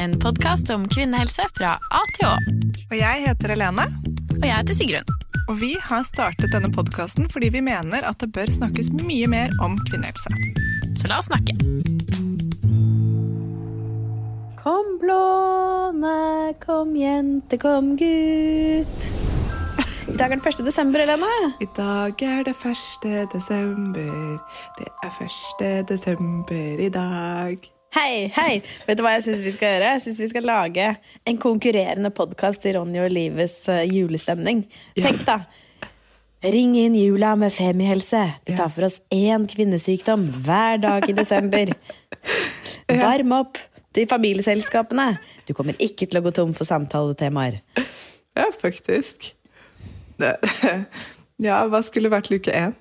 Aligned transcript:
en 0.00 0.18
podkast 0.18 0.70
om 0.70 0.86
kvinnehelse 0.88 1.44
fra 1.58 1.74
A 1.92 1.98
til 2.16 2.24
Å. 2.30 2.36
Og 2.88 2.94
jeg 2.96 3.24
heter 3.26 3.52
Helene. 3.52 3.84
Og 4.38 4.44
jeg 4.46 4.54
heter 4.54 4.76
Sigrun. 4.78 5.10
Og 5.50 5.58
vi 5.60 5.74
har 5.84 6.06
startet 6.08 6.54
denne 6.54 6.70
podkasten 6.72 7.26
fordi 7.28 7.50
vi 7.52 7.60
mener 7.64 8.06
at 8.08 8.22
det 8.22 8.30
bør 8.32 8.48
snakkes 8.48 8.94
mye 9.02 9.28
mer 9.28 9.52
om 9.60 9.76
kvinnehelse. 9.90 10.32
Så 10.96 11.10
la 11.10 11.18
oss 11.20 11.28
snakke. 11.28 11.52
Kom 14.60 14.88
blåne, 15.02 16.14
kom 16.64 16.94
jente, 16.96 17.58
kom 17.60 17.92
gutt. 18.00 19.04
I 20.10 20.16
dag 20.16 20.32
er 20.32 20.40
det 20.40 20.54
1. 20.54 20.62
desember, 20.64 21.04
Helene. 21.04 21.52
I 21.60 21.68
dag 21.76 22.24
er 22.24 22.48
det 22.48 22.56
1. 22.56 23.04
desember. 23.34 24.40
Det 24.80 24.88
er 25.04 25.20
1. 25.28 25.84
desember 25.92 26.84
i 26.86 26.88
dag. 26.96 27.70
Hei, 27.90 28.28
hei! 28.36 28.60
Vet 28.86 29.00
du 29.00 29.02
hva 29.02 29.16
jeg 29.16 29.24
syns 29.26 29.40
vi 29.42 29.50
skal 29.50 29.72
gjøre? 29.72 29.86
Jeg 29.96 30.02
synes 30.04 30.18
vi 30.22 30.26
skal 30.30 30.44
lage 30.46 30.84
en 31.26 31.38
konkurrerende 31.42 32.12
podkast 32.14 32.62
til 32.62 32.76
Ronny 32.78 33.00
og 33.02 33.08
Lives 33.10 33.56
uh, 33.66 33.80
julestemning. 33.82 34.60
Tenk, 34.94 35.24
da. 35.26 35.40
Ring 36.54 36.76
inn 36.78 36.94
jula 36.94 37.32
med 37.40 37.50
Femihelse. 37.50 38.20
Vi 38.46 38.54
tar 38.54 38.70
for 38.70 38.86
oss 38.86 39.00
én 39.10 39.48
kvinnesykdom 39.50 40.28
hver 40.46 40.78
dag 40.84 41.08
i 41.10 41.16
desember. 41.18 41.72
Varm 43.02 43.34
opp 43.40 43.58
til 43.90 44.06
familieselskapene. 44.06 45.08
Du 45.50 45.50
kommer 45.58 45.74
ikke 45.82 46.06
til 46.06 46.20
å 46.20 46.24
gå 46.28 46.34
tom 46.38 46.54
for 46.54 46.70
samtaletemaer. 46.70 47.58
Ja, 48.38 48.46
faktisk. 48.54 49.32
Ja, 51.40 51.62
hva 51.72 51.78
skulle 51.80 52.10
vært 52.12 52.28
luke 52.28 52.52
én? 52.52 52.74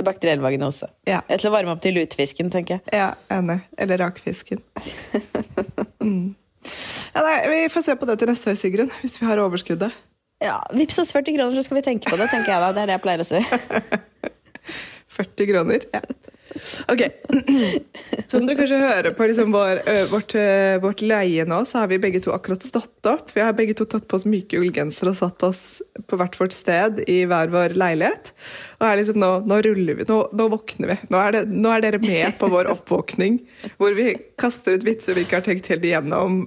Bakteriell 0.00 0.40
vaginose. 0.40 0.88
Ja. 1.06 1.20
Til 1.28 1.50
å 1.50 1.52
varme 1.52 1.74
opp 1.74 1.82
til 1.84 1.94
lutefisken, 1.98 2.48
tenker 2.52 2.78
jeg. 2.78 2.94
Ja, 2.96 3.10
enig. 3.34 3.58
Eller 3.78 4.00
rakfisken. 4.00 4.62
Mm. 6.02 6.32
Ja, 7.12 7.20
nei, 7.26 7.36
vi 7.50 7.58
får 7.74 7.84
se 7.84 7.94
på 7.98 8.06
det 8.08 8.16
til 8.22 8.30
neste 8.30 8.50
høy, 8.54 8.56
Sigrun. 8.58 8.90
Hvis 9.02 9.18
vi 9.20 9.26
har 9.28 9.38
overskuddet. 9.42 9.92
Ja, 10.42 10.56
Vips 10.74 10.98
oss 10.98 11.12
40 11.14 11.36
kroner, 11.36 11.54
så 11.58 11.62
skal 11.66 11.78
vi 11.78 11.84
tenke 11.86 12.10
på 12.10 12.16
det. 12.18 12.26
tenker 12.32 12.50
jeg 12.54 12.62
da. 12.64 12.70
Det 12.74 12.82
er 12.82 12.90
det 12.90 12.96
jeg 12.96 13.04
pleier 13.04 13.22
å 13.22 13.28
si. 13.28 13.42
40 15.18 15.50
kroner. 15.52 15.84
Ja. 15.92 16.00
Ok. 16.92 17.02
Som 18.30 18.46
dere 18.46 18.58
kanskje 18.58 18.80
hører 18.80 19.14
på 19.16 19.26
liksom 19.28 19.52
vår, 19.54 19.80
vårt, 20.12 20.34
vårt 20.82 21.04
leie 21.04 21.46
nå, 21.48 21.62
så 21.68 21.82
har 21.82 21.90
vi 21.92 22.00
begge 22.02 22.20
to 22.24 22.32
akkurat 22.34 22.64
stått 22.64 23.08
opp. 23.08 23.30
Vi 23.34 23.42
har 23.44 23.54
begge 23.56 23.76
to 23.78 23.86
tatt 23.88 24.06
på 24.08 24.18
oss 24.18 24.26
myke 24.28 24.60
ullgensere 24.60 25.12
og 25.12 25.18
satt 25.18 25.46
oss 25.46 25.62
på 26.08 26.18
hvert 26.20 26.36
vårt 26.40 26.54
sted 26.56 27.02
i 27.10 27.22
hver 27.28 27.52
vår 27.52 27.76
leilighet. 27.78 28.32
Og 28.80 28.88
er 28.88 29.00
liksom 29.00 29.20
nå, 29.22 29.30
nå 29.48 29.60
ruller 29.66 30.00
vi. 30.00 30.08
Nå, 30.08 30.18
nå 30.38 30.48
våkner 30.52 30.94
vi. 30.94 30.98
Nå 31.12 31.22
er, 31.22 31.38
det, 31.38 31.44
nå 31.52 31.72
er 31.72 31.86
dere 31.86 32.02
med 32.02 32.36
på 32.40 32.50
vår 32.52 32.70
oppvåkning. 32.74 33.40
Hvor 33.80 33.96
vi 33.98 34.12
kaster 34.40 34.76
ut 34.76 34.86
vitser 34.86 35.16
vi 35.16 35.26
ikke 35.26 35.40
har 35.40 35.46
tenkt 35.46 35.70
helt 35.72 35.86
igjennom, 35.86 36.44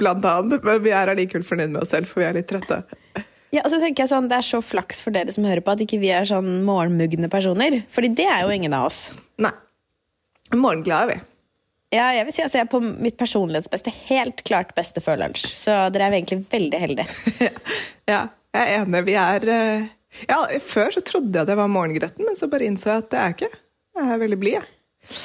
blant 0.00 0.26
annet. 0.28 0.64
Men 0.64 0.82
vi 0.84 0.94
er 0.96 1.12
allikevel 1.12 1.46
fornøyd 1.46 1.74
med 1.74 1.84
oss 1.84 1.94
selv, 1.94 2.10
for 2.10 2.22
vi 2.22 2.30
er 2.30 2.38
litt 2.38 2.50
trøtte. 2.52 2.84
Ja, 3.52 3.60
og 3.66 3.68
så 3.68 3.78
tenker 3.82 4.04
jeg 4.04 4.12
sånn, 4.12 4.30
Det 4.30 4.38
er 4.38 4.46
så 4.46 4.62
flaks 4.64 5.02
for 5.04 5.12
dere 5.14 5.32
som 5.34 5.44
hører 5.44 5.60
på, 5.64 5.74
at 5.74 5.82
ikke 5.84 6.00
vi 6.00 6.12
er 6.14 6.24
sånn 6.28 6.62
morgenmugne 6.64 7.28
personer. 7.32 7.82
Fordi 7.92 8.08
det 8.16 8.24
er 8.24 8.46
jo 8.46 8.54
ingen 8.54 8.72
av 8.76 8.88
oss. 8.88 9.10
Nei. 9.42 9.52
Morgenglade 10.52 11.02
er 11.04 11.10
vi. 11.12 11.18
Ja, 11.92 12.06
jeg 12.16 12.24
vil 12.24 12.32
si 12.32 12.40
altså, 12.40 12.58
jeg 12.58 12.64
er 12.64 12.70
på 12.72 12.80
mitt 12.80 13.18
personlighetsbeste 13.20 13.92
helt 14.08 14.40
klart 14.48 14.72
beste 14.76 15.02
før 15.04 15.20
lunsj. 15.20 15.44
Så 15.60 15.74
dere 15.92 16.08
er 16.08 16.16
egentlig 16.16 16.44
veldig 16.52 16.80
heldige. 16.86 17.50
Ja, 18.10 18.24
jeg 18.50 18.62
er 18.62 18.80
enig. 18.80 19.04
Vi 19.06 19.12
er 19.14 19.44
eh, 19.52 19.84
ja, 20.26 20.40
Før 20.60 20.88
så 20.90 21.00
trodde 21.06 21.38
jeg 21.38 21.48
det 21.48 21.54
var 21.56 21.68
morgengretten, 21.70 22.24
men 22.26 22.34
så 22.36 22.48
bare 22.50 22.66
innså 22.66 22.90
jeg 22.90 23.04
at 23.04 23.12
det 23.12 23.20
er 23.20 23.36
ikke. 23.36 23.50
Jeg 23.96 24.08
er 24.08 24.22
veldig 24.24 24.38
blid, 24.40 24.56
jeg. 24.56 25.20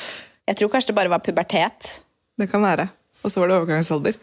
Jeg 0.48 0.60
tror 0.60 0.72
kanskje 0.76 0.92
det 0.92 0.98
bare 1.00 1.12
var 1.12 1.24
pubertet. 1.24 1.90
Det 2.38 2.48
kan 2.52 2.64
være. 2.64 2.86
Og 3.24 3.34
så 3.34 3.42
var 3.42 3.50
det 3.50 3.58
overgangsalder. 3.58 4.20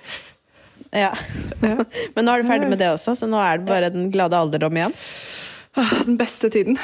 Ja. 0.94 1.10
Men 2.14 2.26
nå 2.26 2.34
er 2.34 2.42
du 2.42 2.48
ferdig 2.48 2.68
med 2.70 2.78
det 2.80 2.92
også, 2.94 3.16
så 3.18 3.28
nå 3.30 3.40
er 3.42 3.58
det 3.60 3.68
bare 3.68 3.90
den 3.92 4.10
glade 4.14 4.38
alderdom 4.38 4.78
igjen. 4.78 4.94
Den 5.74 6.18
beste 6.20 6.50
tiden. 6.54 6.78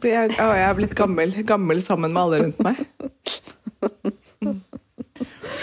Jeg, 0.00 0.32
å, 0.40 0.48
jeg 0.56 0.64
er 0.64 0.76
blitt 0.78 0.96
gammel, 0.96 1.34
gammel 1.44 1.82
sammen 1.84 2.14
med 2.14 2.22
alle 2.22 2.38
rundt 2.46 2.62
meg. 2.64 2.80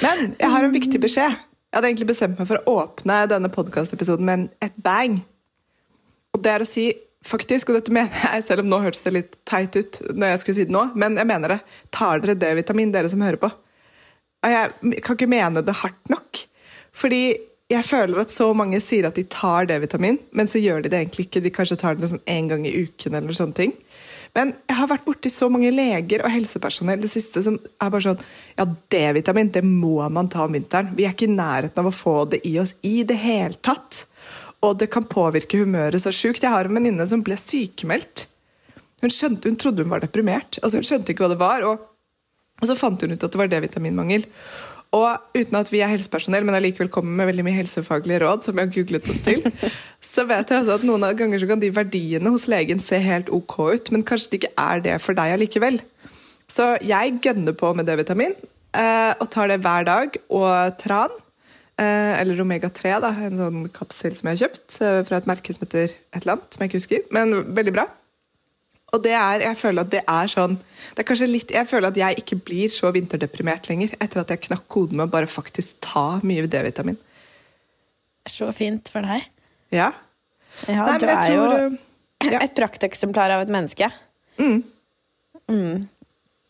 Men 0.04 0.36
jeg 0.38 0.52
har 0.54 0.68
en 0.68 0.76
viktig 0.76 1.02
beskjed. 1.02 1.40
Jeg 1.68 1.80
hadde 1.80 1.90
egentlig 1.90 2.10
bestemt 2.12 2.38
meg 2.40 2.50
for 2.50 2.62
å 2.62 2.78
åpne 2.84 3.24
denne 3.32 3.50
podkastepisoden 3.54 4.30
med 4.30 4.48
et 4.64 4.78
bang. 4.84 5.20
Og 6.36 6.44
det 6.46 6.54
er 6.54 6.64
å 6.64 6.70
si 6.70 6.92
faktisk, 7.28 7.72
og 7.72 7.80
dette 7.80 7.94
mener 7.94 8.14
jeg, 8.14 8.46
selv 8.46 8.64
om 8.64 8.70
nå 8.72 8.80
hørtes 8.84 9.04
det 9.08 9.16
litt 9.16 9.40
teit 9.50 9.76
ut, 9.76 10.00
når 10.14 10.36
jeg 10.36 10.44
skulle 10.44 10.60
si 10.60 10.68
det 10.70 10.76
nå, 10.76 10.84
men 10.96 11.18
jeg 11.20 11.28
mener 11.28 11.56
det. 11.56 11.60
Tar 11.96 12.22
dere 12.24 12.38
D-vitamin, 12.40 12.94
dere 12.94 13.10
som 13.12 13.26
hører 13.26 13.42
på? 13.42 13.50
Jeg 14.48 15.02
kan 15.04 15.18
ikke 15.18 15.30
mene 15.32 15.66
det 15.66 15.76
hardt 15.82 16.14
nok. 16.14 16.44
Fordi 16.96 17.22
jeg 17.68 17.84
føler 17.84 18.22
at 18.22 18.32
så 18.32 18.48
mange 18.56 18.80
sier 18.80 19.10
at 19.10 19.18
de 19.20 19.26
tar 19.28 19.68
D-vitamin, 19.68 20.22
men 20.32 20.48
så 20.48 20.60
gjør 20.62 20.86
de 20.86 20.92
det 20.92 21.02
egentlig 21.02 21.26
ikke. 21.28 21.42
De 21.44 21.52
kanskje 21.52 21.80
tar 21.82 21.98
det 22.00 22.08
sånn 22.14 22.24
en 22.24 22.48
gang 22.48 22.64
i 22.68 22.72
uken 22.86 23.18
eller 23.20 23.36
sånne 23.36 23.58
ting. 23.58 23.74
Men 24.38 24.54
jeg 24.70 24.78
har 24.78 24.90
vært 24.92 25.06
borti 25.08 25.32
så 25.32 25.50
mange 25.52 25.72
leger 25.74 26.24
og 26.24 26.32
helsepersonell 26.32 27.02
det 27.02 27.10
siste 27.12 27.42
som 27.44 27.58
er 27.58 27.92
bare 27.92 28.06
sånn 28.06 28.22
Ja, 28.60 28.68
D-vitamin, 28.68 29.52
det 29.52 29.64
må 29.66 30.00
man 30.14 30.30
ta 30.32 30.46
om 30.46 30.56
vinteren. 30.56 30.94
Vi 30.96 31.08
er 31.08 31.16
ikke 31.16 31.28
i 31.28 31.36
nærheten 31.36 31.82
av 31.82 31.90
å 31.90 31.96
få 31.96 32.16
det 32.32 32.40
i 32.48 32.56
oss 32.62 32.76
i 32.88 33.02
det 33.08 33.20
hele 33.20 33.60
tatt. 33.66 34.06
Og 34.64 34.80
det 34.80 34.90
kan 34.94 35.08
påvirke 35.10 35.60
humøret 35.60 36.02
så 36.02 36.14
sjukt. 36.16 36.46
Jeg 36.46 36.54
har 36.54 36.70
en 36.70 36.80
venninne 36.80 37.06
som 37.10 37.24
ble 37.26 37.36
sykemeldt. 37.40 38.28
Hun, 39.04 39.12
skjønte, 39.14 39.52
hun 39.52 39.60
trodde 39.60 39.84
hun 39.84 39.92
var 39.92 40.02
deprimert. 40.02 40.58
Altså 40.64 40.80
Hun 40.80 40.88
skjønte 40.88 41.14
ikke 41.14 41.28
hva 41.28 41.34
det 41.36 41.42
var. 41.42 41.68
Og, 41.68 41.84
og 42.62 42.70
så 42.70 42.80
fant 42.80 43.04
hun 43.04 43.14
ut 43.14 43.22
at 43.22 43.34
det 43.34 43.44
var 43.44 43.52
D-vitaminmangel. 43.52 44.26
Og 44.98 45.38
uten 45.38 45.60
at 45.60 45.70
vi 45.72 45.82
er 45.84 45.92
helsepersonell, 45.92 46.46
men 46.48 46.58
allikevel 46.58 46.90
kommer 46.94 47.20
med 47.20 47.30
veldig 47.32 47.46
mye 47.46 47.58
helsefaglige 47.60 48.22
råd, 48.24 48.48
som 48.48 48.58
vi 48.58 48.64
har 48.64 48.72
googlet 48.74 49.12
oss 49.12 49.22
til, 49.26 49.44
så 50.14 50.26
vet 50.30 50.50
jeg 50.50 50.64
altså 50.64 50.78
at 50.80 50.88
noen 50.88 51.06
av 51.08 51.18
ganger 51.20 51.42
så 51.42 51.50
kan 51.50 51.62
de 51.62 51.74
verdiene 51.76 52.34
hos 52.34 52.48
legen 52.52 52.82
se 52.84 53.00
helt 53.04 53.32
ok 53.34 53.58
ut, 53.76 53.94
men 53.94 54.06
kanskje 54.08 54.34
det 54.34 54.42
ikke 54.42 54.56
er 54.64 54.84
det 54.88 54.98
for 55.04 55.18
deg 55.18 55.36
allikevel. 55.36 55.80
Så 56.48 56.74
jeg 56.86 57.20
gønner 57.24 57.56
på 57.60 57.74
med 57.76 57.90
D-vitamin, 57.90 58.36
eh, 58.78 59.14
og 59.20 59.28
tar 59.34 59.52
det 59.52 59.60
hver 59.66 59.88
dag, 59.88 60.20
og 60.32 60.80
tran, 60.80 61.14
eh, 61.76 62.14
eller 62.22 62.40
omega-3, 62.46 62.98
da, 63.04 63.12
en 63.28 63.40
sånn 63.42 63.62
kapsel 63.76 64.16
som 64.16 64.32
jeg 64.32 64.38
har 64.38 64.44
kjøpt, 64.46 64.82
eh, 64.82 65.02
fra 65.10 65.20
et 65.20 65.30
merke 65.30 65.54
som 65.54 65.68
heter 65.68 65.92
et 65.92 66.22
eller 66.24 66.38
annet, 66.38 66.54
som 66.54 66.64
jeg 66.64 66.72
ikke 66.72 66.82
husker, 66.82 67.08
men 67.12 67.42
veldig 67.58 67.76
bra. 67.76 67.90
Og 68.98 69.04
det 69.06 69.14
er, 69.14 69.44
jeg 69.46 69.60
føler 69.60 69.86
at 69.86 69.94
det 69.94 70.02
er 70.04 70.32
sånn 70.32 70.58
det 70.58 71.04
er 71.04 71.08
kanskje 71.08 71.28
litt, 71.30 71.52
Jeg 71.54 71.70
føler 71.70 71.92
at 71.92 71.98
jeg 72.00 72.22
ikke 72.22 72.40
blir 72.48 72.72
så 72.72 72.90
vinterdeprimert 72.96 73.68
lenger 73.70 73.94
etter 74.02 74.24
at 74.24 74.32
jeg 74.34 74.46
knakk 74.48 74.66
koden 74.72 74.98
med 74.98 75.10
å 75.10 75.14
bare 75.14 75.30
faktisk 75.30 75.78
ta 75.86 76.20
mye 76.26 76.48
D-vitamin. 76.50 76.98
Så 78.28 78.50
fint 78.56 78.90
for 78.92 79.06
deg. 79.06 79.28
Ja. 79.74 79.92
Ja, 80.68 80.88
Nei, 80.88 80.98
du 81.02 81.06
er 81.12 81.30
jo 81.34 81.46
tror 81.52 81.78
ja. 82.34 82.42
et 82.42 82.56
prakteksemplar 82.58 83.36
av 83.36 83.46
et 83.46 83.54
menneske. 83.54 83.90
Mm. 84.42 84.64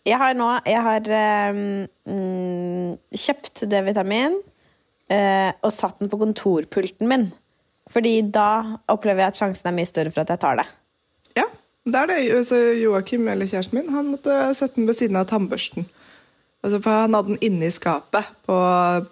Jeg 0.07 0.17
har 0.17 0.37
nå 0.37 0.47
Jeg 0.65 0.83
har 0.85 1.09
mm, 1.57 2.95
kjøpt 3.25 3.65
D-vitamin 3.69 4.39
uh, 4.39 5.51
og 5.51 5.73
satt 5.75 5.99
den 6.01 6.11
på 6.11 6.19
kontorpulten 6.21 7.11
min. 7.11 7.29
Fordi 7.91 8.19
da 8.33 8.79
opplever 8.91 9.25
jeg 9.25 9.33
at 9.33 9.39
sjansen 9.41 9.69
er 9.69 9.75
mye 9.77 9.89
større 9.89 10.11
for 10.13 10.23
at 10.23 10.33
jeg 10.33 10.43
tar 10.43 10.59
det. 10.61 10.67
Det 11.87 11.99
er 12.01 12.09
det. 12.11 12.17
Så 12.47 12.57
Joakim, 12.81 13.27
eller 13.31 13.47
kjæresten 13.47 13.77
min, 13.79 13.89
han 13.95 14.09
måtte 14.11 14.33
sette 14.57 14.75
den 14.79 14.87
ved 14.89 14.97
siden 14.99 15.15
av 15.19 15.27
tannbørsten. 15.29 15.85
Altså, 16.65 16.81
for 16.83 16.91
Han 17.05 17.13
hadde 17.15 17.35
den 17.35 17.41
inne 17.47 17.67
i 17.69 17.71
skapet 17.71 18.27
på 18.47 18.55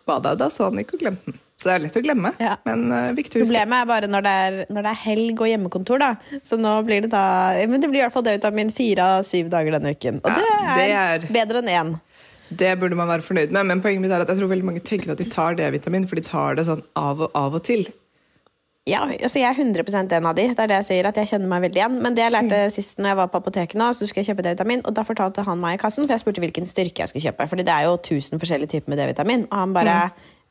badet. 0.10 0.38
Da 0.42 0.50
så 0.52 0.68
han 0.70 0.82
ikke 0.82 0.98
og 0.98 1.04
glemte 1.06 1.32
den. 1.32 1.40
Så 1.56 1.70
det 1.70 1.74
er 1.78 1.84
lett 1.86 1.96
å 1.96 2.02
glemme, 2.04 2.34
Ja. 2.44 2.58
men 2.68 2.82
uh, 2.92 3.14
viktig 3.16 3.40
å 3.40 3.44
huske. 3.46 3.54
Problemet 3.54 3.78
er 3.80 3.86
bare 3.88 4.08
når 4.12 4.26
det 4.26 4.32
er, 4.44 4.56
når 4.76 4.84
det 4.84 4.90
er 4.92 5.00
helg 5.06 5.40
og 5.40 5.48
hjemmekontor. 5.48 6.02
da 6.04 6.40
Så 6.44 6.58
nå 6.60 6.74
blir 6.84 7.06
det 7.06 7.12
da 7.14 7.22
Men 7.72 7.80
det 7.80 7.88
blir 7.94 8.02
i 8.02 8.04
hvert 8.04 8.12
fall 8.18 8.26
D-vitamin 8.28 8.74
fire 8.76 9.06
av 9.14 9.24
syv 9.24 9.48
dager 9.54 9.78
denne 9.78 9.94
uken. 9.96 10.20
Og 10.26 10.28
Ja, 10.36 10.36
det, 10.76 10.90
er 10.92 11.18
det 11.24 11.30
er- 11.30 11.34
bedre 11.38 11.62
enn 11.64 11.72
én. 11.72 11.94
Det 12.52 12.74
burde 12.78 12.96
man 13.00 13.08
være 13.08 13.24
fornøyd 13.24 13.52
med, 13.56 13.66
men 13.72 13.82
poenget 13.82 14.02
mitt 14.04 14.12
er 14.12 14.22
at 14.22 14.28
jeg 14.28 14.38
tror 14.38 14.52
veldig 14.52 14.68
mange 14.68 14.84
tenker 14.84 15.12
at 15.16 15.18
de 15.18 15.30
tar 15.32 15.56
D-vitamin, 15.56 16.06
for 16.12 16.16
de 16.20 16.22
tar 16.28 16.56
det 16.60 16.66
sånn 16.68 16.84
av 16.96 17.22
og, 17.22 17.32
av 17.34 17.56
og 17.56 17.64
til. 17.64 17.88
Ja, 18.86 19.00
altså 19.10 19.40
jeg 19.42 19.50
er 19.50 19.58
100% 19.58 20.12
en 20.14 20.28
av 20.30 20.36
de. 20.38 20.44
Det 20.54 20.62
er 20.62 20.70
det 20.70 20.76
jeg 20.84 20.86
sier, 20.92 21.08
at 21.10 21.18
jeg 21.18 21.30
kjenner 21.32 21.50
meg 21.50 21.64
veldig 21.64 21.80
igjen. 21.80 21.96
Men 22.06 22.14
det 22.14 22.22
jeg 22.22 22.34
lærte 22.36 22.58
sist 22.70 23.00
når 23.02 23.10
jeg 23.10 23.18
var 23.18 23.30
på 23.34 23.40
apoteket 23.42 23.80
nå, 23.82 23.88
så 23.98 24.06
skulle 24.06 24.22
jeg 24.22 24.30
kjøpe 24.30 24.46
D-vitamin, 24.46 24.84
og 24.86 24.94
da 24.94 25.02
fortalte 25.08 25.42
han 25.48 25.58
meg 25.58 25.80
i 25.80 25.82
kassen, 25.82 26.06
for 26.06 26.14
jeg 26.14 26.22
spurte 26.22 26.44
hvilken 26.44 26.70
styrke 26.70 27.02
jeg 27.02 27.10
skulle 27.10 27.26
kjøpe. 27.26 27.48
Fordi 27.50 27.66
det 27.66 27.74
er 27.74 27.88
jo 27.88 27.96
1000 27.98 28.42
forskjellige 28.44 28.76
typer 28.76 28.94
med 28.94 29.02
D-vitamin. 29.02 29.48
Og 29.50 29.58
han 29.58 29.74
bare 29.74 29.96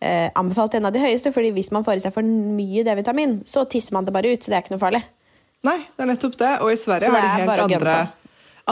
eh, 0.02 0.32
anbefalte 0.34 0.81
en 0.81 0.90
av 0.90 0.96
de 0.96 1.04
høyeste, 1.04 1.31
fordi 1.36 1.52
hvis 1.54 1.70
man 1.76 1.86
får 1.86 2.00
i 2.00 2.04
seg 2.08 2.16
for 2.16 2.26
mye 2.26 2.82
D-vitamin, 2.90 3.36
så 3.46 3.69
tisser 3.70 3.94
man 3.94 4.08
det 4.08 4.16
bare 4.19 4.34
ut, 4.34 4.42
så 4.42 4.50
det 4.50 4.58
er 4.58 4.66
ikke 4.66 4.75
noe 4.75 4.82
farlig. 4.82 5.04
Nei, 5.70 5.78
det 5.94 6.02
er 6.02 6.10
nettopp 6.10 6.37
det. 6.42 6.52
Og 6.66 6.75
i 6.75 6.82
Sverige 6.82 7.06
det 7.06 7.14
har 7.14 7.22
de 7.22 7.30
er 7.30 7.46
helt 7.46 7.64
andre, 7.69 7.96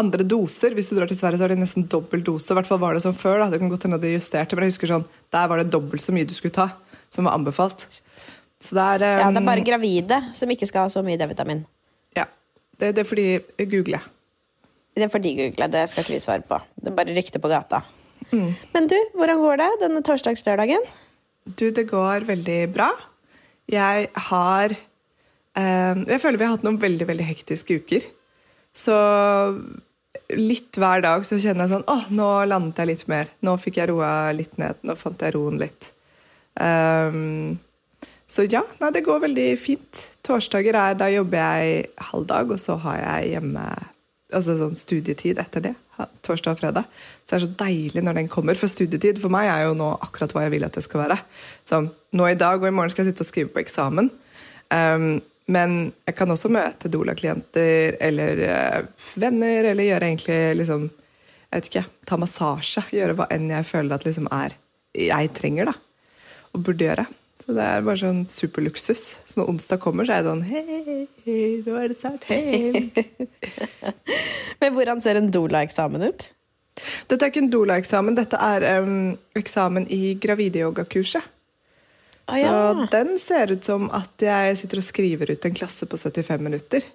andre 0.02 0.26
doser. 0.34 0.74
Hvis 0.74 0.90
du 0.90 0.98
drar 0.98 1.06
til 1.06 1.22
Sverige, 1.22 1.38
så 1.38 1.46
har 1.46 1.54
de 1.54 1.62
nesten 1.62 1.86
dobbel 1.86 2.26
dose. 2.26 2.50
I 2.50 2.58
hvert 2.58 2.66
fall 2.66 2.82
var 2.82 2.98
det 2.98 3.06
sånn 3.06 3.14
før. 3.14 3.44
da. 3.44 3.52
Det 3.54 3.62
kan 3.62 3.70
godt 3.70 3.86
hende 3.86 4.02
de 4.02 4.16
justerte, 4.16 4.58
men 4.58 4.66
jeg 4.66 4.74
husker 4.74 4.96
sånn, 4.96 5.06
der 5.30 5.46
var 5.54 5.62
det 5.62 5.70
dobbelt 5.70 6.02
så 6.02 6.18
mye 6.18 6.26
du 6.26 6.34
skulle 6.34 6.58
ta, 6.58 6.72
som 7.14 7.30
var 7.30 7.38
anbefalt. 7.38 7.86
Så 8.62 8.76
det 8.78 8.82
er, 8.82 9.04
Ja, 9.18 9.28
det 9.28 9.40
er 9.40 9.42
um, 9.42 9.48
bare 9.50 9.64
gravide 9.66 10.18
som 10.38 10.50
ikke 10.54 10.68
skal 10.70 10.86
ha 10.86 10.92
så 10.92 11.02
mye 11.02 11.18
D-vitamin. 11.18 11.64
ja. 12.16 12.28
det, 12.78 12.94
det 12.96 13.02
er 13.02 13.08
fordi 13.08 13.26
jeg 13.32 13.70
googler. 13.70 14.04
Det 14.94 15.06
er 15.06 15.08
fordi 15.08 15.32
google, 15.38 15.66
det 15.72 15.86
skal 15.88 16.04
ikke 16.04 16.14
vi 16.14 16.20
svare 16.20 16.44
på. 16.46 16.58
Det 16.76 16.90
er 16.92 16.96
bare 16.96 17.14
rykte 17.16 17.40
på 17.40 17.48
gata. 17.48 17.80
Mm. 18.30 18.50
Men 18.74 18.88
du, 18.88 18.96
hvordan 19.16 19.40
går 19.40 19.56
det 19.62 19.70
denne 19.80 20.02
torsdagslørdagen? 20.04 20.84
Du, 21.48 21.70
det 21.74 21.88
går 21.90 22.26
veldig 22.28 22.58
bra. 22.74 22.90
Jeg 23.72 24.08
har 24.28 24.74
um, 25.56 26.04
Jeg 26.06 26.20
føler 26.20 26.38
vi 26.38 26.44
har 26.44 26.52
hatt 26.54 26.66
noen 26.66 26.80
veldig 26.82 27.08
veldig 27.08 27.24
hektiske 27.24 27.80
uker. 27.82 28.04
Så 28.72 28.94
litt 30.32 30.78
hver 30.80 31.02
dag 31.04 31.24
så 31.28 31.36
kjenner 31.40 31.66
jeg 31.66 31.72
sånn 31.74 31.88
Å, 31.90 31.96
nå 32.14 32.28
landet 32.48 32.78
jeg 32.82 32.90
litt 32.92 33.08
mer. 33.10 33.32
Nå 33.44 33.56
fikk 33.60 33.80
jeg 33.80 33.90
roa 33.90 34.30
litt 34.36 34.56
ned. 34.60 34.80
Nå 34.86 34.96
fant 34.98 35.24
jeg 35.24 35.34
roen 35.36 35.58
litt. 35.60 35.92
Ehm, 36.60 37.58
så 38.32 38.46
ja, 38.48 38.62
nei, 38.80 38.88
det 38.94 39.04
går 39.04 39.26
veldig 39.26 39.48
fint. 39.60 40.06
Torsdager 40.24 40.76
er 40.78 40.94
Da 40.96 41.10
jobber 41.12 41.42
jeg 41.42 41.90
halv 42.10 42.28
dag, 42.30 42.52
og 42.54 42.60
så 42.60 42.78
har 42.80 43.00
jeg 43.02 43.34
hjemme 43.34 43.66
altså 44.32 44.54
sånn 44.56 44.78
studietid 44.78 45.40
etter 45.42 45.66
det. 45.66 45.72
Torsdag 46.24 46.54
og 46.54 46.62
fredag. 46.62 46.86
Så 47.20 47.34
det 47.34 47.36
er 47.36 47.44
så 47.44 47.50
deilig 47.60 48.04
når 48.06 48.16
den 48.22 48.30
kommer. 48.32 48.56
For 48.56 48.72
studietid 48.72 49.20
for 49.20 49.32
meg 49.34 49.50
er 49.52 49.66
jo 49.66 49.76
nå 49.76 49.90
akkurat 50.00 50.32
hva 50.32 50.46
jeg 50.46 50.54
vil 50.54 50.64
at 50.64 50.78
det 50.78 50.84
skal 50.86 51.04
være. 51.04 51.18
Sånn, 51.68 51.90
nå 52.16 52.30
i 52.30 52.38
dag 52.40 52.62
og 52.62 52.70
i 52.70 52.72
morgen 52.72 52.94
skal 52.94 53.04
jeg 53.04 53.12
sitte 53.12 53.26
og 53.26 53.28
skrive 53.28 53.52
på 53.52 53.62
eksamen. 53.62 54.08
Um, 54.72 55.20
men 55.52 55.78
jeg 56.08 56.16
kan 56.16 56.32
også 56.32 56.48
møte 56.54 56.88
Dola-klienter 56.88 57.98
eller 58.00 58.42
uh, 58.48 59.06
venner, 59.20 59.68
eller 59.74 59.90
gjøre 59.90 60.08
egentlig 60.08 60.42
liksom 60.62 60.88
Jeg 61.52 61.60
vet 61.60 61.66
ikke, 61.68 61.88
ta 62.08 62.16
massasje. 62.16 62.86
Gjøre 62.96 63.18
hva 63.18 63.26
enn 63.34 63.50
jeg 63.52 63.68
føler 63.68 63.98
at 63.98 64.06
liksom 64.08 64.30
er 64.32 64.56
jeg 64.96 65.34
trenger, 65.36 65.68
da. 65.68 65.74
Og 66.56 66.64
burde 66.64 66.86
gjøre. 66.86 67.04
Så 67.42 67.56
det 67.56 67.64
er 67.64 67.82
bare 67.82 67.98
sånn 67.98 68.22
superluksus. 68.30 69.02
Så 69.26 69.40
når 69.40 69.50
onsdag 69.50 69.80
kommer, 69.82 70.06
så 70.06 70.14
er 70.14 70.20
jeg 70.20 70.28
sånn 70.28 70.44
Hei, 70.46 71.06
hei 71.24 71.40
nå 71.66 71.74
er 71.80 71.90
det 71.90 71.98
snart 71.98 72.28
helg. 72.30 73.02
Men 74.62 74.76
hvordan 74.76 75.02
ser 75.02 75.18
en 75.18 75.32
Dola-eksamen 75.34 76.06
ut? 76.06 76.28
Dette 77.10 77.18
er 77.18 77.32
ikke 77.32 77.42
en 77.42 77.52
Dola-eksamen, 77.52 78.16
dette 78.16 78.38
er 78.40 78.64
um, 78.80 79.12
eksamen 79.38 79.88
i 79.92 80.14
gravideyogakurset. 80.22 81.26
Å, 82.30 82.38
Så 82.38 82.86
den 82.92 83.16
ser 83.18 83.50
ut 83.52 83.66
som 83.66 83.88
at 83.92 84.22
jeg 84.22 84.56
sitter 84.60 84.80
og 84.80 84.86
skriver 84.86 85.34
ut 85.34 85.48
en 85.48 85.56
klasse 85.58 85.88
på 85.90 85.98
75 85.98 86.44
minutter. 86.46 86.86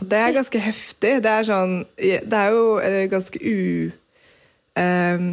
Og 0.00 0.08
det 0.10 0.18
er 0.18 0.34
ganske 0.34 0.60
heftig. 0.60 1.14
Det 1.22 1.30
er, 1.30 1.46
sånn, 1.46 1.82
det 1.96 2.38
er 2.38 2.52
jo 2.52 2.66
eh, 2.82 3.04
ganske 3.12 3.38
u, 3.38 3.92
em, 4.80 5.26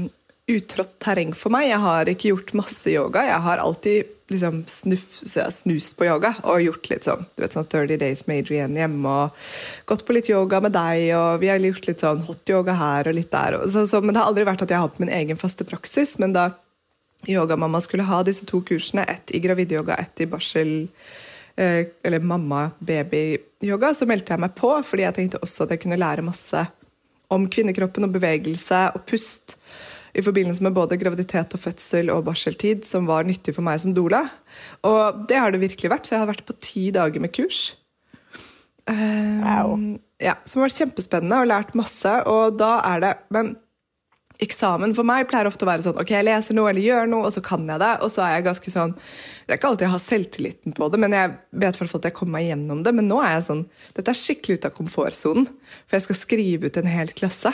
utrådt 0.49 0.95
terreng 1.03 1.33
for 1.37 1.53
meg. 1.53 1.67
Jeg 1.69 1.81
har 1.83 2.09
ikke 2.11 2.31
gjort 2.31 2.55
masse 2.57 2.91
yoga. 2.91 3.25
Jeg 3.27 3.43
har 3.45 3.61
alltid 3.63 4.15
liksom 4.29 4.63
snuff, 4.69 5.21
snust 5.25 5.95
på 5.97 6.05
yoga 6.05 6.35
og 6.43 6.61
gjort 6.61 6.89
litt 6.91 7.07
sånn 7.07 7.23
du 7.33 7.41
vet 7.41 7.55
sånn 7.55 7.65
30 7.65 7.97
Days 7.97 8.25
med 8.27 8.43
Adrian 8.43 8.75
hjemme 8.77 9.13
og 9.23 9.47
gått 9.89 10.03
på 10.05 10.13
litt 10.13 10.29
yoga 10.29 10.59
med 10.61 10.75
deg. 10.75 11.07
og 11.17 11.41
Vi 11.41 11.49
har 11.49 11.61
gjort 11.63 11.89
litt 11.89 12.05
sånn 12.05 12.25
hot 12.27 12.53
yoga 12.53 12.75
her 12.77 13.09
og 13.09 13.17
litt 13.17 13.31
der. 13.33 13.59
Og 13.59 13.69
så, 13.73 13.85
så, 13.89 14.01
men 14.03 14.13
det 14.13 14.21
har 14.21 14.31
aldri 14.31 14.47
vært 14.49 14.65
at 14.65 14.73
jeg 14.73 14.81
har 14.81 14.89
hatt 14.89 15.01
min 15.01 15.13
egen 15.21 15.39
faste 15.39 15.65
praksis. 15.67 16.17
Men 16.21 16.35
da 16.37 16.49
yogamamma 17.27 17.81
skulle 17.83 18.07
ha 18.07 18.21
disse 18.23 18.47
to 18.49 18.61
kursene, 18.65 19.03
ett 19.09 19.33
i 19.35 19.41
gravidyoga, 19.43 19.97
ett 19.99 20.21
i 20.21 20.29
barsel 20.29 20.73
eh, 21.59 21.85
eller 22.03 22.19
mamma-baby-yoga, 22.19 23.93
så 23.93 24.07
meldte 24.07 24.35
jeg 24.35 24.43
meg 24.45 24.55
på, 24.55 24.71
fordi 24.85 25.05
jeg 25.07 25.17
tenkte 25.17 25.41
også 25.43 25.65
at 25.65 25.75
jeg 25.75 25.83
kunne 25.83 25.99
lære 25.99 26.25
masse 26.25 26.63
om 27.29 27.45
kvinnekroppen 27.51 28.07
og 28.07 28.13
bevegelse 28.15 28.85
og 28.95 29.03
pust 29.09 29.57
i 30.13 30.23
forbindelse 30.25 30.63
med 30.65 30.75
både 30.77 30.97
graviditet 31.01 31.53
og 31.55 31.61
fødsel 31.63 32.11
og 32.13 32.25
barseltid, 32.27 32.85
som 32.87 33.09
var 33.09 33.27
nyttig 33.27 33.55
for 33.57 33.65
meg 33.65 33.81
som 33.83 33.93
doula. 33.97 34.25
Og 34.87 35.25
det 35.29 35.37
har 35.39 35.53
det 35.53 35.61
virkelig 35.61 35.91
vært, 35.91 36.09
så 36.09 36.15
jeg 36.15 36.23
har 36.23 36.31
vært 36.31 36.47
på 36.47 36.57
ti 36.63 36.89
dager 36.95 37.23
med 37.23 37.33
kurs. 37.35 37.75
Um, 38.89 39.41
Wow. 39.45 39.73
Ja, 40.19 40.35
Som 40.43 40.61
har 40.61 40.69
vært 40.69 40.81
kjempespennende 40.81 41.41
og 41.43 41.49
lært 41.49 41.75
masse. 41.77 42.11
Og 42.27 42.57
da 42.59 42.79
er 42.89 43.03
det 43.03 43.15
Men 43.31 43.55
eksamen 44.39 44.93
for 44.95 45.03
meg 45.03 45.27
pleier 45.27 45.49
ofte 45.49 45.65
å 45.65 45.69
være 45.69 45.83
sånn 45.83 45.97
ok, 45.99 46.13
jeg 46.13 46.23
leser 46.23 46.55
noe 46.55 46.69
eller 46.71 46.85
gjør 46.85 47.09
noe, 47.11 47.27
og 47.27 47.33
så 47.35 47.41
kan 47.43 47.65
jeg 47.67 47.81
det. 47.81 47.91
Og 48.05 48.11
så 48.11 48.23
er 48.23 48.37
jeg 48.37 48.45
ganske 48.47 48.73
sånn 48.73 48.93
Det 48.95 49.53
er 49.53 49.59
ikke 49.59 49.71
alltid 49.71 49.87
jeg 49.87 49.95
har 49.95 50.03
selvtilliten 50.03 50.75
på 50.77 50.89
det, 50.91 50.99
men 51.03 51.15
jeg 51.15 51.33
vet 51.63 51.79
fall 51.79 51.91
at 51.99 52.07
jeg 52.09 52.17
kommer 52.19 52.37
meg 52.39 52.47
gjennom 52.49 52.83
det. 52.85 52.95
Men 52.95 53.09
nå 53.11 53.19
er 53.23 53.35
jeg 53.37 53.47
sånn 53.49 53.65
Dette 53.97 54.13
er 54.13 54.21
skikkelig 54.21 54.59
ute 54.59 54.71
av 54.71 54.77
komfortsonen, 54.79 55.49
for 55.85 55.99
jeg 55.99 56.07
skal 56.07 56.21
skrive 56.23 56.69
ut 56.69 56.79
en 56.79 56.91
hel 56.91 57.11
klasse. 57.15 57.53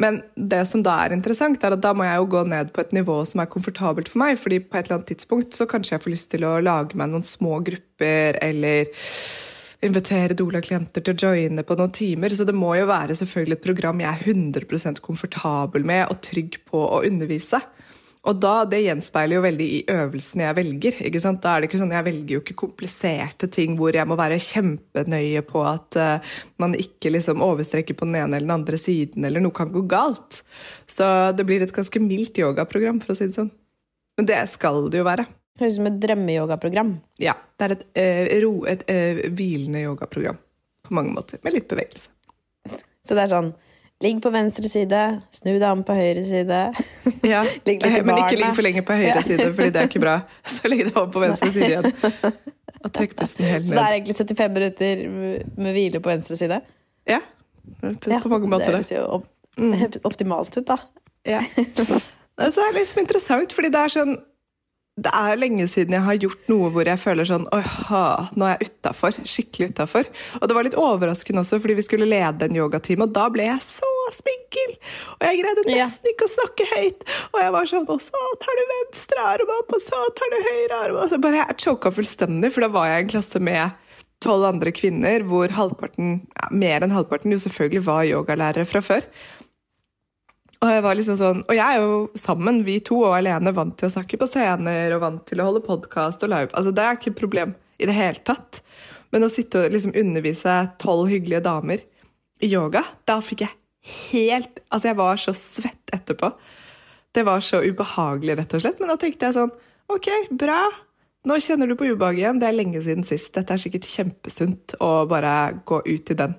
Men 0.00 0.22
det 0.36 0.62
som 0.70 0.82
da 0.84 0.94
er 1.04 1.14
interessant, 1.16 1.62
er 1.62 1.76
at 1.76 1.82
da 1.84 1.92
må 1.96 2.06
jeg 2.06 2.20
jo 2.20 2.30
gå 2.34 2.42
ned 2.48 2.72
på 2.72 2.82
et 2.84 2.94
nivå 2.96 3.18
som 3.28 3.42
er 3.42 3.50
komfortabelt 3.52 4.08
for 4.12 4.22
meg. 4.22 4.38
fordi 4.40 4.60
på 4.60 4.78
et 4.78 4.86
eller 4.86 5.00
annet 5.00 5.12
tidspunkt 5.12 5.56
så 5.56 5.68
kanskje 5.68 5.96
jeg 5.96 6.04
får 6.04 6.14
lyst 6.14 6.30
til 6.32 6.46
å 6.48 6.58
lage 6.60 6.96
meg 6.96 7.12
noen 7.12 7.26
små 7.26 7.60
grupper, 7.64 8.38
eller 8.42 8.88
invitere 9.82 10.36
Dola-klienter 10.38 11.02
til 11.02 11.14
å 11.14 11.28
joine 11.28 11.64
på 11.66 11.76
noen 11.78 11.92
timer. 11.94 12.34
Så 12.34 12.46
det 12.48 12.54
må 12.56 12.74
jo 12.78 12.88
være 12.90 13.16
selvfølgelig 13.18 13.58
et 13.58 13.66
program 13.66 14.02
jeg 14.02 14.12
er 14.12 14.34
100% 14.34 15.02
komfortabel 15.04 15.86
med 15.86 16.06
og 16.08 16.20
trygg 16.24 16.60
på 16.70 16.84
å 16.86 17.02
undervise. 17.06 17.60
Og 18.22 18.38
da, 18.38 18.64
Det 18.70 18.78
gjenspeiler 18.84 19.34
jo 19.34 19.42
veldig 19.42 19.66
i 19.66 19.80
øvelsene 19.90 20.44
jeg 20.44 20.56
velger. 20.60 20.98
ikke 21.08 21.22
sant? 21.22 21.40
Da 21.42 21.56
er 21.56 21.62
det 21.62 21.70
ikke 21.70 21.80
sånn, 21.80 21.94
Jeg 21.94 22.06
velger 22.06 22.34
jo 22.36 22.42
ikke 22.42 22.58
kompliserte 22.60 23.48
ting 23.50 23.74
hvor 23.78 23.94
jeg 23.94 24.06
må 24.06 24.14
være 24.18 24.38
kjempenøye 24.38 25.42
på 25.48 25.64
at 25.66 25.98
uh, 25.98 26.36
man 26.62 26.76
ikke 26.78 27.10
liksom 27.10 27.42
overstrekker 27.42 27.98
på 27.98 28.06
den 28.06 28.20
ene 28.20 28.36
eller 28.38 28.46
den 28.46 28.58
andre 28.60 28.78
siden, 28.78 29.26
eller 29.26 29.42
noe 29.42 29.54
kan 29.54 29.72
gå 29.74 29.82
galt. 29.90 30.44
Så 30.86 31.34
det 31.34 31.46
blir 31.48 31.62
et 31.62 31.74
ganske 31.74 32.02
mildt 32.02 32.38
yogaprogram, 32.38 33.02
for 33.02 33.14
å 33.14 33.18
si 33.18 33.26
det 33.26 33.38
sånn. 33.40 33.50
Men 34.16 34.30
det 34.30 34.38
skal 34.52 34.86
det 34.92 35.02
jo 35.02 35.08
være. 35.08 35.26
Høres 35.58 35.74
ut 35.74 35.80
som 35.80 35.90
et 35.90 35.98
drømmeyogaprogram. 36.00 36.94
Ja, 37.18 37.34
Det 37.58 37.66
er 37.66 37.74
et, 37.74 37.84
uh, 37.98 38.40
ro, 38.46 38.54
et 38.70 38.86
uh, 38.86 39.26
hvilende 39.34 39.82
yogaprogram 39.82 40.38
på 40.86 40.94
mange 40.94 41.10
måter, 41.14 41.42
med 41.42 41.58
litt 41.58 41.66
bevegelse. 41.70 42.10
Så 43.02 43.18
det 43.18 43.26
er 43.26 43.34
sånn 43.34 43.52
Ligg 44.02 44.18
på 44.24 44.30
venstre 44.34 44.66
side, 44.70 45.00
snu 45.34 45.52
deg 45.54 45.68
om 45.68 45.82
på 45.86 45.94
høyre 45.94 46.24
side. 46.26 46.60
Ja, 47.32 47.42
Ligg 47.68 47.84
litt 47.84 47.98
i 48.00 48.02
Men 48.06 48.18
ikke 48.24 48.38
ligg 48.40 48.54
for 48.56 48.66
lenge 48.66 48.82
på 48.86 48.96
høyre 48.98 49.12
Ja. 49.20 49.22
side, 49.26 49.46
fordi 49.54 49.70
det 49.74 49.82
er 49.84 49.90
ikke 49.90 50.02
bra. 50.02 50.16
Så 50.42 50.70
ligg 50.72 50.84
deg 50.88 50.96
om 50.98 51.12
på 51.14 51.22
venstre 51.22 51.52
side 51.54 51.68
igjen. 51.70 51.86
Og 52.82 52.90
trekk 52.96 53.14
pusten 53.20 53.46
helt 53.46 53.68
Så 53.68 53.76
det 53.76 53.84
er 53.84 53.94
egentlig 54.00 54.16
75 54.18 54.56
minutter 54.56 55.04
med 55.62 55.76
hvile 55.76 56.00
på 56.02 56.10
venstre 56.10 56.38
side. 56.40 56.58
Ja, 57.08 57.20
på, 57.78 57.94
Ja, 58.10 58.18
mange 58.26 58.50
måter. 58.50 58.74
Det 58.74 58.82
Det. 58.82 58.82
høres 58.82 58.92
jo 58.96 59.06
opp, 59.20 60.02
optimalt 60.10 60.56
ut, 60.58 60.66
da. 60.66 60.78
Ja. 61.28 61.38
Altså, 61.46 62.58
det 62.58 62.66
er 62.66 62.76
liksom 62.80 63.02
interessant, 63.04 63.52
fordi 63.54 63.70
det 63.70 63.80
er 63.86 63.92
sånn 64.00 64.14
det 65.02 65.08
er 65.16 65.38
lenge 65.40 65.64
siden 65.72 65.94
jeg 65.96 66.04
har 66.04 66.16
gjort 66.20 66.50
noe 66.52 66.68
hvor 66.74 66.84
jeg 66.84 67.00
føler 67.00 67.24
sånn 67.24 67.46
Åha, 67.56 68.00
nå 68.36 68.44
er 68.44 68.58
jeg 68.60 68.68
utafor. 68.74 69.14
Skikkelig 69.24 69.70
utafor. 69.72 70.08
Og 70.36 70.44
det 70.50 70.56
var 70.58 70.66
litt 70.66 70.76
overraskende 70.76 71.40
også, 71.40 71.56
fordi 71.64 71.78
vi 71.78 71.84
skulle 71.86 72.08
lede 72.10 72.44
en 72.50 72.58
yogatime, 72.58 73.06
og 73.06 73.14
da 73.16 73.24
ble 73.32 73.46
jeg 73.46 73.62
så 73.64 73.91
spinkel! 74.14 74.74
Og 75.18 75.26
jeg 75.28 75.40
greide 75.42 75.66
nesten 75.68 76.10
ikke 76.12 76.26
å 76.26 76.32
snakke 76.32 76.66
høyt. 76.72 77.04
Og 77.32 77.38
jeg 77.42 77.54
var 77.54 77.68
sånn 77.70 77.86
Og 77.92 78.02
så 78.02 78.24
tar 78.42 78.58
du 78.58 78.64
venstre 78.72 79.28
arm 79.28 79.52
opp, 79.58 79.76
og 79.76 79.84
så 79.84 80.00
tar 80.18 80.32
du 80.32 80.38
høyre 80.48 80.80
arm 80.86 80.98
opp. 81.02 81.12
Så 81.12 81.20
bare 81.22 81.44
Jeg 81.44 81.60
choka 81.64 81.92
fullstendig, 81.94 82.52
for 82.54 82.66
da 82.66 82.72
var 82.72 82.90
jeg 82.90 82.98
i 82.98 83.06
en 83.06 83.14
klasse 83.14 83.42
med 83.42 83.78
tolv 84.22 84.46
andre 84.46 84.72
kvinner, 84.74 85.24
hvor 85.26 85.52
halvparten, 85.54 86.20
ja, 86.38 86.50
mer 86.54 86.84
enn 86.84 86.94
halvparten 86.94 87.32
jo 87.34 87.40
selvfølgelig 87.42 87.86
var 87.86 88.04
yogalærere 88.06 88.66
fra 88.68 88.82
før. 88.84 89.06
Og 90.62 90.70
jeg 90.70 90.82
var 90.84 90.94
liksom 90.94 91.16
sånn, 91.18 91.40
og 91.42 91.56
jeg 91.58 91.74
er 91.74 91.82
jo 91.82 91.94
sammen, 92.18 92.60
vi 92.62 92.76
to 92.86 93.00
og 93.00 93.16
alene, 93.16 93.50
vant 93.54 93.74
til 93.78 93.88
å 93.88 93.94
snakke 93.96 94.18
på 94.20 94.28
scener 94.30 94.94
og 94.94 95.02
vant 95.02 95.24
til 95.26 95.42
å 95.42 95.48
holde 95.48 95.64
podkast 95.66 96.22
og 96.22 96.30
live. 96.30 96.52
Altså, 96.54 96.70
det 96.70 96.84
er 96.84 96.98
ikke 96.98 97.10
et 97.10 97.18
problem 97.18 97.56
i 97.82 97.88
det 97.90 97.96
hele 97.96 98.22
tatt. 98.22 98.62
Men 99.12 99.26
å 99.26 99.32
sitte 99.32 99.64
og 99.64 99.74
liksom 99.74 99.96
undervise 99.98 100.54
tolv 100.80 101.10
hyggelige 101.10 101.42
damer 101.48 101.82
i 102.42 102.52
yoga, 102.52 102.84
da 103.10 103.18
fikk 103.22 103.42
jeg 103.44 103.61
helt 103.82 104.62
Altså, 104.70 104.88
jeg 104.88 104.98
var 104.98 105.20
så 105.20 105.34
svett 105.36 105.92
etterpå. 105.94 106.32
Det 107.12 107.26
var 107.28 107.42
så 107.44 107.60
ubehagelig, 107.60 108.38
rett 108.38 108.54
og 108.56 108.62
slett. 108.64 108.80
Men 108.80 108.92
da 108.92 108.96
tenkte 109.00 109.28
jeg 109.28 109.36
sånn 109.36 109.52
Ok, 109.92 110.08
bra. 110.38 110.62
Nå 111.28 111.36
kjenner 111.42 111.68
du 111.68 111.76
på 111.78 111.90
ubehag 111.90 112.18
igjen. 112.18 112.40
Det 112.40 112.48
er 112.48 112.56
lenge 112.56 112.80
siden 112.82 113.04
sist. 113.06 113.34
Dette 113.36 113.54
er 113.54 113.60
sikkert 113.60 113.86
kjempesunt 113.86 114.76
å 114.82 115.04
bare 115.10 115.34
gå 115.68 115.82
ut 115.84 116.14
i 116.14 116.18
den. 116.18 116.34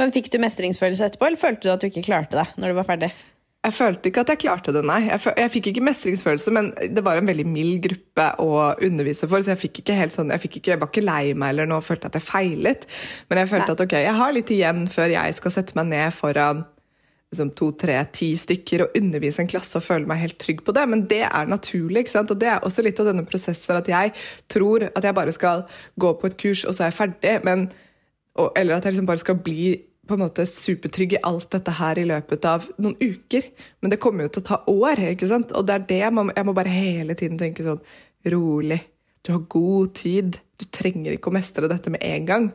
Men 0.00 0.14
Fikk 0.14 0.32
du 0.32 0.40
mestringsfølelse 0.42 1.06
etterpå, 1.06 1.28
eller 1.28 1.38
følte 1.38 1.68
du 1.68 1.74
at 1.74 1.82
du 1.84 1.86
ikke 1.86 2.06
klarte 2.08 2.40
det 2.40 2.46
når 2.58 2.72
du 2.72 2.78
var 2.80 2.88
ferdig? 2.88 3.12
Jeg 3.64 3.72
følte 3.72 4.10
ikke 4.10 4.22
at 4.26 4.30
jeg 4.34 4.40
klarte 4.42 4.74
det, 4.76 4.82
nei. 4.84 4.98
Jeg, 5.06 5.22
jeg 5.40 5.52
fikk 5.54 5.70
ikke 5.70 5.84
mestringsfølelse, 5.86 6.52
men 6.52 6.66
det 6.92 7.04
var 7.06 7.16
en 7.16 7.30
veldig 7.30 7.46
mild 7.48 7.78
gruppe 7.86 8.26
å 8.44 8.50
undervise 8.84 9.28
for, 9.30 9.40
så 9.40 9.54
jeg 9.54 9.62
fikk 9.62 9.80
ikke 9.80 9.96
helt 9.96 10.12
sånn, 10.12 10.32
jeg, 10.34 10.50
ikke, 10.50 10.74
jeg 10.74 10.82
var 10.82 10.90
ikke 10.92 11.04
lei 11.06 11.32
meg 11.32 11.54
eller 11.54 11.70
noe, 11.70 11.84
følte 11.84 12.10
at 12.10 12.18
jeg 12.18 12.26
feilet. 12.26 12.84
Men 13.30 13.40
jeg 13.40 13.50
følte 13.54 13.70
Nei. 13.70 13.78
at 13.78 13.84
ok, 13.86 13.96
jeg 14.04 14.16
har 14.20 14.36
litt 14.36 14.52
igjen 14.52 14.84
før 14.92 15.16
jeg 15.16 15.38
skal 15.40 15.54
sette 15.56 15.78
meg 15.78 15.88
ned 15.94 16.12
foran 16.12 16.64
liksom, 17.34 17.54
to, 17.58 17.70
tre, 17.78 17.96
ti 18.14 18.30
stykker 18.38 18.84
og 18.84 19.00
undervise 19.00 19.42
en 19.42 19.50
klasse 19.50 19.80
og 19.80 19.86
føle 19.86 20.08
meg 20.10 20.20
helt 20.22 20.38
trygg 20.42 20.60
på 20.66 20.74
det, 20.76 20.84
men 20.90 21.06
det 21.10 21.24
er 21.26 21.50
naturlig. 21.50 22.04
ikke 22.04 22.14
sant? 22.18 22.30
Og 22.30 22.40
det 22.40 22.52
er 22.52 22.62
også 22.68 22.84
litt 22.84 23.00
av 23.00 23.10
denne 23.10 23.24
prosessen 23.26 23.80
at 23.80 23.90
jeg 23.90 24.12
tror 24.52 24.86
at 24.90 25.08
jeg 25.08 25.16
bare 25.16 25.34
skal 25.34 25.64
gå 26.00 26.12
på 26.20 26.30
et 26.30 26.38
kurs, 26.40 26.64
og 26.68 26.76
så 26.76 26.84
er 26.84 26.92
jeg 26.92 27.00
ferdig. 27.00 27.34
Men, 27.48 27.66
eller 28.54 28.76
at 28.76 28.84
jeg 28.84 28.94
liksom 28.94 29.10
bare 29.10 29.24
skal 29.24 29.40
bli 29.40 29.72
på 30.06 30.16
en 30.16 30.24
måte 30.24 30.46
supertrygg 30.48 31.16
i 31.16 31.22
alt 31.24 31.50
dette 31.54 31.74
her 31.78 32.00
i 32.00 32.06
løpet 32.08 32.48
av 32.48 32.66
noen 32.76 32.96
uker. 33.00 33.46
Men 33.80 33.92
det 33.92 34.00
kommer 34.02 34.26
jo 34.26 34.34
til 34.34 34.44
å 34.44 34.48
ta 34.50 34.60
år. 34.70 35.04
ikke 35.12 35.30
sant? 35.30 35.54
Og 35.56 35.66
det 35.66 35.74
er 35.74 35.86
det 35.88 36.00
jeg 36.02 36.46
må 36.46 36.56
bare 36.56 36.72
hele 36.72 37.16
tiden 37.18 37.40
tenke 37.40 37.66
sånn 37.66 37.82
Rolig. 38.24 38.80
Du 39.24 39.32
har 39.32 39.42
god 39.52 39.94
tid. 39.96 40.38
Du 40.56 40.64
trenger 40.72 41.12
ikke 41.12 41.28
å 41.28 41.36
mestre 41.36 41.68
dette 41.68 41.92
med 41.92 42.04
en 42.04 42.28
gang. 42.28 42.46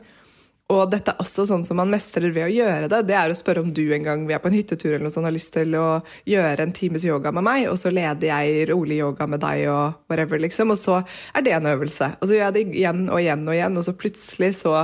Og 0.70 0.84
dette 0.90 1.10
er 1.10 1.22
også 1.22 1.44
sånn 1.48 1.64
som 1.66 1.80
man 1.80 1.90
mestrer 1.90 2.30
ved 2.30 2.46
å 2.46 2.52
gjøre 2.52 2.90
det. 2.90 3.00
Det 3.08 3.16
er 3.18 3.32
å 3.32 3.38
spørre 3.38 3.62
om 3.64 3.72
du 3.74 3.82
en 3.94 4.06
gang 4.06 4.22
vi 4.28 4.36
er 4.36 4.42
på 4.42 4.50
en 4.50 4.54
hyttetur 4.54 4.92
eller 4.92 5.08
noe 5.08 5.14
sånt, 5.14 5.26
har 5.26 5.34
lyst 5.34 5.52
til 5.56 5.74
å 5.74 5.86
gjøre 6.30 6.66
en 6.66 6.74
times 6.76 7.06
yoga 7.08 7.32
med 7.34 7.46
meg, 7.46 7.66
og 7.72 7.78
så 7.80 7.90
leder 7.90 8.30
jeg 8.30 8.68
rolig 8.70 9.00
yoga 9.00 9.26
med 9.30 9.42
deg 9.42 9.64
og 9.72 9.98
whatever, 10.10 10.38
liksom. 10.42 10.70
Og 10.70 10.78
så 10.78 11.00
er 11.34 11.46
det 11.46 11.56
en 11.56 11.70
øvelse. 11.72 12.12
Og 12.20 12.30
så 12.30 12.36
gjør 12.36 12.44
jeg 12.46 12.56
det 12.58 12.64
igjen 12.82 13.02
og 13.08 13.18
igjen 13.18 13.42
og 13.48 13.56
igjen, 13.56 13.80
og 13.80 13.86
så 13.88 13.96
plutselig 13.98 14.52
så 14.60 14.76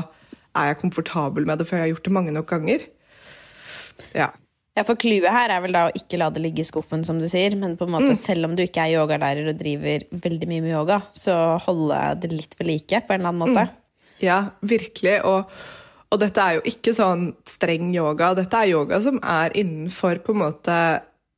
er 0.56 0.72
jeg 0.72 0.80
komfortabel 0.82 1.46
med 1.48 1.60
det, 1.60 1.68
før 1.68 1.80
jeg 1.80 1.86
har 1.86 1.94
gjort 1.94 2.08
det 2.08 2.16
mange 2.16 2.34
nok 2.34 2.50
ganger. 2.50 2.84
Ja. 4.16 4.32
Ja, 4.76 4.84
for 4.84 4.98
Clouet 5.00 5.32
her 5.32 5.52
er 5.54 5.62
vel 5.64 5.72
da 5.72 5.86
å 5.86 5.94
ikke 5.96 6.18
la 6.20 6.28
det 6.28 6.42
ligge 6.44 6.60
i 6.60 6.68
skuffen, 6.68 7.00
som 7.06 7.16
du 7.20 7.24
sier. 7.32 7.54
Men 7.56 7.78
på 7.80 7.86
en 7.86 7.94
måte, 7.94 8.12
selv 8.20 8.48
om 8.48 8.56
du 8.58 8.60
ikke 8.66 8.84
er 8.84 8.98
yogalærer 8.98 9.48
og 9.48 9.56
driver 9.56 10.04
veldig 10.26 10.50
mye 10.50 10.64
med 10.66 10.74
yoga, 10.74 11.00
så 11.16 11.56
holde 11.64 12.02
det 12.20 12.32
litt 12.34 12.58
ved 12.58 12.68
like 12.68 13.00
på 13.06 13.16
en 13.16 13.22
eller 13.22 13.32
annen 13.32 13.56
måte. 13.56 13.66
Ja, 14.20 14.38
virkelig. 14.60 15.16
Og, 15.24 15.48
og 16.12 16.20
dette 16.20 16.44
er 16.44 16.58
jo 16.58 16.66
ikke 16.68 16.92
sånn 16.96 17.30
streng 17.48 17.88
yoga. 17.96 18.34
Dette 18.36 18.60
er 18.60 18.74
yoga 18.74 19.00
som 19.04 19.16
er 19.24 19.56
innenfor 19.56 20.20
på 20.24 20.36
en 20.36 20.42
måte 20.44 20.78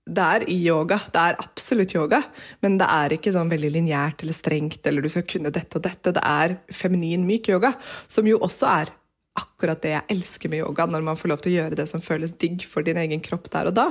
Det 0.08 0.24
er 0.24 0.48
i 0.50 0.58
yoga. 0.64 0.98
Det 1.12 1.22
er 1.22 1.38
absolutt 1.38 1.94
yoga, 1.94 2.22
men 2.64 2.78
det 2.80 2.86
er 2.90 3.14
ikke 3.14 3.32
sånn 3.34 3.50
veldig 3.52 3.70
lineært 3.74 4.22
eller 4.24 4.34
strengt, 4.34 4.80
eller 4.88 5.04
du 5.04 5.10
skal 5.12 5.26
kunne 5.28 5.52
dette 5.54 5.78
og 5.78 5.84
dette. 5.84 6.14
Det 6.16 6.22
er 6.24 6.58
feminin, 6.72 7.26
myk 7.28 7.52
yoga, 7.52 7.74
som 8.08 8.26
jo 8.26 8.40
også 8.40 8.70
er 8.80 8.94
akkurat 9.38 9.80
det 9.82 9.92
jeg 9.92 10.06
elsker 10.14 10.50
med 10.52 10.62
yoga, 10.64 10.86
når 10.88 11.04
man 11.06 11.18
får 11.18 11.32
lov 11.32 11.42
til 11.44 11.52
å 11.52 11.56
gjøre 11.60 11.78
det 11.78 11.88
som 11.90 12.02
føles 12.02 12.34
digg 12.40 12.64
for 12.66 12.86
din 12.86 12.98
egen 13.00 13.22
kropp 13.24 13.50
der 13.52 13.70
og 13.70 13.76
da. 13.76 13.88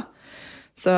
Så 0.77 0.93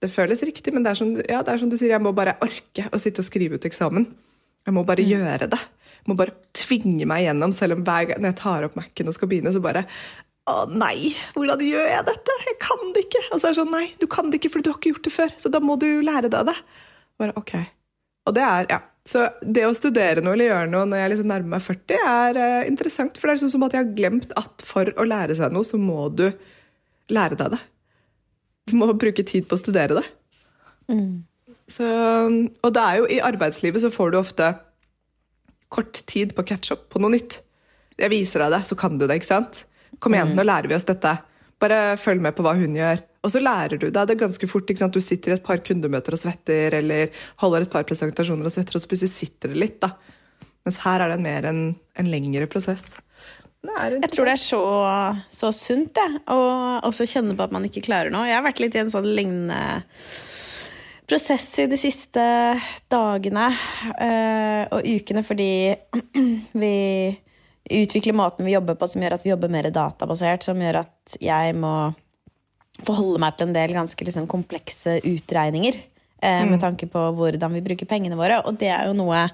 det 0.00 0.08
føles 0.12 0.42
riktig, 0.46 0.72
men 0.74 0.84
det 0.84 0.94
er 0.94 1.00
som, 1.00 1.12
ja, 1.18 1.42
det 1.44 1.52
er 1.52 1.60
som 1.60 1.70
du 1.70 1.76
sier, 1.76 1.92
jeg 1.94 2.04
må 2.04 2.12
bare 2.16 2.38
orke 2.44 2.86
å 2.90 3.00
sitte 3.00 3.22
og 3.22 3.28
skrive 3.28 3.60
ut 3.60 3.68
eksamen. 3.68 4.06
Jeg 4.66 4.76
må 4.76 4.84
bare 4.88 5.04
gjøre 5.04 5.48
det. 5.52 5.60
Jeg 6.00 6.08
må 6.08 6.16
bare 6.16 6.36
tvinge 6.56 7.06
meg 7.08 7.26
gjennom, 7.26 7.52
selv 7.52 7.76
om 7.76 7.84
hver 7.84 8.08
gang 8.08 8.28
jeg 8.30 8.38
tar 8.40 8.64
opp 8.66 8.76
Mac-en 8.78 9.10
og 9.12 9.16
skal 9.16 9.30
begynne, 9.30 9.52
så 9.52 9.62
bare 9.64 9.84
Å 10.48 10.64
nei, 10.72 11.12
hvordan 11.36 11.60
gjør 11.62 11.84
jeg 11.86 12.04
dette? 12.08 12.36
Jeg 12.48 12.56
kan 12.64 12.80
det 12.96 13.02
ikke. 13.04 13.20
Og 13.28 13.36
så 13.36 13.50
er 13.50 13.52
det 13.52 13.58
sånn, 13.60 13.74
nei, 13.74 13.84
du 14.00 14.06
kan 14.10 14.32
det 14.32 14.40
ikke, 14.40 14.54
for 14.54 14.64
du 14.64 14.70
har 14.72 14.78
ikke 14.80 14.94
gjort 14.94 15.04
det 15.06 15.12
før. 15.14 15.34
Så 15.38 15.52
da 15.52 15.60
må 15.62 15.76
du 15.78 15.86
lære 16.02 16.30
deg 16.32 16.48
det. 16.48 16.56
Bare, 17.20 17.34
ok. 17.38 17.52
Og 18.26 18.34
det 18.34 18.46
er, 18.46 18.70
ja. 18.72 18.80
Så 19.08 19.24
det 19.40 19.64
å 19.64 19.74
studere 19.74 20.22
noe 20.22 20.36
eller 20.36 20.50
gjøre 20.50 20.70
noe 20.70 20.88
når 20.88 21.00
jeg 21.00 21.12
liksom 21.14 21.30
nærmer 21.30 21.54
meg 21.54 21.64
40, 21.64 22.02
er 22.12 22.40
uh, 22.40 22.68
interessant. 22.68 23.16
For 23.16 23.26
det 23.26 23.32
er 23.32 23.38
liksom 23.38 23.52
som 23.54 23.64
at 23.66 23.76
jeg 23.76 23.84
har 23.84 23.94
glemt 23.96 24.34
at 24.38 24.64
for 24.66 24.92
å 25.00 25.06
lære 25.08 25.36
seg 25.38 25.54
noe, 25.54 25.66
så 25.66 25.80
må 25.80 26.08
du 26.12 26.26
lære 27.10 27.38
deg 27.40 27.56
det. 27.56 27.60
Du 28.70 28.76
må 28.78 28.90
bruke 28.92 29.24
tid 29.26 29.48
på 29.48 29.56
å 29.56 29.60
studere 29.60 29.98
det. 29.98 30.06
Så, 31.70 31.86
og 31.86 32.74
det 32.74 32.82
er 32.82 32.98
jo 32.98 33.08
i 33.10 33.22
arbeidslivet 33.22 33.82
så 33.82 33.92
får 33.94 34.12
du 34.12 34.20
ofte 34.20 34.52
kort 35.70 36.02
tid 36.10 36.34
på 36.34 36.42
å 36.42 36.48
catch 36.50 36.74
up 36.74 36.88
på 36.90 37.02
noe 37.02 37.14
nytt. 37.14 37.40
Jeg 38.00 38.12
viser 38.12 38.44
deg 38.44 38.56
det, 38.56 38.62
så 38.68 38.76
kan 38.78 38.98
du 38.98 39.06
det. 39.06 39.20
ikke 39.20 39.30
sant? 39.30 39.64
Kom 40.02 40.14
igjen, 40.16 40.34
nå 40.36 40.44
lærer 40.46 40.70
vi 40.70 40.76
oss 40.76 40.88
dette. 40.88 41.14
Bare 41.60 41.96
følg 42.00 42.22
med 42.24 42.36
på 42.36 42.44
hva 42.46 42.54
hun 42.56 42.78
gjør. 42.78 43.02
Og 43.20 43.32
så 43.34 43.42
lærer 43.42 43.76
du 43.80 43.90
deg 43.92 44.08
det 44.08 44.16
ganske 44.20 44.48
fort. 44.48 44.70
Du 44.70 45.00
sitter 45.04 45.34
i 45.34 45.36
et 45.36 45.44
par 45.44 45.60
kundemøter 45.64 46.16
og 46.16 46.22
svetter, 46.22 46.78
eller 46.78 47.12
holder 47.42 47.66
et 47.66 47.72
par 47.72 47.84
presentasjoner 47.88 48.48
og 48.48 48.54
svetter, 48.54 48.78
og 48.78 48.84
så 48.84 48.88
plutselig 48.88 49.12
sitter 49.12 49.52
det 49.52 49.60
litt. 49.60 49.78
da. 49.84 49.92
Mens 50.64 50.80
her 50.86 51.04
er 51.04 51.12
det 51.12 51.20
mer 51.24 51.48
en, 51.50 51.62
en 52.00 52.10
lengre 52.10 52.48
prosess. 52.50 52.94
Det 53.60 53.76
Jeg 53.92 54.12
tror 54.14 54.28
det 54.28 54.32
er 54.32 54.40
så, 54.40 54.62
så 55.28 55.52
sunt, 55.52 55.92
det. 55.96 56.22
Og 56.32 56.88
også 56.88 57.08
kjenne 57.08 57.36
på 57.36 57.44
at 57.44 57.52
man 57.52 57.68
ikke 57.68 57.84
klarer 57.84 58.12
noe. 58.12 58.28
Jeg 58.28 58.38
har 58.38 58.46
vært 58.46 58.62
litt 58.64 58.76
i 58.76 58.80
en 58.80 58.92
sånn 58.92 59.08
lignende 59.08 59.60
prosess 61.10 61.48
i 61.58 61.66
de 61.66 61.76
siste 61.80 62.22
dagene 62.92 63.48
eh, 63.98 64.62
og 64.70 64.86
ukene 64.86 65.24
fordi 65.26 65.50
vi 66.62 66.76
utvikler 67.70 68.16
måten 68.16 68.46
vi 68.46 68.54
jobber 68.56 68.76
på 68.78 68.88
som 68.90 69.02
gjør 69.02 69.16
at 69.16 69.24
vi 69.26 69.32
jobber 69.32 69.52
mer 69.52 69.70
databasert, 69.74 70.46
som 70.46 70.60
gjør 70.60 70.82
at 70.84 71.16
jeg 71.22 71.54
må 71.58 71.74
forholde 72.80 73.20
meg 73.22 73.36
til 73.36 73.48
en 73.48 73.56
del 73.56 73.74
ganske 73.76 74.06
liksom, 74.06 74.28
komplekse 74.30 74.98
utregninger 75.04 75.76
eh, 75.76 76.44
med 76.48 76.60
tanke 76.62 76.88
på 76.90 77.06
hvordan 77.16 77.56
vi 77.56 77.64
bruker 77.64 77.88
pengene 77.88 78.18
våre. 78.18 78.40
Og 78.48 78.58
det 78.60 78.70
er 78.72 78.88
jo 78.88 78.96
noe 78.96 79.26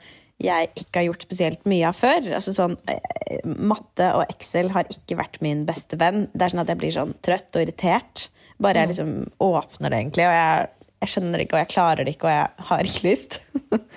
jeg 0.43 0.69
ikke 0.77 1.01
har 1.01 1.07
gjort 1.09 1.25
spesielt 1.25 1.69
mye 1.69 1.89
av 1.89 1.97
før. 1.97 2.31
Altså 2.39 2.53
sånn, 2.57 2.77
eh, 2.93 3.41
matte 3.45 4.11
og 4.19 4.27
Excel 4.29 4.73
har 4.75 4.89
ikke 4.93 5.19
vært 5.21 5.41
min 5.45 5.65
beste 5.69 5.99
venn. 6.01 6.27
Det 6.35 6.45
er 6.45 6.55
sånn 6.55 6.65
at 6.65 6.73
jeg 6.73 6.83
blir 6.83 6.97
sånn 6.97 7.15
trøtt 7.25 7.57
og 7.57 7.65
irritert. 7.65 8.29
Bare 8.61 8.83
jeg 8.83 8.95
liksom 8.95 9.15
åpner 9.45 9.93
det, 9.93 10.01
egentlig. 10.01 10.27
Og 10.29 10.37
jeg, 10.37 10.69
jeg 11.03 11.13
skjønner 11.13 11.37
det 11.37 11.47
ikke, 11.47 11.59
og 11.59 11.63
jeg 11.63 11.73
klarer 11.75 12.07
det 12.07 12.15
ikke, 12.17 12.29
og 12.29 12.33
jeg 12.33 12.69
har 12.71 12.89
ikke 12.89 13.05
lyst. 13.07 13.39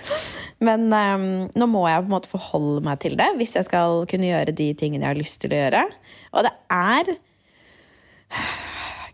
Men 0.67 0.89
um, 0.91 1.27
nå 1.55 1.69
må 1.71 1.85
jeg 1.87 2.03
på 2.03 2.09
en 2.09 2.15
måte 2.17 2.31
forholde 2.31 2.83
meg 2.83 2.99
til 3.03 3.15
det 3.19 3.29
hvis 3.39 3.55
jeg 3.55 3.69
skal 3.69 4.03
kunne 4.11 4.27
gjøre 4.27 4.55
de 4.55 4.73
tingene 4.75 5.05
jeg 5.05 5.13
har 5.13 5.21
lyst 5.21 5.39
til 5.43 5.55
å 5.55 5.61
gjøre. 5.61 5.85
Og 6.35 6.45
det 6.45 6.53
er 6.75 7.13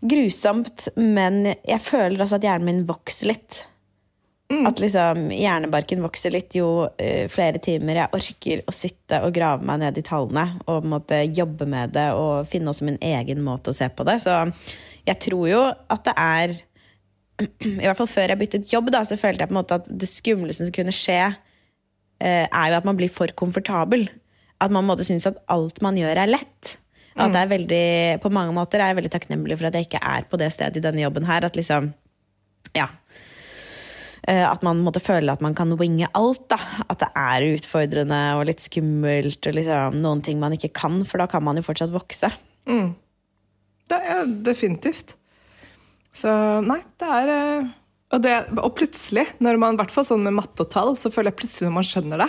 grusomt, 0.06 0.90
men 0.98 1.46
jeg 1.48 1.80
føler 1.82 2.20
altså 2.20 2.36
at 2.40 2.44
hjernen 2.44 2.68
min 2.68 2.84
vokser 2.88 3.30
litt. 3.30 3.62
At 4.46 4.78
liksom 4.78 5.32
hjernebarken 5.34 6.04
vokser 6.04 6.34
litt 6.34 6.54
jo 6.54 6.68
uh, 6.86 7.24
flere 7.30 7.62
timer 7.62 8.02
jeg 8.02 8.14
orker 8.18 8.62
å 8.66 8.74
sitte 8.74 9.22
og 9.26 9.34
grave 9.34 9.66
meg 9.66 9.80
ned 9.82 9.98
i 9.98 10.04
tallene 10.06 10.44
og 10.66 10.68
på 10.68 10.82
en 10.84 10.92
måte 10.92 11.24
jobbe 11.30 11.66
med 11.70 11.94
det 11.96 12.10
og 12.18 12.46
finne 12.50 12.70
også 12.70 12.86
min 12.86 13.00
egen 13.02 13.42
måte 13.46 13.72
å 13.72 13.78
se 13.78 13.88
på 13.90 14.06
det. 14.06 14.20
Så 14.22 14.36
jeg 15.06 15.22
tror 15.22 15.50
jo 15.50 15.62
at 15.70 16.06
det 16.06 16.14
er 16.18 16.58
I 17.66 17.84
hvert 17.84 17.98
fall 17.98 18.10
før 18.10 18.32
jeg 18.32 18.40
byttet 18.40 18.72
jobb, 18.72 18.90
da, 18.94 19.02
så 19.04 19.18
følte 19.20 19.44
jeg 19.44 19.50
på 19.50 19.56
en 19.56 19.60
måte 19.60 19.80
at 19.80 19.90
det 19.90 20.08
skumleste 20.10 20.68
som 20.68 20.76
kunne 20.76 20.94
skje, 20.94 21.20
eh, 22.22 22.46
er 22.46 22.72
jo 22.72 22.78
at 22.80 22.88
man 22.88 22.98
blir 22.98 23.12
for 23.12 23.32
komfortabel. 23.36 24.08
At 24.62 24.72
man 24.72 24.86
måtte 24.88 25.04
synes 25.04 25.28
at 25.28 25.42
alt 25.52 25.82
man 25.84 25.98
gjør, 26.00 26.16
er 26.22 26.32
lett. 26.32 26.76
At 27.16 27.32
det 27.32 27.40
er 27.40 27.48
veldig, 27.48 27.84
på 28.20 28.28
mange 28.32 28.52
måter 28.52 28.80
er 28.80 28.90
jeg 28.90 28.98
veldig 28.98 29.10
takknemlig 29.14 29.56
for 29.56 29.68
at 29.68 29.76
jeg 29.76 29.86
ikke 29.86 30.02
er 30.04 30.26
på 30.28 30.36
det 30.40 30.50
stedet 30.52 30.76
i 30.76 30.84
denne 30.84 31.00
jobben 31.00 31.24
her. 31.24 31.46
At 31.48 31.56
liksom, 31.56 31.94
ja 32.76 32.90
Eh, 34.26 34.42
At 34.42 34.64
man 34.66 34.82
måtte 34.82 35.02
føle 35.02 35.32
at 35.32 35.42
man 35.44 35.54
kan 35.54 35.74
winge 35.78 36.08
alt. 36.18 36.48
da 36.50 36.58
At 36.90 37.02
det 37.02 37.10
er 37.14 37.46
utfordrende 37.54 38.20
og 38.38 38.46
litt 38.50 38.64
skummelt. 38.64 39.40
Og 39.46 39.54
liksom 39.58 40.00
noen 40.02 40.22
ting 40.22 40.40
man 40.42 40.56
ikke 40.56 40.72
kan, 40.74 41.04
for 41.06 41.22
da 41.22 41.28
kan 41.30 41.44
man 41.46 41.58
jo 41.58 41.66
fortsatt 41.66 41.94
vokse. 41.94 42.32
Det 43.86 44.00
er 44.02 44.26
definitivt. 44.42 45.14
Så 46.16 46.32
nei, 46.64 46.78
det 47.00 47.08
er 47.18 47.32
eh, 47.34 47.72
og, 48.14 48.22
det, 48.22 48.34
og 48.62 48.70
plutselig, 48.78 49.26
når 49.42 49.58
man, 49.60 49.74
i 49.76 49.80
hvert 49.80 49.92
fall 49.92 50.06
sånn 50.06 50.22
med 50.24 50.36
matte 50.38 50.62
og 50.64 50.70
tall, 50.72 50.94
så 50.96 51.10
føler 51.12 51.32
jeg 51.32 51.40
plutselig 51.42 51.68
når 51.68 51.74
man 51.74 51.88
skjønner 51.88 52.22
det, 52.22 52.28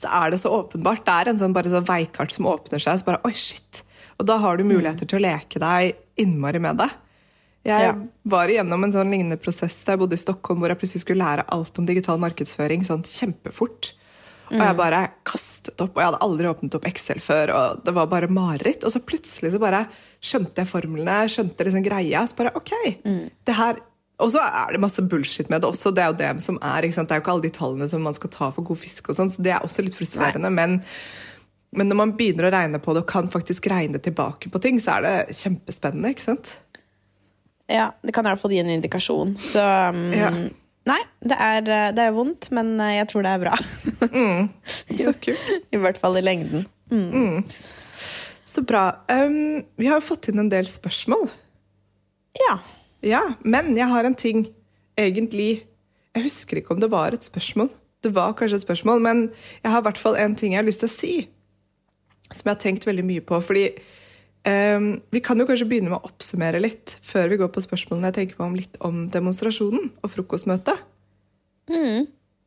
så 0.00 0.08
er 0.16 0.32
det 0.32 0.40
så 0.40 0.52
åpenbart. 0.56 1.04
Det 1.04 1.12
er 1.14 1.30
en 1.30 1.40
sånn, 1.42 1.54
bare 1.54 1.70
sånn 1.70 1.86
veikart 1.86 2.32
som 2.32 2.48
åpner 2.48 2.80
seg. 2.80 3.02
Så 3.02 3.06
bare, 3.06 3.20
oi, 3.28 3.34
shit. 3.36 3.82
Og 4.16 4.24
da 4.28 4.38
har 4.40 4.56
du 4.56 4.64
muligheter 4.64 5.08
til 5.08 5.20
å 5.20 5.24
leke 5.26 5.60
deg 5.60 5.98
innmari 6.20 6.60
med 6.64 6.80
det. 6.80 6.88
Jeg 7.68 7.84
Ja. 7.84 7.92
var 8.24 8.48
igjennom 8.48 8.84
en 8.84 8.92
sånn 8.94 9.12
lignende 9.12 9.36
prosess 9.36 9.76
da 9.84 9.92
jeg 9.92 10.00
bodde 10.00 10.16
i 10.16 10.22
Stockholm, 10.24 10.60
hvor 10.60 10.72
jeg 10.72 10.80
plutselig 10.80 11.04
skulle 11.04 11.20
lære 11.20 11.44
alt 11.52 11.78
om 11.78 11.84
digital 11.84 12.16
markedsføring 12.18 12.80
sånn 12.88 13.04
kjempefort. 13.04 13.92
Og 14.50 14.58
jeg 14.64 14.76
bare 14.78 15.00
kastet 15.24 15.80
opp, 15.80 15.92
og 15.94 16.00
jeg 16.02 16.08
hadde 16.10 16.22
aldri 16.26 16.48
åpnet 16.50 16.74
opp 16.74 16.86
Excel 16.90 17.20
før. 17.22 17.52
og 17.54 17.84
Det 17.86 17.94
var 17.94 18.06
bare 18.10 18.28
mareritt. 18.28 18.82
Og 18.84 18.90
så 18.90 19.00
plutselig 19.00 19.52
så 19.54 19.60
bare 19.62 19.84
skjønte 20.20 20.64
jeg 20.64 20.68
formlene, 20.70 21.20
skjønte 21.30 21.64
liksom 21.68 21.84
greia. 21.86 22.24
Så 22.26 22.36
bare 22.40 22.52
ok, 22.58 22.72
det 23.46 23.54
her 23.56 23.78
Og 24.20 24.28
så 24.34 24.42
er 24.44 24.72
det 24.74 24.80
masse 24.82 25.00
bullshit 25.08 25.48
med 25.48 25.62
det 25.62 25.68
også. 25.70 25.94
Det 25.96 26.02
er 26.02 26.10
jo 26.10 26.16
det 26.18 26.42
som 26.44 26.58
er, 26.60 26.84
ikke 26.84 26.92
sant? 26.98 27.08
Det 27.08 27.14
er 27.14 27.20
jo 27.20 27.24
ikke 27.24 27.32
alle 27.32 27.46
de 27.46 27.52
tallene 27.56 27.86
som 27.88 28.02
man 28.04 28.12
skal 28.12 28.28
ta 28.34 28.50
for 28.52 28.62
god 28.68 28.76
fisk, 28.76 29.08
og 29.08 29.16
sånn, 29.16 29.30
så 29.32 29.40
det 29.40 29.54
er 29.54 29.62
også 29.64 29.80
litt 29.86 29.96
frustrerende. 29.96 30.50
Men, 30.52 30.74
men 31.72 31.88
når 31.88 31.96
man 31.96 32.12
begynner 32.18 32.50
å 32.50 32.52
regne 32.52 32.78
på 32.84 32.92
det 32.92 33.00
og 33.00 33.08
kan 33.08 33.30
faktisk 33.32 33.70
regne 33.72 33.96
tilbake 33.98 34.50
på 34.52 34.60
ting, 34.60 34.76
så 34.76 34.98
er 34.98 35.06
det 35.06 35.38
kjempespennende. 35.38 36.10
ikke 36.12 36.26
sant? 36.26 36.58
Ja, 37.70 37.92
Det 38.02 38.12
kan 38.12 38.26
i 38.26 38.32
hvert 38.34 38.42
fall 38.42 38.52
gi 38.52 38.58
en 38.60 38.74
indikasjon. 38.74 39.36
Så 39.40 39.62
um, 39.94 40.12
Ja. 40.12 40.34
Nei, 40.88 41.00
det 41.20 41.36
er, 41.36 41.66
det 41.96 42.04
er 42.06 42.14
vondt, 42.16 42.48
men 42.56 42.72
eh, 42.80 42.96
jeg 43.00 43.10
tror 43.10 43.26
det 43.26 43.34
er 43.34 43.44
bra. 43.44 43.58
Så 45.04 45.14
kult. 45.20 45.50
I 45.72 45.80
hvert 45.82 46.00
fall 46.00 46.18
i 46.20 46.24
lengden. 46.24 46.66
Så 48.50 48.64
bra. 48.66 48.84
Um, 49.12 49.62
vi 49.78 49.86
har 49.86 50.00
jo 50.00 50.08
fått 50.08 50.30
inn 50.30 50.42
en 50.42 50.50
del 50.50 50.66
spørsmål. 50.66 51.28
Ja. 52.40 52.56
Ja, 53.06 53.20
men 53.40 53.76
jeg 53.78 53.88
har 53.88 54.04
en 54.04 54.16
ting 54.18 54.50
egentlig 55.00 55.64
Jeg 56.12 56.26
husker 56.26 56.58
ikke 56.58 56.74
om 56.74 56.80
det 56.82 56.90
var 56.90 57.14
et 57.14 57.24
spørsmål. 57.24 57.70
Det 58.02 58.10
var 58.16 58.32
kanskje 58.34 58.58
et 58.58 58.64
spørsmål, 58.64 59.00
men 59.00 59.18
jeg 59.62 59.70
har 59.70 59.78
i 59.78 59.86
hvert 59.86 60.00
fall 60.00 60.16
en 60.18 60.34
ting 60.34 60.56
jeg 60.56 60.58
har 60.58 60.66
lyst 60.66 60.82
til 60.82 60.90
å 60.90 60.92
si. 60.92 61.12
Som 62.32 62.48
jeg 62.48 62.56
har 62.56 62.62
tenkt 62.64 62.86
veldig 62.88 63.04
mye 63.06 63.22
på. 63.22 63.38
Fordi 63.38 63.68
Um, 64.40 65.02
vi 65.12 65.20
kan 65.20 65.36
jo 65.36 65.44
kanskje 65.44 65.66
begynne 65.68 65.90
med 65.92 65.98
å 65.98 66.08
oppsummere 66.08 66.62
litt 66.62 66.94
før 67.04 67.28
vi 67.28 67.36
går 67.42 67.50
på 67.52 67.60
spørsmålene 67.60 68.08
jeg 68.08 68.16
tenker 68.16 68.38
på 68.38 68.46
om 68.46 68.54
litt 68.56 68.78
om 68.86 69.02
demonstrasjonen 69.12 69.90
og 70.00 70.12
frokostmøtet. 70.14 70.80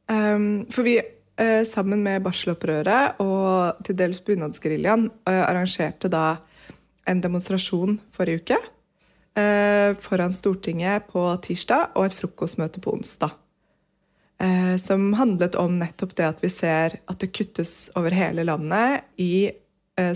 Um, 0.10 0.66
for 0.74 0.88
vi, 0.88 0.98
uh, 0.98 1.62
sammen 1.70 2.02
med 2.04 2.26
barselopprøret 2.26 3.22
og 3.22 3.86
til 3.86 4.00
dels 4.00 4.24
bunadsgeriljaen, 4.26 5.06
uh, 5.30 5.44
arrangerte 5.46 6.10
da 6.10 6.40
en 7.06 7.22
demonstrasjon 7.22 8.00
forrige 8.16 8.42
uke 8.42 8.58
uh, 8.58 9.94
foran 10.02 10.34
Stortinget 10.34 11.12
på 11.14 11.28
tirsdag 11.46 11.94
og 11.94 12.10
et 12.10 12.18
frokostmøte 12.18 12.82
på 12.84 12.98
onsdag. 12.98 13.40
Som 14.82 15.14
handlet 15.16 15.54
om 15.56 15.78
nettopp 15.80 16.16
det 16.18 16.26
at 16.26 16.42
vi 16.44 16.50
ser 16.52 16.98
at 17.08 17.20
det 17.22 17.30
kuttes 17.32 17.94
over 17.96 18.12
hele 18.12 18.44
landet 18.44 19.06
i 19.22 19.54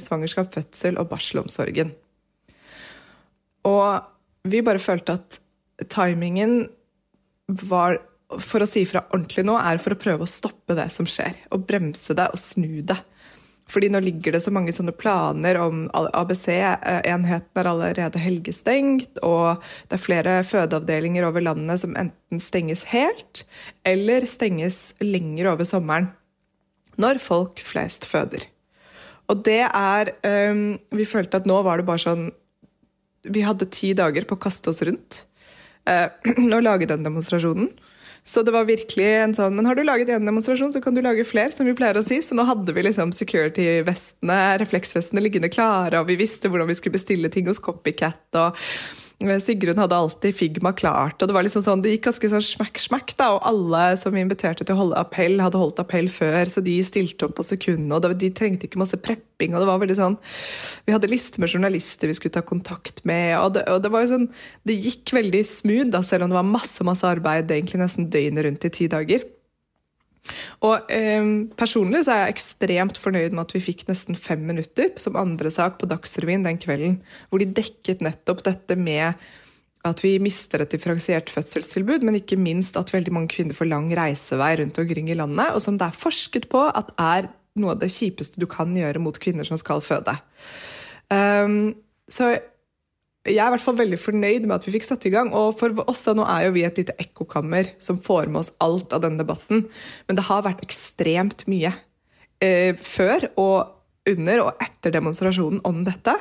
svangerskap, 0.02 0.50
fødsel 0.54 0.98
og 1.02 1.10
barselomsorgen. 1.12 1.92
Og 3.68 4.48
vi 4.48 4.64
bare 4.66 4.82
følte 4.82 5.18
at 5.20 5.40
timingen 5.92 6.64
var 7.48 8.00
For 8.28 8.60
å 8.60 8.66
si 8.68 8.82
fra 8.84 9.06
ordentlig 9.16 9.46
nå, 9.48 9.54
er 9.56 9.80
for 9.80 9.96
å 9.96 10.00
prøve 10.02 10.26
å 10.26 10.28
stoppe 10.28 10.76
det 10.76 10.90
som 10.92 11.08
skjer. 11.08 11.38
Og 11.56 11.62
bremse 11.64 12.12
det 12.12 12.26
og 12.28 12.42
snu 12.42 12.82
det. 12.84 12.98
Fordi 13.72 13.88
nå 13.92 14.02
ligger 14.04 14.36
det 14.36 14.42
så 14.44 14.52
mange 14.52 14.74
sånne 14.76 14.92
planer 14.96 15.56
om 15.60 15.86
ABC-enheten 15.96 17.62
er 17.62 17.70
allerede 17.72 18.20
helgestengt, 18.20 19.20
og 19.24 19.64
det 19.88 19.96
er 19.96 20.04
flere 20.04 20.36
fødeavdelinger 20.48 21.28
over 21.28 21.44
landet 21.44 21.84
som 21.84 21.96
enten 22.00 22.44
stenges 22.44 22.86
helt, 22.94 23.44
eller 23.88 24.28
stenges 24.28 24.94
lenger 25.04 25.54
over 25.54 25.68
sommeren. 25.68 26.12
Når 27.00 27.20
folk 27.24 27.64
flest 27.64 28.08
føder. 28.12 28.48
Og 29.28 29.44
det 29.44 29.64
er 29.66 30.14
um, 30.52 30.78
Vi 30.96 31.08
følte 31.08 31.42
at 31.42 31.48
nå 31.50 31.60
var 31.66 31.80
det 31.80 31.88
bare 31.88 32.04
sånn 32.04 32.30
Vi 33.28 33.44
hadde 33.44 33.70
ti 33.74 33.92
dager 33.98 34.28
på 34.28 34.38
å 34.38 34.44
kaste 34.48 34.72
oss 34.72 34.84
rundt 34.88 35.24
uh, 35.90 36.08
og 36.56 36.64
lage 36.64 36.90
den 36.90 37.06
demonstrasjonen. 37.08 37.72
Så 38.28 38.42
det 38.44 38.52
var 38.52 38.68
virkelig 38.68 39.08
en 39.22 39.34
sånn 39.36 39.56
Men 39.56 39.70
har 39.70 39.78
du 39.78 39.86
laget 39.88 40.12
én 40.12 40.28
demonstrasjon, 40.28 40.74
så 40.76 40.82
kan 40.84 40.96
du 40.96 41.00
lage 41.04 41.24
flere, 41.28 41.54
som 41.56 41.68
vi 41.68 41.76
pleier 41.78 42.00
å 42.00 42.04
si. 42.04 42.20
Så 42.24 42.36
nå 42.36 42.44
hadde 42.48 42.76
vi 42.76 42.84
liksom 42.84 43.14
security-vestene, 43.16 44.40
refleksvestene 44.64 45.24
liggende 45.24 45.52
klare, 45.54 46.02
og 46.02 46.10
vi 46.12 46.18
visste 46.20 46.52
hvordan 46.52 46.68
vi 46.68 46.76
skulle 46.76 46.98
bestille 46.98 47.32
ting 47.32 47.48
hos 47.48 47.64
Copycat. 47.64 48.26
og 48.36 48.60
Sigrun 49.18 49.80
hadde 49.82 49.98
alltid 49.98 50.36
Figma 50.36 50.72
klart. 50.78 51.22
og 51.22 51.28
Det 51.28 51.34
var 51.34 51.42
liksom 51.42 51.64
sånn, 51.66 51.82
det 51.82 51.96
gikk 51.96 52.04
ganske 52.06 52.30
sånn 52.30 52.44
smekk-smekk. 52.46 53.16
da, 53.18 53.32
og 53.34 53.42
Alle 53.50 53.98
som 53.98 54.14
vi 54.14 54.22
inviterte 54.22 54.64
til 54.64 54.76
å 54.76 54.78
holde 54.78 55.00
appell, 55.00 55.40
hadde 55.42 55.58
holdt 55.58 55.80
appell 55.82 56.08
før, 56.08 56.46
så 56.46 56.62
de 56.62 56.78
stilte 56.86 57.26
opp 57.26 57.36
på 57.36 57.46
sekundet. 57.48 58.06
og 58.06 58.18
De 58.18 58.30
trengte 58.30 58.68
ikke 58.68 58.78
masse 58.78 58.98
prepping. 58.98 59.56
og 59.56 59.62
Det 59.62 59.68
var 59.68 59.80
veldig 59.80 59.98
sånn, 59.98 60.18
vi 60.86 60.94
hadde 60.94 61.10
liste 61.10 61.40
med 61.40 61.50
journalister 61.50 62.08
vi 62.08 62.14
skulle 62.14 62.34
ta 62.38 62.42
kontakt 62.42 63.04
med. 63.06 63.38
og 63.40 63.54
Det, 63.54 63.68
og 63.68 63.82
det 63.82 63.92
var 63.92 64.06
jo 64.06 64.14
sånn, 64.14 64.30
det 64.66 64.78
gikk 64.84 65.14
veldig 65.18 65.44
smooth, 65.46 65.90
da, 65.90 66.02
selv 66.02 66.24
om 66.24 66.30
det 66.30 66.38
var 66.38 66.44
masse 66.46 66.84
masse 66.84 67.04
arbeid 67.04 67.50
egentlig 67.50 67.82
nesten 67.82 68.10
døgnet 68.10 68.46
rundt 68.46 68.66
i 68.66 68.70
ti 68.70 68.88
dager. 68.88 69.26
Og 70.66 70.92
eh, 70.94 71.32
Personlig 71.60 72.04
så 72.06 72.14
er 72.14 72.22
jeg 72.26 72.38
ekstremt 72.38 73.02
fornøyd 73.02 73.34
med 73.36 73.46
at 73.46 73.56
vi 73.56 73.64
fikk 73.64 73.88
nesten 73.90 74.18
fem 74.20 74.44
minutter 74.48 74.94
som 75.02 75.20
andre 75.20 75.52
sak 75.54 75.80
på 75.82 75.90
Dagsrevyen 75.90 76.46
den 76.48 76.62
kvelden, 76.62 77.02
hvor 77.30 77.42
de 77.42 77.50
dekket 77.50 78.04
nettopp 78.06 78.46
dette 78.48 78.78
med 78.80 79.18
at 79.88 80.02
vi 80.04 80.18
mister 80.20 80.64
et 80.64 80.74
differensiert 80.74 81.30
fødselstilbud, 81.32 82.04
men 82.04 82.18
ikke 82.20 82.40
minst 82.40 82.78
at 82.80 82.92
veldig 82.94 83.14
mange 83.14 83.32
kvinner 83.32 83.56
får 83.56 83.70
lang 83.72 83.88
reisevei 83.96 84.56
rundt 84.60 84.80
omkring 84.82 85.12
i 85.12 85.18
landet, 85.18 85.54
og 85.56 85.64
som 85.64 85.78
det 85.80 85.88
er 85.88 86.02
forsket 86.02 86.50
på 86.52 86.66
at 86.68 86.92
er 87.00 87.30
noe 87.58 87.74
av 87.74 87.82
det 87.82 87.92
kjipeste 87.94 88.42
du 88.42 88.48
kan 88.50 88.74
gjøre 88.76 89.02
mot 89.02 89.18
kvinner 89.22 89.48
som 89.48 89.60
skal 89.60 89.82
føde. 89.86 90.14
Um, 91.14 91.78
så 92.12 92.36
jeg 93.28 93.42
er 93.42 93.50
i 93.50 93.54
hvert 93.56 93.64
fall 93.64 93.80
veldig 93.80 94.00
fornøyd 94.00 94.46
med 94.48 94.56
at 94.58 94.68
vi 94.68 94.74
fikk 94.78 94.88
satt 94.88 95.06
i 95.10 95.12
gang. 95.14 95.32
Og 95.36 95.56
for 95.60 95.76
oss 95.88 96.06
da, 96.08 96.16
nå 96.18 96.26
er 96.32 96.48
jo 96.48 96.54
vi 96.56 96.66
et 96.68 96.80
lite 96.80 96.96
ekkokammer 97.02 97.74
som 97.84 98.00
får 98.02 98.32
med 98.32 98.42
oss 98.44 98.54
alt 98.64 98.96
av 98.96 99.04
denne 99.04 99.22
debatten. 99.22 99.66
Men 100.08 100.20
det 100.20 100.28
har 100.30 100.46
vært 100.46 100.64
ekstremt 100.66 101.46
mye 101.52 101.74
eh, 102.44 102.74
før 102.78 103.30
og 103.36 103.74
under 104.08 104.46
og 104.46 104.64
etter 104.64 104.96
demonstrasjonen 104.96 105.62
om 105.68 105.84
dette. 105.88 106.16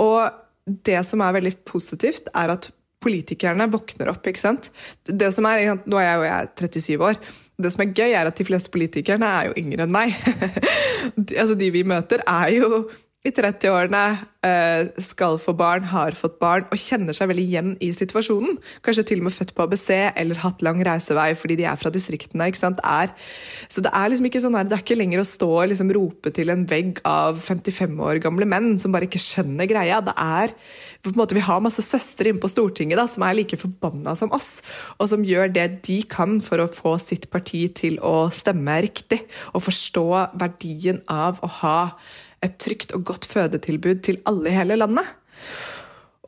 Og 0.00 0.24
det 0.66 0.98
som 1.06 1.22
er 1.22 1.36
veldig 1.36 1.54
positivt, 1.68 2.30
er 2.34 2.54
at 2.56 2.70
politikerne 3.06 3.68
våkner 3.70 4.10
opp. 4.10 4.26
ikke 4.26 4.42
sant? 4.42 4.70
Det 5.06 5.28
som 5.34 5.46
er, 5.48 5.76
Nå 5.84 5.98
er 6.00 6.08
jeg 6.08 6.16
jo 6.16 6.26
jeg 6.26 6.54
37 6.56 7.08
år. 7.10 7.20
Det 7.56 7.72
som 7.72 7.82
er 7.84 7.92
gøy, 7.92 8.10
er 8.10 8.28
at 8.28 8.38
de 8.38 8.46
fleste 8.48 8.72
politikerne 8.72 9.28
er 9.38 9.50
jo 9.50 9.58
yngre 9.60 9.86
enn 9.86 9.94
meg. 9.94 10.16
altså 11.40 11.56
De 11.58 11.70
vi 11.72 11.84
møter, 11.86 12.24
er 12.26 12.52
jo 12.56 12.86
i 13.26 13.32
30-årene 13.34 14.02
eh, 14.46 14.88
skal 15.02 15.38
få 15.42 15.54
barn, 15.58 15.88
har 15.90 16.16
fått 16.18 16.38
barn 16.42 16.66
og 16.70 16.80
kjenner 16.80 17.16
seg 17.16 17.30
veldig 17.30 17.44
igjen 17.44 17.72
i 17.82 17.90
situasjonen. 17.96 18.58
Kanskje 18.86 19.06
til 19.10 19.22
og 19.22 19.28
med 19.28 19.34
født 19.34 19.52
på 19.56 19.66
ABC 19.66 19.88
eller 20.14 20.42
hatt 20.44 20.62
lang 20.66 20.82
reisevei 20.86 21.32
fordi 21.38 21.58
de 21.60 21.66
er 21.66 21.80
fra 21.80 21.92
distriktene. 21.94 22.48
ikke? 22.50 22.72
Er, 22.86 23.12
så 23.68 23.82
Det 23.82 23.92
er 23.92 24.10
liksom 24.12 24.30
ikke 24.30 24.42
sånn 24.44 24.58
her, 24.58 24.68
det 24.68 24.78
er 24.78 24.84
ikke 24.84 24.98
lenger 24.98 25.22
å 25.22 25.28
stå 25.28 25.50
og 25.56 25.70
liksom 25.72 25.92
rope 25.96 26.32
til 26.36 26.52
en 26.54 26.66
vegg 26.70 27.02
av 27.08 27.40
55 27.42 27.98
år 28.08 28.22
gamle 28.24 28.48
menn 28.48 28.76
som 28.82 28.94
bare 28.94 29.10
ikke 29.10 29.22
skjønner 29.22 29.70
greia. 29.70 30.00
Det 30.04 30.14
er, 30.16 30.54
måte, 31.14 31.34
Vi 31.34 31.44
har 31.46 31.60
masse 31.62 31.82
søstre 31.82 32.28
inne 32.28 32.42
på 32.42 32.50
Stortinget 32.50 32.98
da, 32.98 33.06
som 33.06 33.22
er 33.22 33.34
like 33.38 33.56
forbanna 33.56 34.16
som 34.18 34.32
oss, 34.32 34.62
og 34.98 35.08
som 35.08 35.22
gjør 35.22 35.52
det 35.54 35.82
de 35.86 36.02
kan 36.02 36.40
for 36.40 36.58
å 36.58 36.66
få 36.66 36.98
sitt 36.98 37.30
parti 37.30 37.68
til 37.72 38.00
å 38.02 38.28
stemme 38.34 38.82
riktig 38.82 39.22
og 39.54 39.62
forstå 39.62 40.06
verdien 40.34 41.02
av 41.06 41.38
å 41.42 41.52
ha 41.62 41.80
et 42.42 42.58
trygt 42.58 42.92
og 42.96 43.06
godt 43.06 43.24
fødetilbud 43.30 44.02
til 44.02 44.18
alle 44.26 44.50
i 44.50 44.56
hele 44.56 44.76
landet. 44.76 45.06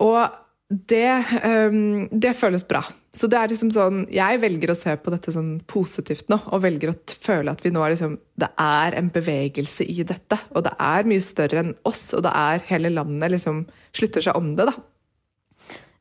Og 0.01 0.31
det, 0.69 1.25
um, 1.45 2.09
det, 2.13 2.35
føles 2.37 2.67
bra. 2.69 2.83
Så 3.15 3.27
det 3.31 3.39
er 3.41 3.49
liksom 3.49 3.71
sånn, 3.73 4.03
Jeg 4.13 4.41
velger 4.43 4.73
å 4.73 4.77
se 4.77 4.93
på 5.01 5.13
dette 5.15 5.33
sånn 5.33 5.63
positivt 5.67 6.29
nå, 6.29 6.37
og 6.53 6.61
velger 6.67 6.93
å 6.93 6.99
føle 7.09 7.55
at 7.55 7.65
vi 7.65 7.73
nå 7.73 7.81
er 7.85 7.95
liksom, 7.95 8.19
det 8.37 8.51
er 8.61 8.99
en 8.99 9.09
bevegelse 9.15 9.87
i 9.89 10.05
dette. 10.05 10.37
Og 10.53 10.67
det 10.67 10.75
er 10.77 11.09
mye 11.09 11.25
større 11.25 11.65
enn 11.65 11.73
oss, 11.89 12.11
og 12.13 12.27
det 12.27 12.35
er 12.37 12.69
hele 12.69 12.93
landet 12.93 13.33
liksom 13.33 13.65
slutter 13.97 14.29
seg 14.29 14.37
om 14.37 14.53
det. 14.59 14.69
da. 14.69 14.77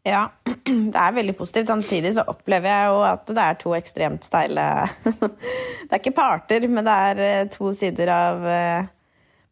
Ja, 0.08 0.25
det 0.93 0.99
er 0.99 1.15
veldig 1.15 1.38
positivt. 1.39 1.71
Samtidig 1.71 2.13
så 2.17 2.27
opplever 2.27 2.71
jeg 2.71 2.91
jo 2.91 3.01
at 3.08 3.32
det 3.32 3.47
er 3.47 3.58
to 3.63 3.73
ekstremt 3.77 4.27
steile 4.27 4.67
Det 5.88 5.95
er 5.95 6.01
ikke 6.01 6.15
parter, 6.15 6.67
men 6.67 6.84
det 6.88 6.99
er 7.08 7.23
eh, 7.23 7.49
to 7.51 7.71
sider 7.75 8.12
av 8.12 8.47
eh, 8.51 8.93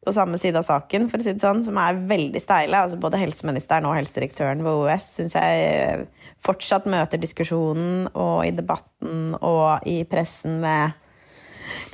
på 0.05 0.13
samme 0.15 0.37
side 0.41 0.59
av 0.59 0.67
saken, 0.67 1.07
for 1.09 1.21
å 1.21 1.25
si 1.25 1.33
det 1.33 1.43
sånn, 1.43 1.63
som 1.65 1.79
er 1.81 1.97
veldig 2.09 2.41
steile. 2.41 2.83
Altså 2.85 2.99
både 3.01 3.19
helseministeren 3.21 3.87
og 3.89 3.97
helsedirektøren 3.97 4.61
ved 4.65 4.83
OUS 4.83 5.07
syns 5.17 5.37
jeg 5.37 6.05
fortsatt 6.45 6.85
møter 6.91 7.21
diskusjonen 7.21 8.05
og 8.13 8.45
i 8.45 8.53
debatten 8.55 9.33
og 9.41 9.87
i 9.89 10.03
pressen 10.09 10.59
med 10.63 11.01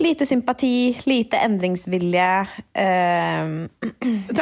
lite 0.03 0.27
sympati, 0.27 0.91
lite 1.07 1.39
endringsvilje. 1.45 2.29
Uh, 2.75 3.67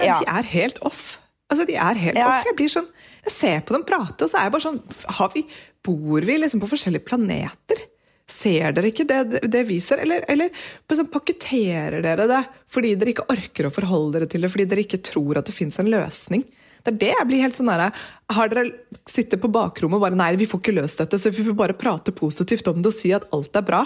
ja. 0.01 0.17
De 0.17 0.25
er 0.25 0.53
helt 0.55 0.81
off. 0.85 1.19
Altså, 1.49 1.65
de 1.65 1.77
er 1.77 2.01
helt 2.01 2.19
ja. 2.19 2.29
off. 2.29 2.45
Jeg 2.45 2.57
blir 2.57 2.69
sånn 2.69 2.89
Jeg 3.25 3.33
ser 3.33 3.61
på 3.65 3.73
dem 3.75 3.85
prate, 3.87 4.25
og 4.25 4.29
så 4.29 4.39
er 4.39 4.47
jeg 4.47 4.53
bare 4.53 4.65
sånn 4.67 5.31
vi, 5.33 5.45
Bor 5.85 6.25
vi 6.27 6.35
liksom 6.37 6.61
på 6.61 6.69
forskjellige 6.69 7.07
planeter? 7.07 7.81
Ser 8.29 8.75
dere 8.77 8.91
ikke 8.91 9.07
det, 9.09 9.41
det 9.49 9.63
vi 9.65 9.79
eller, 9.95 10.25
eller 10.29 10.51
liksom 10.89 11.09
pakketterer 11.09 12.03
dere 12.05 12.27
det 12.29 12.43
fordi 12.69 12.93
dere 12.99 13.15
ikke 13.15 13.29
orker 13.33 13.67
å 13.67 13.73
forholde 13.73 14.19
dere 14.19 14.29
til 14.29 14.45
det, 14.45 14.51
fordi 14.53 14.67
dere 14.69 14.85
ikke 14.85 15.01
tror 15.01 15.39
at 15.39 15.49
det 15.49 15.55
fins 15.55 15.79
en 15.81 15.89
løsning? 15.89 16.45
Det 16.85 16.93
er 16.93 16.99
det 17.01 17.09
jeg 17.11 17.27
blir 17.27 17.43
helt 17.43 17.57
sånn 17.57 17.71
der, 17.71 17.89
Har 18.31 18.51
dere 18.51 18.69
sittet 19.09 19.41
på 19.41 19.51
bakrommet 19.51 19.97
og 19.97 20.05
bare 20.05 20.19
nei, 20.19 20.31
vi 20.39 20.47
får 20.47 20.61
ikke 20.61 20.77
løst 20.77 21.01
dette, 21.01 21.19
så 21.19 21.33
vi 21.33 21.43
får 21.43 21.57
bare 21.57 21.77
prate 21.77 22.13
positivt 22.15 22.69
om 22.71 22.79
det 22.79 22.93
og 22.93 22.95
si 22.95 23.11
at 23.15 23.27
alt 23.35 23.57
er 23.57 23.65
bra? 23.65 23.83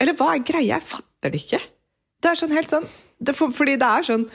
Eller 0.00 0.16
hva 0.18 0.32
er 0.34 0.42
greia? 0.42 0.78
Jeg 0.78 0.88
fatter 0.88 1.34
det 1.34 1.44
ikke. 1.44 1.60
Det 2.24 2.32
er 2.32 2.40
sånn 2.40 2.56
helt 2.56 2.72
sånn, 2.72 2.88
det, 3.20 3.36
fordi 3.36 3.76
det 3.80 3.90
er 3.90 4.08
sånn 4.08 4.28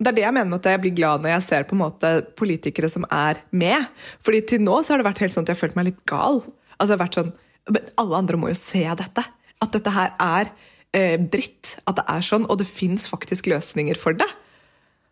det 0.00 0.08
er 0.08 0.16
det 0.16 0.22
jeg 0.24 0.32
mener 0.32 0.56
at 0.56 0.66
jeg 0.70 0.80
blir 0.80 0.92
glad 0.96 1.20
når 1.20 1.34
jeg 1.34 1.44
ser 1.44 1.66
på 1.68 1.76
en 1.76 1.82
måte 1.82 2.10
politikere 2.40 2.88
som 2.88 3.04
er 3.12 3.42
med. 3.52 3.84
Fordi 4.24 4.38
til 4.48 4.62
nå 4.64 4.78
så 4.80 4.94
har 4.94 5.02
det 5.02 5.10
vært 5.10 5.20
helt 5.20 5.34
sånn 5.34 5.44
at 5.44 5.52
jeg 5.52 5.58
har 5.58 5.60
følt 5.60 5.76
meg 5.76 5.90
litt 5.90 5.98
gal. 6.08 6.40
Altså 6.78 6.86
jeg 6.86 6.94
har 6.94 7.02
vært 7.02 7.18
sånn, 7.18 7.32
men 7.68 7.88
alle 8.00 8.20
andre 8.22 8.40
må 8.40 8.50
jo 8.52 8.58
se 8.58 8.82
dette. 8.98 9.24
At 9.60 9.74
dette 9.76 9.92
her 9.92 10.14
er 10.22 10.52
eh, 10.96 11.16
dritt. 11.20 11.76
At 11.84 12.00
det 12.00 12.06
er 12.08 12.24
sånn, 12.24 12.46
og 12.48 12.60
det 12.60 12.68
fins 12.68 13.08
faktisk 13.10 13.50
løsninger 13.52 13.98
for 14.00 14.16
det. 14.16 14.28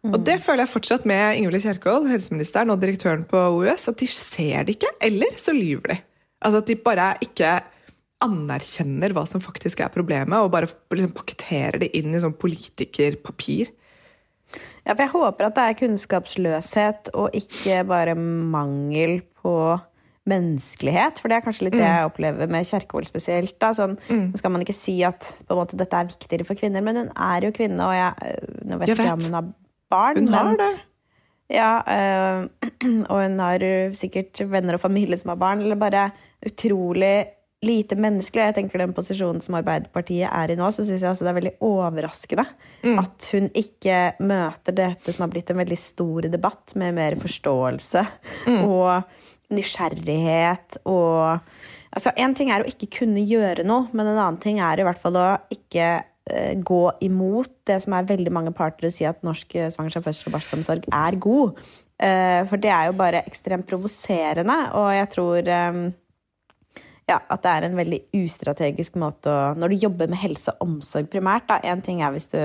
Mm. 0.06 0.12
Og 0.14 0.20
det 0.26 0.38
føler 0.44 0.62
jeg 0.62 0.72
fortsatt 0.72 1.08
med 1.10 1.40
Ingvild 1.40 1.64
Kjerkol, 1.64 2.06
helseministeren 2.10 2.70
og 2.72 2.80
direktøren 2.82 3.26
på 3.28 3.40
OUS. 3.56 3.88
At 3.90 3.98
de 4.00 4.08
ser 4.10 4.68
det 4.68 4.78
ikke, 4.78 4.92
eller 5.04 5.34
så 5.40 5.54
lyver 5.56 5.94
de. 5.94 5.98
Altså 6.38 6.62
At 6.62 6.70
de 6.70 6.78
bare 6.78 7.10
ikke 7.24 7.56
anerkjenner 8.22 9.14
hva 9.14 9.22
som 9.30 9.42
faktisk 9.42 9.82
er 9.82 9.92
problemet, 9.94 10.38
og 10.38 10.50
bare 10.54 10.70
liksom 10.94 11.14
pakketterer 11.14 11.78
det 11.84 11.92
inn 11.98 12.14
i 12.14 12.22
sånn 12.22 12.34
politikerpapir. 12.34 13.70
Ja, 14.86 14.94
for 14.94 15.04
jeg 15.04 15.12
håper 15.12 15.46
at 15.48 15.58
det 15.58 15.66
er 15.66 15.78
kunnskapsløshet 15.82 17.10
og 17.12 17.36
ikke 17.36 17.82
bare 17.86 18.16
mangel 18.16 19.20
på 19.42 19.54
menneskelighet. 20.28 21.22
For 21.22 21.30
det 21.30 21.38
er 21.38 21.46
kanskje 21.46 21.68
litt 21.68 21.76
det 21.76 21.84
mm. 21.84 21.88
jeg 21.88 22.10
opplever 22.10 22.52
med 22.52 22.68
Kjerkol 22.68 23.08
spesielt. 23.08 23.54
Da. 23.60 23.72
Sånn, 23.76 23.96
mm. 24.08 24.26
Skal 24.40 24.54
man 24.54 24.64
ikke 24.64 24.76
si 24.76 24.98
at 25.06 25.30
måte, 25.50 25.78
dette 25.80 26.02
er 26.02 26.10
viktigere 26.10 26.48
for 26.48 26.58
kvinner, 26.58 26.84
men 26.84 27.02
hun 27.02 27.10
er 27.14 27.48
jo 27.48 27.54
kvinne, 27.56 27.80
og 27.86 27.96
jeg, 27.96 28.36
nå 28.68 28.80
vet 28.80 28.92
jeg 28.92 29.00
ikke 29.00 29.16
om 29.16 29.26
hun 29.28 29.40
har 29.40 29.50
barn. 29.94 30.22
Hun 30.22 30.36
har 30.36 30.60
det. 30.60 30.74
Ja, 31.48 31.72
øh, 31.80 32.44
og 33.10 33.22
hun 33.24 33.40
har 33.40 33.64
sikkert 33.96 34.44
venner 34.52 34.76
og 34.76 34.84
familie 34.84 35.16
som 35.20 35.32
har 35.32 35.40
barn, 35.40 35.64
eller 35.64 35.80
bare 35.80 36.10
utrolig 36.46 37.26
lite 37.64 37.96
menneskelig. 37.98 38.44
Jeg 38.48 38.56
tenker 38.58 38.82
Den 38.82 38.94
posisjonen 38.94 39.42
som 39.42 39.56
Arbeiderpartiet 39.58 40.30
er 40.30 40.52
i 40.52 40.56
nå, 40.58 40.68
så 40.70 40.84
syns 40.86 41.02
jeg 41.02 41.10
altså 41.10 41.26
det 41.26 41.32
er 41.32 41.38
veldig 41.40 41.54
overraskende 41.66 42.44
mm. 42.84 42.98
at 43.02 43.30
hun 43.34 43.48
ikke 43.58 44.02
møter 44.22 44.76
dette 44.78 45.14
som 45.14 45.26
har 45.26 45.32
blitt 45.32 45.50
en 45.50 45.58
veldig 45.58 45.80
stor 45.80 46.28
debatt, 46.30 46.76
med 46.78 46.94
mer 46.98 47.16
forståelse 47.18 48.04
mm. 48.46 48.60
og 48.68 49.17
nysgjerrighet 49.54 50.80
og 50.88 51.40
Altså, 51.88 52.12
Én 52.20 52.34
ting 52.36 52.50
er 52.52 52.60
å 52.60 52.68
ikke 52.68 52.86
kunne 52.98 53.22
gjøre 53.24 53.64
noe, 53.66 53.86
men 53.96 54.10
en 54.10 54.18
annen 54.18 54.36
ting 54.38 54.58
er 54.60 54.78
i 54.78 54.84
hvert 54.84 55.00
fall 55.00 55.16
å 55.16 55.28
ikke 55.50 55.86
uh, 56.04 56.52
gå 56.60 56.82
imot 57.06 57.48
det 57.66 57.78
som 57.80 57.96
er 57.96 58.10
veldig 58.10 58.32
mange 58.36 58.52
parter 58.54 58.86
å 58.86 58.92
si 58.92 59.06
at 59.08 59.24
norsk 59.24 59.56
svangerskap, 59.72 60.04
fødsel 60.04 60.28
og 60.28 60.34
barselomsorg 60.36 60.84
er 60.92 61.16
god. 61.16 61.62
Uh, 61.96 62.44
for 62.50 62.60
det 62.60 62.70
er 62.76 62.90
jo 62.90 62.98
bare 63.00 63.24
ekstremt 63.24 63.66
provoserende, 63.66 64.58
og 64.76 64.90
jeg 64.98 65.08
tror 65.16 65.50
ja, 67.08 67.16
at 67.16 67.44
det 67.44 67.54
er 67.54 67.66
en 67.66 67.78
veldig 67.78 68.00
ustrategisk 68.20 68.98
måte 69.00 69.32
å 69.32 69.54
Når 69.56 69.72
du 69.72 69.86
jobber 69.86 70.10
med 70.12 70.20
helse 70.20 70.52
og 70.54 70.68
omsorg 70.68 71.08
primært, 71.10 71.48
da. 71.48 71.56
Én 71.64 71.80
ting 71.84 72.02
er 72.04 72.12
hvis 72.14 72.28
du 72.34 72.38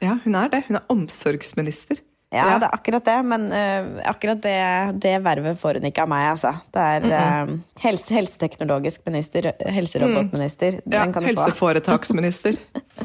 Ja, 0.00 0.16
hun 0.24 0.38
er 0.38 0.48
det. 0.52 0.62
Hun 0.68 0.78
er 0.78 0.86
omsorgsminister. 0.94 2.00
Ja, 2.30 2.44
ja. 2.46 2.58
det 2.62 2.68
er 2.68 2.74
akkurat 2.76 3.04
det, 3.04 3.16
men 3.26 3.46
uh, 3.50 4.02
akkurat 4.06 4.42
det, 4.44 4.58
det, 5.02 5.16
vervet 5.24 5.58
får 5.58 5.80
hun 5.80 5.88
ikke 5.88 6.04
av 6.04 6.10
meg, 6.12 6.28
altså. 6.30 6.52
Det 6.70 6.84
er. 6.94 7.06
Uh, 7.10 7.56
helse, 7.82 8.14
helseteknologisk 8.14 9.02
minister, 9.10 9.50
helserobotminister. 9.66 10.78
Mm. 10.84 10.94
Ja, 10.94 11.08
helseforetaksminister. 11.26 12.60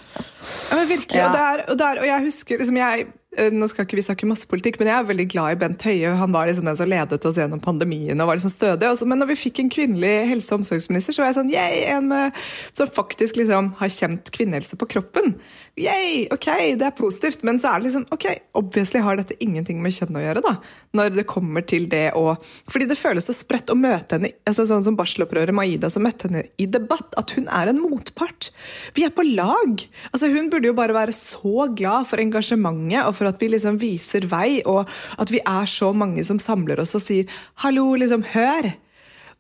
ja, 0.70 0.78
men 0.78 0.88
virkelig. 0.92 1.18
Ja. 1.18 1.32
Og, 1.32 1.40
der, 1.40 1.66
og, 1.72 1.80
der, 1.82 2.04
og 2.04 2.10
jeg 2.12 2.28
husker 2.28 2.62
liksom 2.62 2.78
jeg 2.78 3.08
nå 3.56 3.68
skal 3.72 3.88
ikke 3.88 4.00
vi 4.00 4.06
snakke 4.06 4.30
masse 4.30 4.48
politikk, 4.50 4.80
men 4.80 4.90
jeg 4.92 4.98
er 4.98 5.10
veldig 5.10 5.28
glad 5.34 5.56
i 5.56 5.60
Bent 5.66 5.86
Høie. 5.88 6.14
Han 6.20 6.34
var 6.36 6.50
liksom 6.50 6.70
den 6.70 6.80
som 6.80 6.90
ledet 6.90 7.28
oss 7.28 7.40
gjennom 7.40 7.62
pandemien 7.64 8.20
og 8.20 8.30
var 8.30 8.40
liksom 8.40 8.54
stødig. 8.54 8.90
Også, 8.90 9.08
men 9.10 9.22
når 9.22 9.34
vi 9.34 9.40
fikk 9.46 9.62
en 9.64 9.72
kvinnelig 9.74 10.14
helse- 10.32 10.54
og 10.54 10.62
omsorgsminister, 10.62 11.16
så 11.16 11.24
var 11.24 11.32
jeg 11.32 11.40
sånn 11.40 11.54
yay, 11.54 11.84
en 11.96 12.12
som 12.76 12.90
faktisk 12.92 13.40
liksom 13.42 13.74
har 13.80 13.92
kjent 13.92 14.32
kvinnehelse 14.36 14.80
på 14.80 14.90
kroppen. 14.96 15.36
Yay, 15.76 16.26
ok, 16.32 16.48
det 16.80 16.88
er 16.88 16.96
positivt. 16.96 17.44
Men 17.44 17.60
så 17.60 17.74
er 17.74 17.82
det 17.82 17.90
liksom 17.90 18.06
ok, 18.16 18.26
obviously 18.56 19.02
har 19.04 19.20
dette 19.20 19.36
ingenting 19.44 19.82
med 19.84 19.96
kjønn 19.96 20.16
å 20.16 20.24
gjøre. 20.24 20.44
da, 20.46 20.56
Når 20.96 21.18
det 21.18 21.28
kommer 21.28 21.66
til 21.68 21.90
det 21.92 22.14
å 22.16 22.38
Fordi 22.72 22.88
det 22.88 22.98
føles 22.98 23.28
så 23.28 23.36
sprøtt 23.36 23.72
å 23.72 23.78
møte 23.78 24.16
henne 24.16 24.32
altså 24.48 24.66
sånn 24.70 24.86
som 24.86 24.96
barselopprøret 24.98 25.56
Maida 25.56 25.90
som 25.92 26.06
møtte 26.06 26.30
henne 26.30 26.46
i 26.62 26.68
debatt, 26.70 27.12
at 27.20 27.34
hun 27.36 27.50
er 27.52 27.72
en 27.72 27.82
motpart. 27.82 28.52
Vi 28.96 29.04
er 29.06 29.14
på 29.16 29.26
lag. 29.28 29.84
Altså 30.14 30.30
Hun 30.32 30.50
burde 30.50 30.70
jo 30.70 30.78
bare 30.78 30.96
være 30.96 31.16
så 31.16 31.68
glad 31.76 32.08
for 32.10 32.22
engasjementet 32.24 33.04
og 33.06 33.16
for 33.18 33.25
for 33.26 33.34
at 33.34 33.42
vi 33.42 33.52
liksom 33.56 33.80
viser 33.82 34.28
vei, 34.30 34.62
og 34.70 34.86
at 35.22 35.34
vi 35.34 35.42
er 35.42 35.70
så 35.70 35.92
mange 35.98 36.24
som 36.28 36.42
samler 36.42 36.82
oss 36.82 36.96
og 36.96 37.04
sier 37.04 37.26
'hallo, 37.64 37.96
liksom, 37.96 38.24
hør'. 38.36 38.76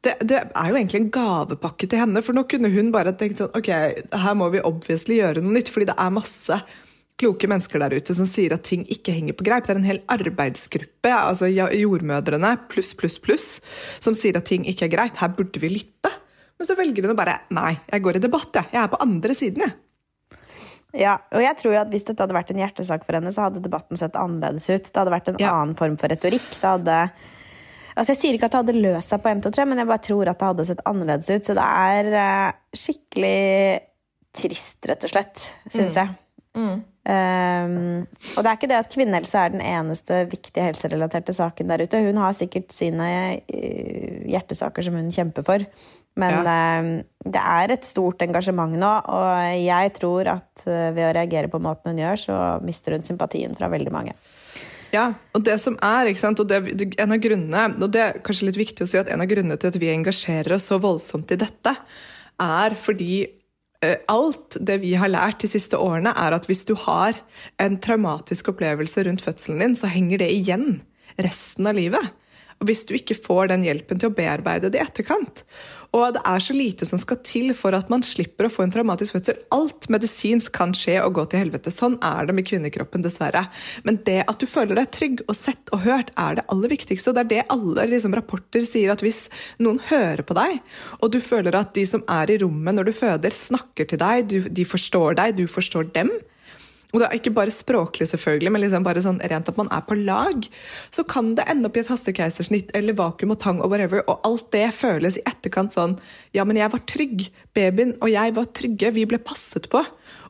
Det, 0.06 0.19
det, 0.21 0.38
er 0.54 0.69
jo 0.69 0.76
egentlig 0.78 1.00
en 1.02 1.12
gavepakke 1.12 1.88
til 1.89 2.00
henne, 2.00 2.21
for 2.21 2.38
nå 2.38 2.43
kunne 2.45 2.69
hun 2.69 2.91
bare 2.93 3.15
tenkt 3.17 3.39
sånn 3.41 3.56
Ok, 3.58 3.71
her 4.13 4.36
må 4.38 4.52
vi 4.54 4.62
obviously 4.62 5.17
gjøre 5.17 5.41
noe 5.41 5.56
nytt, 5.56 5.71
fordi 5.74 5.88
det 5.89 5.95
er 5.98 6.13
masse 6.13 6.60
kloke 7.17 7.48
mennesker 7.48 7.80
der 7.80 7.95
ute 7.95 8.13
som 8.13 8.28
sier 8.30 8.54
at 8.54 8.67
ting 8.67 8.84
ikke 8.91 9.15
henger 9.15 9.34
på 9.34 9.48
greip. 9.48 9.65
Det 9.65 9.74
er 9.74 9.80
en 9.80 9.88
hel 9.88 10.04
arbeidsgruppe, 10.12 11.10
altså 11.10 11.50
jordmødrene 11.50 12.52
pluss, 12.69 12.93
pluss, 12.93 13.17
pluss, 13.17 13.48
som 14.04 14.13
sier 14.13 14.38
at 14.38 14.45
ting 14.45 14.67
ikke 14.67 14.86
er 14.86 14.93
greit. 14.93 15.17
Her 15.17 15.34
burde 15.34 15.63
vi 15.63 15.74
lytte. 15.74 16.12
Men 16.60 16.69
så 16.69 16.78
velger 16.78 17.08
hun 17.08 17.15
å 17.15 17.17
bare 17.17 17.39
Nei, 17.56 17.74
jeg 17.89 18.06
går 18.06 18.19
i 18.19 18.24
debatt, 18.28 18.52
jeg. 18.54 18.69
Jeg 18.76 18.84
er 18.84 18.91
på 18.93 19.02
andre 19.02 19.34
siden, 19.38 19.65
jeg. 19.65 19.78
Ja, 20.95 21.17
og 21.36 21.43
jeg 21.43 21.58
tror 21.60 21.77
at 21.81 21.89
Hvis 21.91 22.05
dette 22.08 22.23
hadde 22.23 22.36
vært 22.38 22.51
en 22.53 22.60
hjertesak 22.62 23.05
for 23.05 23.17
henne, 23.17 23.31
så 23.36 23.47
hadde 23.47 23.63
debatten 23.63 23.99
sett 23.99 24.17
annerledes 24.19 24.67
ut. 24.69 24.88
Det 24.88 25.01
hadde 25.01 25.13
vært 25.13 25.31
en 25.31 25.41
ja. 25.41 25.53
annen 25.53 25.75
form 25.79 25.97
for 26.01 26.12
retorikk. 26.12 26.47
Det 26.55 26.69
hadde 26.69 26.99
Altså 27.95 28.12
Jeg 28.12 28.19
sier 28.19 28.36
ikke 28.36 28.49
at 28.49 28.55
det 28.55 28.60
hadde 28.60 28.81
løst 28.84 29.13
seg 29.13 29.21
på 29.23 29.31
1, 29.31 29.41
2, 29.45 29.53
3, 29.55 29.65
men 29.71 29.79
jeg 29.79 29.88
bare 29.88 30.03
tror 30.03 30.27
at 30.27 30.39
det 30.39 30.49
hadde 30.49 30.65
sett 30.67 30.81
annerledes 30.89 31.29
ut. 31.31 31.47
Så 31.47 31.55
det 31.55 31.63
er 31.63 32.10
uh, 32.12 32.58
skikkelig 32.75 33.38
trist, 34.36 34.81
rett 34.89 35.05
og 35.08 35.13
slett, 35.13 35.45
syns 35.69 35.95
mm. 35.95 35.99
jeg. 36.01 36.10
Mm. 36.55 36.75
Um, 37.05 38.05
og 38.34 38.41
det 38.41 38.49
er 38.49 38.58
ikke 38.58 38.69
det 38.71 38.79
at 38.81 38.91
kvinnehelse 38.91 39.39
er 39.39 39.53
den 39.53 39.62
eneste 39.63 40.23
viktige 40.31 40.65
helserelaterte 40.65 41.36
saken 41.38 41.71
der 41.71 41.86
ute. 41.86 42.01
Hun 42.03 42.19
har 42.19 42.36
sikkert 42.36 42.75
sine 42.75 43.08
uh, 43.39 44.19
hjertesaker 44.27 44.88
som 44.88 44.99
hun 44.99 45.13
kjemper 45.15 45.47
for. 45.47 45.67
Men 46.19 46.47
ja. 46.47 46.56
uh, 46.80 47.04
det 47.25 47.41
er 47.41 47.73
et 47.75 47.88
stort 47.88 48.23
engasjement 48.23 48.78
nå, 48.80 48.91
og 49.12 49.60
jeg 49.60 49.91
tror 49.97 50.32
at 50.38 50.63
uh, 50.67 50.89
ved 50.95 51.10
å 51.10 51.13
reagere 51.17 51.51
på 51.51 51.60
måten 51.63 51.91
hun 51.91 52.01
gjør, 52.01 52.21
så 52.21 52.39
mister 52.63 52.95
hun 52.95 53.06
sympatien 53.08 53.56
fra 53.58 53.69
veldig 53.71 53.93
mange. 53.93 54.15
Ja, 54.95 55.10
og 55.36 55.43
det 55.43 55.58
som 55.60 55.75
er, 55.84 56.08
ikke 56.08 56.21
sant, 56.21 56.39
og 56.39 56.47
det, 56.47 56.62
en 57.01 57.12
av 57.12 57.19
grunnene, 57.19 57.65
og 57.84 57.91
det 57.91 58.04
er 58.04 58.19
kanskje 58.23 58.47
litt 58.47 58.60
viktig 58.62 58.86
å 58.86 58.88
si 58.88 58.99
at 59.01 59.10
en 59.12 59.23
av 59.23 59.28
grunnene 59.28 59.58
til 59.60 59.73
at 59.73 59.80
vi 59.82 59.91
engasjerer 59.91 60.56
oss 60.56 60.69
så 60.71 60.80
voldsomt 60.80 61.34
i 61.36 61.39
dette, 61.41 61.73
er 62.39 62.75
fordi 62.80 63.25
uh, 63.84 63.97
alt 64.12 64.60
det 64.63 64.80
vi 64.86 64.95
har 64.99 65.12
lært 65.12 65.43
de 65.43 65.51
siste 65.51 65.80
årene, 65.80 66.15
er 66.15 66.38
at 66.38 66.47
hvis 66.47 66.63
du 66.69 66.78
har 66.86 67.19
en 67.60 67.80
traumatisk 67.84 68.54
opplevelse 68.54 69.04
rundt 69.10 69.25
fødselen 69.25 69.65
din, 69.65 69.75
så 69.75 69.91
henger 69.91 70.23
det 70.23 70.32
igjen 70.32 70.78
resten 71.19 71.67
av 71.67 71.75
livet 71.75 72.13
hvis 72.63 72.86
du 72.88 72.96
ikke 72.96 73.18
får 73.18 73.50
den 73.52 73.65
hjelpen 73.65 74.00
til 74.00 74.10
å 74.10 74.15
bearbeide 74.15 74.70
det 74.72 74.80
i 74.80 74.86
etterkant. 74.86 75.44
Og 75.96 76.15
det 76.15 76.22
er 76.28 76.41
så 76.44 76.56
lite 76.56 76.88
som 76.88 77.00
skal 77.00 77.20
til 77.24 77.52
for 77.56 77.76
at 77.76 77.91
man 77.91 78.04
slipper 78.04 78.48
å 78.48 78.52
få 78.52 78.65
en 78.65 78.74
traumatisk 78.74 79.15
fødsel. 79.15 79.38
Alt 79.56 79.88
medisinsk 79.91 80.52
kan 80.56 80.74
skje 80.76 80.98
og 81.04 81.15
gå 81.18 81.26
til 81.32 81.46
helvete. 81.46 81.72
Sånn 81.72 81.96
er 82.04 82.28
det 82.28 82.36
med 82.36 82.48
kvinnekroppen, 82.48 83.04
dessverre. 83.06 83.46
Men 83.88 84.02
det 84.08 84.22
at 84.26 84.41
du 84.41 84.48
føler 84.50 84.80
deg 84.80 84.91
trygg 84.96 85.24
og 85.28 85.38
sett 85.39 85.72
og 85.76 85.86
hørt, 85.86 86.12
er 86.20 86.39
det 86.39 86.48
aller 86.52 86.74
viktigste. 86.76 87.12
Og 87.12 87.18
det 87.18 87.26
er 87.26 87.32
det 87.32 87.44
alle 87.56 87.88
liksom, 87.94 88.15
rapporter 88.18 88.65
sier, 88.68 88.91
at 88.91 89.04
hvis 89.06 89.26
noen 89.63 89.80
hører 89.88 90.26
på 90.28 90.36
deg, 90.36 90.60
og 91.00 91.12
du 91.15 91.22
føler 91.24 91.56
at 91.60 91.76
de 91.78 91.86
som 91.88 92.04
er 92.12 92.34
i 92.34 92.39
rommet 92.44 92.76
når 92.76 92.89
du 92.89 92.96
føder, 92.96 93.36
snakker 93.36 93.88
til 93.88 94.02
deg, 94.02 94.28
du, 94.32 94.39
de 94.52 94.68
forstår 94.68 95.20
deg, 95.22 95.38
du 95.39 95.48
forstår 95.52 95.91
dem, 95.96 96.12
og 96.95 97.01
det 97.01 97.10
er 97.10 97.19
ikke 97.19 97.34
bare 97.36 97.51
språklig, 97.51 98.08
selvfølgelig, 98.08 98.51
men 98.55 98.63
liksom 98.63 98.86
bare 98.88 99.03
sånn 99.03 99.19
rent 99.27 99.49
at 99.51 99.58
man 99.60 99.67
er 99.75 99.84
på 99.84 99.97
lag, 99.99 100.47
så 100.95 101.03
kan 101.03 101.34
det 101.36 101.43
ende 101.51 101.67
opp 101.67 101.75
i 101.75 101.84
et 101.84 101.91
hastekeisersnitt 101.91 102.71
eller 102.77 102.95
vakuum 102.95 103.36
og 103.36 103.41
tang 103.43 103.60
og 103.60 103.73
whatever, 103.73 104.05
og 104.08 104.23
alt 104.27 104.47
det 104.55 104.69
føles 104.77 105.19
i 105.19 105.25
etterkant 105.27 105.75
sånn 105.75 105.97
Ja, 106.36 106.45
men 106.47 106.58
jeg 106.60 106.71
var 106.71 106.84
trygg. 106.88 107.27
Babyen 107.55 107.93
og 107.99 108.10
jeg 108.12 108.34
var 108.36 108.47
trygge. 108.55 108.89
Vi 108.95 109.05
ble 109.08 109.19
passet 109.23 109.67
på. 109.71 109.84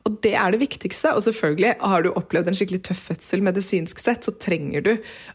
Og 0.06 0.18
det 0.22 0.34
er 0.38 0.54
det 0.54 0.60
viktigste. 0.62 1.14
Og 1.18 1.24
selvfølgelig, 1.26 1.72
har 1.82 2.04
du 2.04 2.12
opplevd 2.12 2.50
en 2.50 2.58
skikkelig 2.58 2.82
tøff 2.86 3.06
fødsel 3.10 3.42
medisinsk 3.46 4.02
sett, 4.02 4.26
så 4.26 4.34
trenger 4.42 4.84
du 4.86 4.92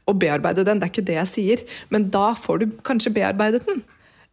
å 0.08 0.16
bearbeide 0.16 0.66
den. 0.68 0.80
Det 0.80 0.88
er 0.88 0.94
ikke 0.94 1.08
det 1.10 1.18
jeg 1.18 1.32
sier, 1.34 1.66
men 1.92 2.08
da 2.14 2.32
får 2.40 2.62
du 2.62 2.70
kanskje 2.88 3.14
bearbeidet 3.18 3.66
den. 3.68 3.84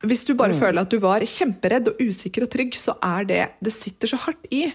Hvis 0.06 0.22
du 0.28 0.36
bare 0.38 0.54
mm. 0.54 0.60
føler 0.60 0.84
at 0.84 0.92
du 0.94 1.00
var 1.02 1.24
kjemperedd 1.26 1.90
og 1.90 2.02
usikker 2.02 2.46
og 2.46 2.52
trygg, 2.54 2.76
så 2.78 2.94
er 3.02 3.26
det 3.26 3.40
Det 3.58 3.74
sitter 3.74 4.12
så 4.12 4.20
hardt 4.28 4.46
i. 4.54 4.68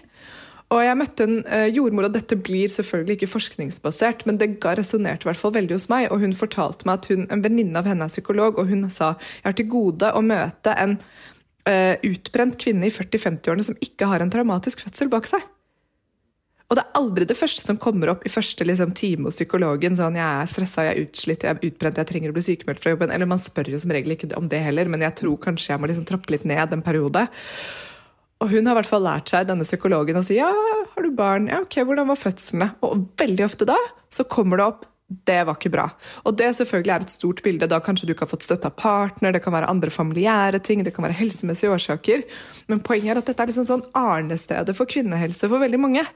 Og 0.72 0.80
jeg 0.80 0.96
møtte 0.98 1.26
en 1.26 1.36
uh, 1.44 1.66
jordmor, 1.68 2.08
og 2.08 2.14
dette 2.16 2.38
blir 2.40 2.70
selvfølgelig 2.72 3.18
ikke 3.18 3.30
forskningsbasert, 3.34 4.24
men 4.26 4.40
det 4.40 4.54
resonnerte 4.64 5.26
i 5.26 5.30
hvert 5.30 5.40
fall 5.40 5.54
veldig 5.54 5.76
hos 5.76 5.90
meg. 5.92 6.08
Og 6.10 6.24
hun 6.24 6.36
fortalte 6.36 6.88
meg 6.88 7.02
at 7.02 7.10
hun, 7.12 7.26
en 7.30 7.44
venninne 7.44 7.78
av 7.78 7.88
henne 7.90 8.08
er 8.08 8.12
psykolog, 8.12 8.58
og 8.58 8.72
hun 8.72 8.88
sa 8.90 9.14
jeg 9.20 9.48
har 9.50 9.58
til 9.58 9.70
gode 9.70 10.10
å 10.10 10.24
møte 10.24 10.74
en 10.80 10.96
uh, 11.68 11.94
utbrent 12.08 12.56
kvinne 12.60 12.88
i 12.88 12.94
40-50-årene 12.94 13.68
som 13.68 13.78
ikke 13.84 14.08
har 14.10 14.24
en 14.24 14.32
traumatisk 14.32 14.86
fødsel 14.86 15.12
bak 15.12 15.28
seg. 15.30 15.44
Og 16.64 16.78
det 16.78 16.82
er 16.88 16.96
aldri 16.98 17.26
det 17.28 17.36
første 17.36 17.62
som 17.62 17.76
kommer 17.78 18.10
opp 18.14 18.22
i 18.24 18.32
første 18.32 18.64
liksom, 18.64 18.94
time 18.96 19.28
hos 19.28 19.36
psykologen. 19.36 19.96
sånn, 19.96 20.16
'Jeg 20.16 20.42
er 20.42 20.46
stressa, 20.48 20.82
jeg 20.82 20.96
er 20.96 21.02
utslitt, 21.04 21.42
jeg 21.44 21.50
er 21.54 21.66
utbrent, 21.68 21.98
jeg 22.00 22.06
trenger 22.08 22.30
å 22.30 22.36
bli 22.36 22.42
sykemeldt 22.42 22.80
fra 22.80 22.90
jobben.' 22.94 23.12
Eller 23.12 23.26
man 23.26 23.38
spør 23.38 23.70
jo 23.70 23.78
som 23.78 23.92
regel 23.92 24.16
ikke 24.16 24.34
om 24.36 24.48
det 24.48 24.64
heller, 24.64 24.88
men 24.88 25.00
jeg 25.00 25.14
tror 25.14 25.36
kanskje 25.36 25.74
jeg 25.74 25.80
må 25.80 25.86
liksom 25.86 26.08
trappe 26.08 26.32
litt 26.32 26.44
ned 26.44 26.72
en 26.72 26.82
periode. 26.82 27.28
Og 28.44 28.50
hun 28.52 28.66
har 28.68 28.76
i 28.76 28.80
hvert 28.82 28.90
fall 28.90 29.06
lært 29.06 29.30
seg 29.32 29.46
denne 29.48 29.64
psykologen 29.64 30.20
å 30.20 30.24
si 30.24 30.36
ja, 30.36 30.50
har 30.92 31.04
du 31.04 31.14
barn, 31.16 31.48
ja 31.48 31.62
ok, 31.64 31.78
hvordan 31.88 32.10
var 32.10 32.20
fødslene? 32.20 32.74
Og 32.84 33.06
veldig 33.20 33.46
ofte 33.46 33.68
da 33.68 33.78
så 34.12 34.26
kommer 34.28 34.60
det 34.60 34.66
opp 34.68 34.90
det 35.28 35.42
var 35.46 35.58
ikke 35.58 35.70
bra. 35.70 35.84
Og 36.24 36.32
det 36.38 36.48
selvfølgelig 36.56 36.92
er 36.94 37.02
et 37.04 37.12
stort 37.12 37.42
bilde. 37.44 37.68
Da 37.70 37.78
kanskje 37.84 38.08
du 38.08 38.14
ikke 38.14 38.24
har 38.24 38.30
fått 38.30 38.46
støtte 38.46 38.70
av 38.70 38.74
partner, 38.80 39.34
det 39.34 39.42
kan 39.44 39.52
være 39.52 39.68
andre 39.70 39.92
familiære 39.92 40.58
ting, 40.64 40.80
det 40.82 40.94
kan 40.96 41.04
være 41.04 41.18
helsemessige 41.18 41.70
årsaker. 41.74 42.24
Men 42.72 42.80
poenget 42.84 43.12
er 43.12 43.20
at 43.20 43.28
dette 43.28 43.44
er 43.44 43.50
liksom 43.52 43.68
sånn 43.68 43.84
arnestedet 44.00 44.74
for 44.74 44.90
kvinnehelse 44.90 45.50
for 45.52 45.62
veldig 45.62 45.80
mange. 45.80 46.06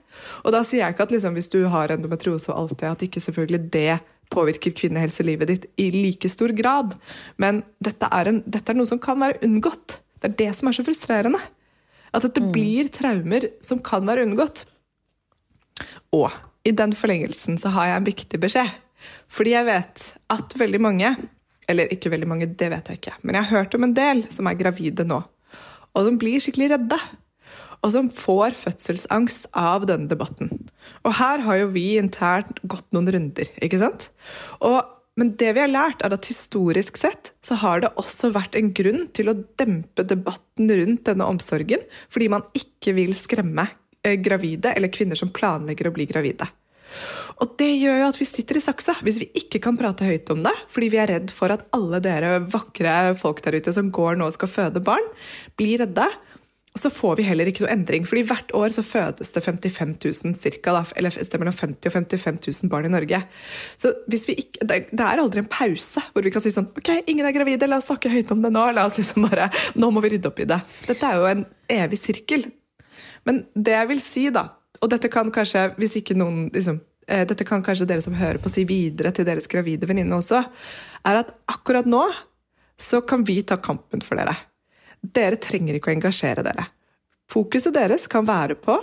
Og 0.43 0.57
da 0.57 0.65
sier 0.67 0.83
jeg 0.83 0.97
ikke 0.97 1.05
at 1.05 1.15
liksom, 1.15 1.37
hvis 1.37 1.53
du 1.53 1.61
har 1.71 1.93
endometriose 1.95 2.51
og 2.51 2.65
alt 2.65 2.79
det, 2.81 2.95
at 2.97 3.05
ikke 3.07 3.23
selvfølgelig 3.29 3.63
det 3.77 4.01
påvirker 4.33 4.75
kvinnehelselivet 4.81 5.53
ditt 5.53 5.69
i 5.81 5.91
like 5.95 6.33
stor 6.33 6.53
grad. 6.57 6.97
Men 7.37 7.63
dette 7.85 8.09
er, 8.09 8.33
en, 8.33 8.43
dette 8.49 8.73
er 8.73 8.81
noe 8.81 8.89
som 8.89 9.01
kan 9.05 9.21
være 9.21 9.41
unngått. 9.47 10.01
Det 10.19 10.33
er 10.33 10.39
det 10.47 10.51
som 10.57 10.73
er 10.73 10.81
så 10.81 10.89
frustrerende. 10.89 11.45
At 12.15 12.27
det 12.27 12.43
mm. 12.43 12.51
blir 12.55 12.91
traumer 12.95 13.49
som 13.65 13.83
kan 13.85 14.07
være 14.09 14.25
unngått. 14.27 14.65
Og 16.17 16.31
i 16.67 16.75
den 16.77 16.95
forlengelsen 16.97 17.59
så 17.61 17.73
har 17.75 17.91
jeg 17.91 18.01
en 18.01 18.09
viktig 18.09 18.41
beskjed. 18.43 18.77
Fordi 19.31 19.55
jeg 19.55 19.69
vet 19.69 20.05
at 20.35 20.55
veldig 20.59 20.81
mange 20.83 21.13
Eller 21.69 21.93
ikke 21.93 22.11
veldig 22.11 22.27
mange, 22.29 22.47
det 22.49 22.71
vet 22.73 22.87
jeg 22.89 22.97
ikke. 22.99 23.13
Men 23.23 23.37
jeg 23.37 23.45
har 23.45 23.59
hørt 23.59 23.75
om 23.77 23.85
en 23.85 23.93
del 23.93 24.23
som 24.33 24.47
er 24.49 24.57
gravide 24.57 25.05
nå. 25.05 25.19
Og 25.93 26.07
som 26.07 26.17
blir 26.17 26.41
skikkelig 26.41 26.71
redde. 26.73 26.97
Og 27.85 27.93
som 27.93 28.09
får 28.09 28.57
fødselsangst 28.57 29.51
av 29.53 29.85
denne 29.91 30.09
debatten. 30.09 30.49
Og 31.05 31.13
her 31.21 31.45
har 31.45 31.59
jo 31.61 31.67
vi 31.75 31.99
internt 32.01 32.63
gått 32.65 32.89
noen 32.97 33.11
runder, 33.13 33.51
ikke 33.61 33.83
sant? 33.85 34.09
Og, 34.65 34.81
men 35.19 35.35
det 35.41 35.51
vi 35.57 35.63
har 35.65 35.71
lært, 35.71 36.05
er 36.07 36.15
at 36.15 36.29
historisk 36.31 37.01
sett 37.01 37.33
så 37.45 37.59
har 37.59 37.83
det 37.83 37.91
også 37.99 38.31
vært 38.35 38.55
en 38.59 38.71
grunn 38.77 39.09
til 39.17 39.33
å 39.33 39.37
dempe 39.59 40.05
debatten 40.07 40.71
rundt 40.71 41.05
denne 41.11 41.27
omsorgen, 41.27 41.83
fordi 42.07 42.31
man 42.31 42.47
ikke 42.55 42.95
vil 42.95 43.11
skremme 43.19 43.67
eh, 44.07 44.15
gravide 44.23 44.77
eller 44.79 44.93
kvinner 44.95 45.19
som 45.19 45.35
planlegger 45.35 45.91
å 45.91 45.95
bli 45.97 46.07
gravide. 46.11 46.47
Og 47.43 47.55
det 47.61 47.69
gjør 47.77 47.99
jo 48.01 48.07
at 48.09 48.19
vi 48.19 48.27
sitter 48.27 48.59
i 48.59 48.63
saksa 48.65 48.95
hvis 49.05 49.19
vi 49.21 49.29
ikke 49.43 49.61
kan 49.67 49.77
prate 49.79 50.07
høyt 50.07 50.31
om 50.33 50.41
det, 50.47 50.55
fordi 50.73 50.89
vi 50.95 51.01
er 51.03 51.11
redd 51.13 51.35
for 51.35 51.53
at 51.53 51.67
alle 51.77 52.01
dere 52.05 52.39
vakre 52.49 52.95
folk 53.19 53.43
der 53.45 53.59
ute 53.59 53.75
som 53.75 53.91
går 53.95 54.19
nå 54.19 54.31
og 54.31 54.39
skal 54.39 54.51
føde 54.51 54.83
barn, 54.85 55.05
blir 55.59 55.83
redde 55.85 56.07
så 56.79 56.91
får 56.93 57.19
vi 57.19 57.27
heller 57.27 57.51
ikke 57.51 57.65
noe 57.65 57.73
endring. 57.75 58.07
fordi 58.09 58.25
hvert 58.29 58.53
år 58.57 58.75
så 58.75 58.85
fødes 58.87 59.33
det 59.35 59.43
55 59.45 59.95
000 60.05 60.35
cirka, 60.39 60.75
da, 60.77 60.83
eller 60.97 61.15
mellom 61.39 61.57
50 61.57 61.91
og 61.91 61.95
55 61.95 62.39
000 62.47 62.73
barn 62.73 62.89
i 62.89 62.93
Norge. 62.93 63.23
Så 63.77 63.93
ikke, 64.09 64.67
det, 64.67 64.81
er 64.95 65.23
aldri 65.23 65.43
en 65.43 65.51
pause 65.51 66.03
hvor 66.13 66.25
vi 66.25 66.33
kan 66.35 66.45
si 66.45 66.53
sånn 66.55 66.71
Ok, 66.79 66.91
ingen 67.11 67.27
er 67.27 67.35
gravide, 67.35 67.69
la 67.69 67.79
oss 67.81 67.89
snakke 67.91 68.13
høyt 68.13 68.31
om 68.35 68.43
det 68.45 68.53
nå. 68.55 68.65
la 68.77 68.87
oss 68.87 68.99
liksom 69.01 69.27
bare, 69.29 69.49
Nå 69.79 69.91
må 69.95 70.03
vi 70.05 70.15
rydde 70.15 70.31
opp 70.31 70.43
i 70.43 70.49
det. 70.49 70.61
Dette 70.87 71.09
er 71.09 71.19
jo 71.19 71.31
en 71.31 71.45
evig 71.79 71.99
sirkel. 72.01 72.47
Men 73.27 73.43
det 73.55 73.75
jeg 73.75 73.91
vil 73.91 74.03
si, 74.03 74.29
da, 74.35 74.47
og 74.83 74.93
dette 74.93 75.11
kan 75.13 75.33
kanskje, 75.35 75.71
hvis 75.81 75.99
ikke 76.01 76.17
noen 76.19 76.47
liksom, 76.55 76.81
eh, 77.09 77.25
dette 77.29 77.47
kan 77.49 77.65
kanskje 77.65 77.89
dere 77.89 78.05
som 78.05 78.17
hører 78.19 78.41
på 78.43 78.53
si 78.53 78.65
videre 78.69 79.13
til 79.15 79.27
deres 79.29 79.51
gravide 79.51 79.89
venninne 79.91 80.19
også, 80.19 80.45
er 81.09 81.23
at 81.23 81.35
akkurat 81.51 81.89
nå 81.89 82.05
så 82.79 83.03
kan 83.03 83.25
vi 83.27 83.41
ta 83.43 83.59
kampen 83.59 84.05
for 84.05 84.21
dere. 84.21 84.37
Dere 85.03 85.39
trenger 85.41 85.79
ikke 85.79 85.93
å 85.93 85.97
engasjere 85.97 86.45
dere. 86.47 86.69
Fokuset 87.29 87.75
deres 87.77 88.07
kan 88.11 88.27
være 88.29 88.57
på 88.59 88.79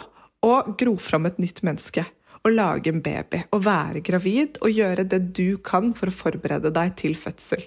å 0.45 0.53
gro 0.77 0.95
fram 1.01 1.25
et 1.29 1.41
nytt 1.41 1.63
menneske. 1.65 2.05
Å 2.45 2.51
lage 2.53 2.91
en 2.91 3.01
baby, 3.01 3.39
å 3.49 3.57
være 3.57 4.03
gravid 4.05 4.59
og 4.61 4.69
gjøre 4.69 5.07
det 5.09 5.21
du 5.33 5.57
kan 5.65 5.95
for 5.97 6.11
å 6.11 6.13
forberede 6.13 6.69
deg 6.75 6.93
til 6.99 7.15
fødsel. 7.17 7.63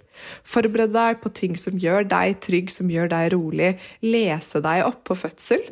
Forberede 0.47 0.95
deg 0.95 1.19
på 1.25 1.33
ting 1.35 1.57
som 1.59 1.81
gjør 1.83 2.07
deg 2.07 2.39
trygg, 2.47 2.71
som 2.71 2.93
gjør 2.93 3.11
deg 3.11 3.33
rolig. 3.35 3.73
Lese 4.07 4.63
deg 4.63 4.87
opp 4.87 5.03
på 5.09 5.19
fødsel. 5.19 5.67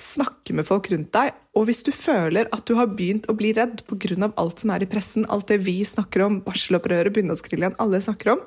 Snakke 0.00 0.56
med 0.56 0.64
folk 0.64 0.88
rundt 0.88 1.12
deg. 1.12 1.36
Og 1.52 1.68
hvis 1.68 1.82
du 1.84 1.92
føler 1.92 2.48
at 2.56 2.64
du 2.64 2.78
har 2.78 2.88
begynt 2.88 3.28
å 3.28 3.36
bli 3.36 3.52
redd 3.52 3.82
pga. 3.84 4.32
alt 4.40 4.64
som 4.64 4.72
er 4.72 4.86
i 4.86 4.88
pressen, 4.88 5.28
alt 5.28 5.52
det 5.52 5.60
vi 5.66 5.82
snakker 5.84 6.24
om, 6.24 6.40
barselopprøret, 6.40 7.12
bunadsgeriljaen, 7.12 7.76
alle 7.76 8.00
snakker 8.00 8.38
om, 8.38 8.46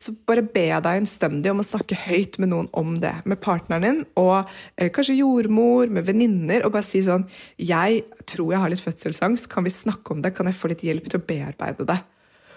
så 0.00 0.14
bare 0.28 0.44
be 0.44 0.66
deg 0.80 1.02
innstendig 1.02 1.50
om 1.52 1.60
å 1.60 1.66
snakke 1.66 1.98
høyt 2.06 2.38
med 2.40 2.52
noen 2.54 2.70
om 2.76 2.94
det. 3.02 3.12
Med 3.28 3.40
partneren 3.44 3.84
din, 3.84 3.98
og 4.20 4.48
eh, 4.76 4.88
kanskje 4.88 5.18
jordmor, 5.18 5.90
med 5.92 6.06
venninner. 6.08 6.64
Og 6.64 6.72
bare 6.72 6.86
si 6.86 7.02
sånn 7.04 7.26
'Jeg 7.58 8.04
tror 8.24 8.52
jeg 8.52 8.62
har 8.62 8.72
litt 8.72 8.84
fødselsangst. 8.84 9.50
Kan 9.52 9.64
vi 9.64 9.70
snakke 9.70 10.14
om 10.14 10.22
det? 10.22 10.34
Kan 10.34 10.48
jeg 10.48 10.56
få 10.56 10.72
litt 10.72 10.86
hjelp 10.86 11.08
til 11.08 11.20
å 11.20 11.26
bearbeide 11.26 11.84
det?' 11.84 12.00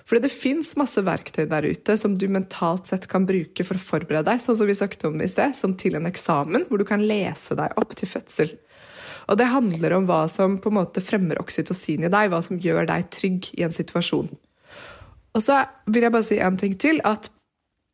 Fordi 0.04 0.22
det 0.24 0.32
fins 0.36 0.74
masse 0.76 1.00
verktøy 1.00 1.48
der 1.48 1.64
ute 1.64 1.96
som 1.96 2.16
du 2.18 2.28
mentalt 2.28 2.88
sett 2.88 3.08
kan 3.08 3.26
bruke 3.26 3.64
for 3.64 3.80
å 3.80 3.84
forberede 3.84 4.28
deg, 4.28 4.40
sånn 4.40 4.58
som 4.60 4.68
vi 4.68 4.76
snakket 4.76 5.06
om 5.08 5.22
i 5.24 5.30
sted, 5.32 5.56
som 5.56 5.76
til 5.80 5.96
en 5.96 6.10
eksamen, 6.10 6.68
hvor 6.68 6.78
du 6.78 6.84
kan 6.84 7.00
lese 7.00 7.56
deg 7.56 7.72
opp 7.80 7.96
til 7.96 8.12
fødsel. 8.12 8.52
Og 9.32 9.40
det 9.40 9.48
handler 9.48 9.96
om 9.96 10.08
hva 10.08 10.26
som 10.28 10.58
på 10.60 10.72
en 10.72 10.80
måte 10.82 11.04
fremmer 11.04 11.40
oksytocin 11.40 12.04
i 12.04 12.12
deg, 12.12 12.32
hva 12.32 12.42
som 12.44 12.60
gjør 12.60 12.88
deg 12.90 13.08
trygg 13.16 13.54
i 13.56 13.64
en 13.64 13.72
situasjon. 13.72 14.28
Og 15.34 15.42
så 15.42 15.64
vil 15.90 16.06
jeg 16.06 16.14
bare 16.14 16.28
si 16.28 16.40
en 16.42 16.60
ting 16.60 16.76
til. 16.80 17.02
at 17.04 17.30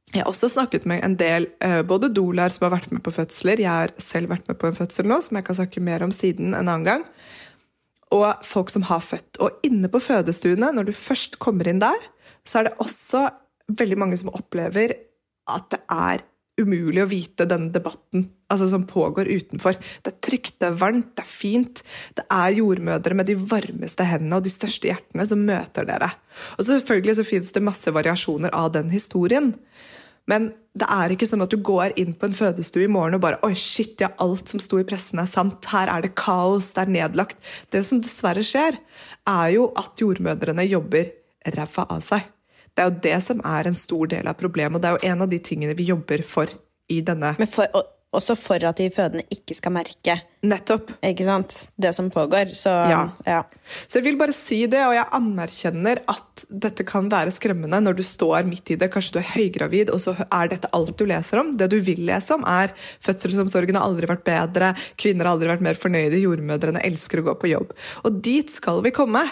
jeg 0.09 0.23
har 0.23 0.31
også 0.31 0.49
snakket 0.49 0.87
med 0.89 1.03
en 1.05 1.15
del 1.19 1.45
eh, 1.61 1.81
både 1.85 2.09
doulaer 2.09 2.49
som 2.49 2.65
har 2.65 2.79
vært 2.79 2.91
med 2.91 3.03
på 3.05 3.13
fødsler, 3.13 3.61
jeg 3.61 3.69
har 3.69 3.91
selv 4.01 4.31
vært 4.31 4.47
med 4.49 4.57
på 4.57 4.67
en 4.67 4.73
fødsel 4.73 5.05
nå, 5.05 5.19
som 5.21 5.37
jeg 5.37 5.45
kan 5.45 5.59
snakke 5.59 5.83
mer 5.85 6.01
om 6.01 6.11
siden 6.11 6.55
en 6.55 6.63
annen 6.63 6.87
gang, 6.87 7.03
og 8.09 8.41
folk 8.41 8.73
som 8.73 8.87
har 8.89 9.03
født. 9.05 9.37
Og 9.37 9.61
inne 9.63 9.91
på 9.91 10.01
fødestuene, 10.01 10.71
når 10.73 10.89
du 10.89 10.97
først 10.97 11.37
kommer 11.37 11.69
inn 11.69 11.83
der, 11.83 12.09
så 12.41 12.59
er 12.59 12.69
det 12.69 12.81
også 12.81 13.27
veldig 13.69 13.99
mange 14.01 14.17
som 14.17 14.33
opplever 14.33 14.95
at 15.49 15.69
det 15.69 15.83
er 15.93 16.25
umulig 16.59 17.03
å 17.03 17.11
vite 17.11 17.45
denne 17.49 17.69
debatten 17.73 18.25
altså 18.49 18.67
som 18.71 18.85
pågår 18.89 19.29
utenfor. 19.29 19.77
Det 20.03 20.13
er 20.13 20.19
trygt, 20.25 20.55
det 20.59 20.69
er 20.69 20.79
varmt, 20.81 21.11
det 21.17 21.25
er 21.25 21.29
fint. 21.29 21.83
Det 22.17 22.25
er 22.25 22.57
jordmødre 22.57 23.17
med 23.17 23.29
de 23.29 23.37
varmeste 23.39 24.07
hendene 24.07 24.39
og 24.39 24.45
de 24.45 24.53
største 24.53 24.89
hjertene 24.89 25.27
som 25.29 25.45
møter 25.45 25.87
dere. 25.89 26.11
Og 26.57 26.65
Selvfølgelig 26.67 27.19
så 27.19 27.27
fins 27.27 27.53
det 27.55 27.65
masse 27.65 27.93
variasjoner 27.93 28.53
av 28.55 28.71
den 28.75 28.89
historien. 28.93 29.53
Men 30.29 30.51
det 30.77 30.85
er 30.93 31.13
ikke 31.13 31.25
sånn 31.25 31.41
at 31.41 31.53
du 31.53 31.57
går 31.65 31.95
inn 31.99 32.13
på 32.17 32.27
en 32.29 32.35
fødestue 32.37 32.85
i 32.85 32.91
morgen 32.91 33.17
og 33.17 33.23
bare 33.23 33.39
Oi, 33.45 33.55
shit, 33.57 33.95
ja, 34.01 34.11
alt 34.21 34.51
som 34.51 34.61
sto 34.61 34.77
i 34.77 34.85
pressen, 34.87 35.21
er 35.21 35.29
sant. 35.29 35.65
Her 35.71 35.89
er 35.89 36.05
det 36.05 36.13
kaos, 36.19 36.71
det 36.75 36.83
er 36.83 36.93
nedlagt. 36.99 37.39
Det 37.73 37.81
som 37.85 38.01
dessverre 38.03 38.43
skjer, 38.45 38.77
er 39.29 39.47
jo 39.55 39.71
at 39.79 40.01
jordmødrene 40.01 40.67
jobber 40.69 41.09
ræva 41.55 41.87
av 41.89 42.03
seg. 42.05 42.27
Det 42.69 42.83
er 42.83 42.91
jo 42.91 42.99
det 43.03 43.15
som 43.25 43.41
er 43.43 43.67
en 43.67 43.77
stor 43.77 44.09
del 44.11 44.29
av 44.29 44.37
problemet, 44.39 44.77
og 44.77 44.83
det 44.83 44.89
er 44.89 44.97
jo 44.97 45.13
en 45.13 45.25
av 45.25 45.31
de 45.31 45.39
tingene 45.43 45.75
vi 45.75 45.89
jobber 45.89 46.21
for 46.23 46.51
i 46.89 47.01
denne 47.05 47.33
Men 47.39 47.49
for, 47.49 47.81
også 48.15 48.33
for 48.39 48.63
at 48.65 48.79
de 48.79 48.87
fødende 48.93 49.25
ikke 49.33 49.55
skal 49.57 49.73
merke 49.75 50.15
Nettopp. 50.49 50.93
Ikke 51.03 51.25
sant? 51.27 51.55
det 51.75 51.91
som 51.95 52.07
pågår. 52.09 52.53
Så, 52.55 52.71
ja. 52.87 53.01
ja. 53.27 53.41
så 53.87 53.99
jeg 53.99 54.05
vil 54.05 54.19
bare 54.19 54.33
si 54.35 54.61
det, 54.71 54.79
og 54.87 54.93
jeg 54.95 55.09
anerkjenner 55.17 55.99
at 56.09 56.45
dette 56.49 56.85
kan 56.87 57.09
være 57.11 57.33
skremmende 57.35 57.81
når 57.83 57.97
du 57.99 58.03
står 58.07 58.47
midt 58.47 58.71
i 58.71 58.77
det. 58.79 58.87
Kanskje 58.93 59.17
du 59.17 59.19
er 59.21 59.27
høygravid, 59.33 59.91
og 59.93 59.99
så 60.01 60.15
er 60.23 60.53
dette 60.53 60.71
alt 60.75 60.95
du 60.99 61.03
leser 61.09 61.43
om. 61.43 61.51
Det 61.59 61.67
du 61.73 61.77
vil 61.83 62.05
lese 62.07 62.37
om, 62.37 62.45
er 62.47 62.71
fødselsomsorgen 63.05 63.77
har 63.77 63.89
aldri 63.89 64.09
vært 64.09 64.23
bedre, 64.27 64.71
kvinner 64.99 65.27
har 65.27 65.35
aldri 65.35 65.51
vært 65.51 65.65
mer 65.67 65.81
fornøyde, 65.81 66.23
jordmødrene 66.23 66.85
elsker 66.87 67.21
å 67.21 67.27
gå 67.27 67.35
på 67.41 67.51
jobb. 67.51 67.75
Og 68.07 68.23
dit 68.23 68.49
skal 68.53 68.79
vi 68.85 68.95
komme. 68.95 69.25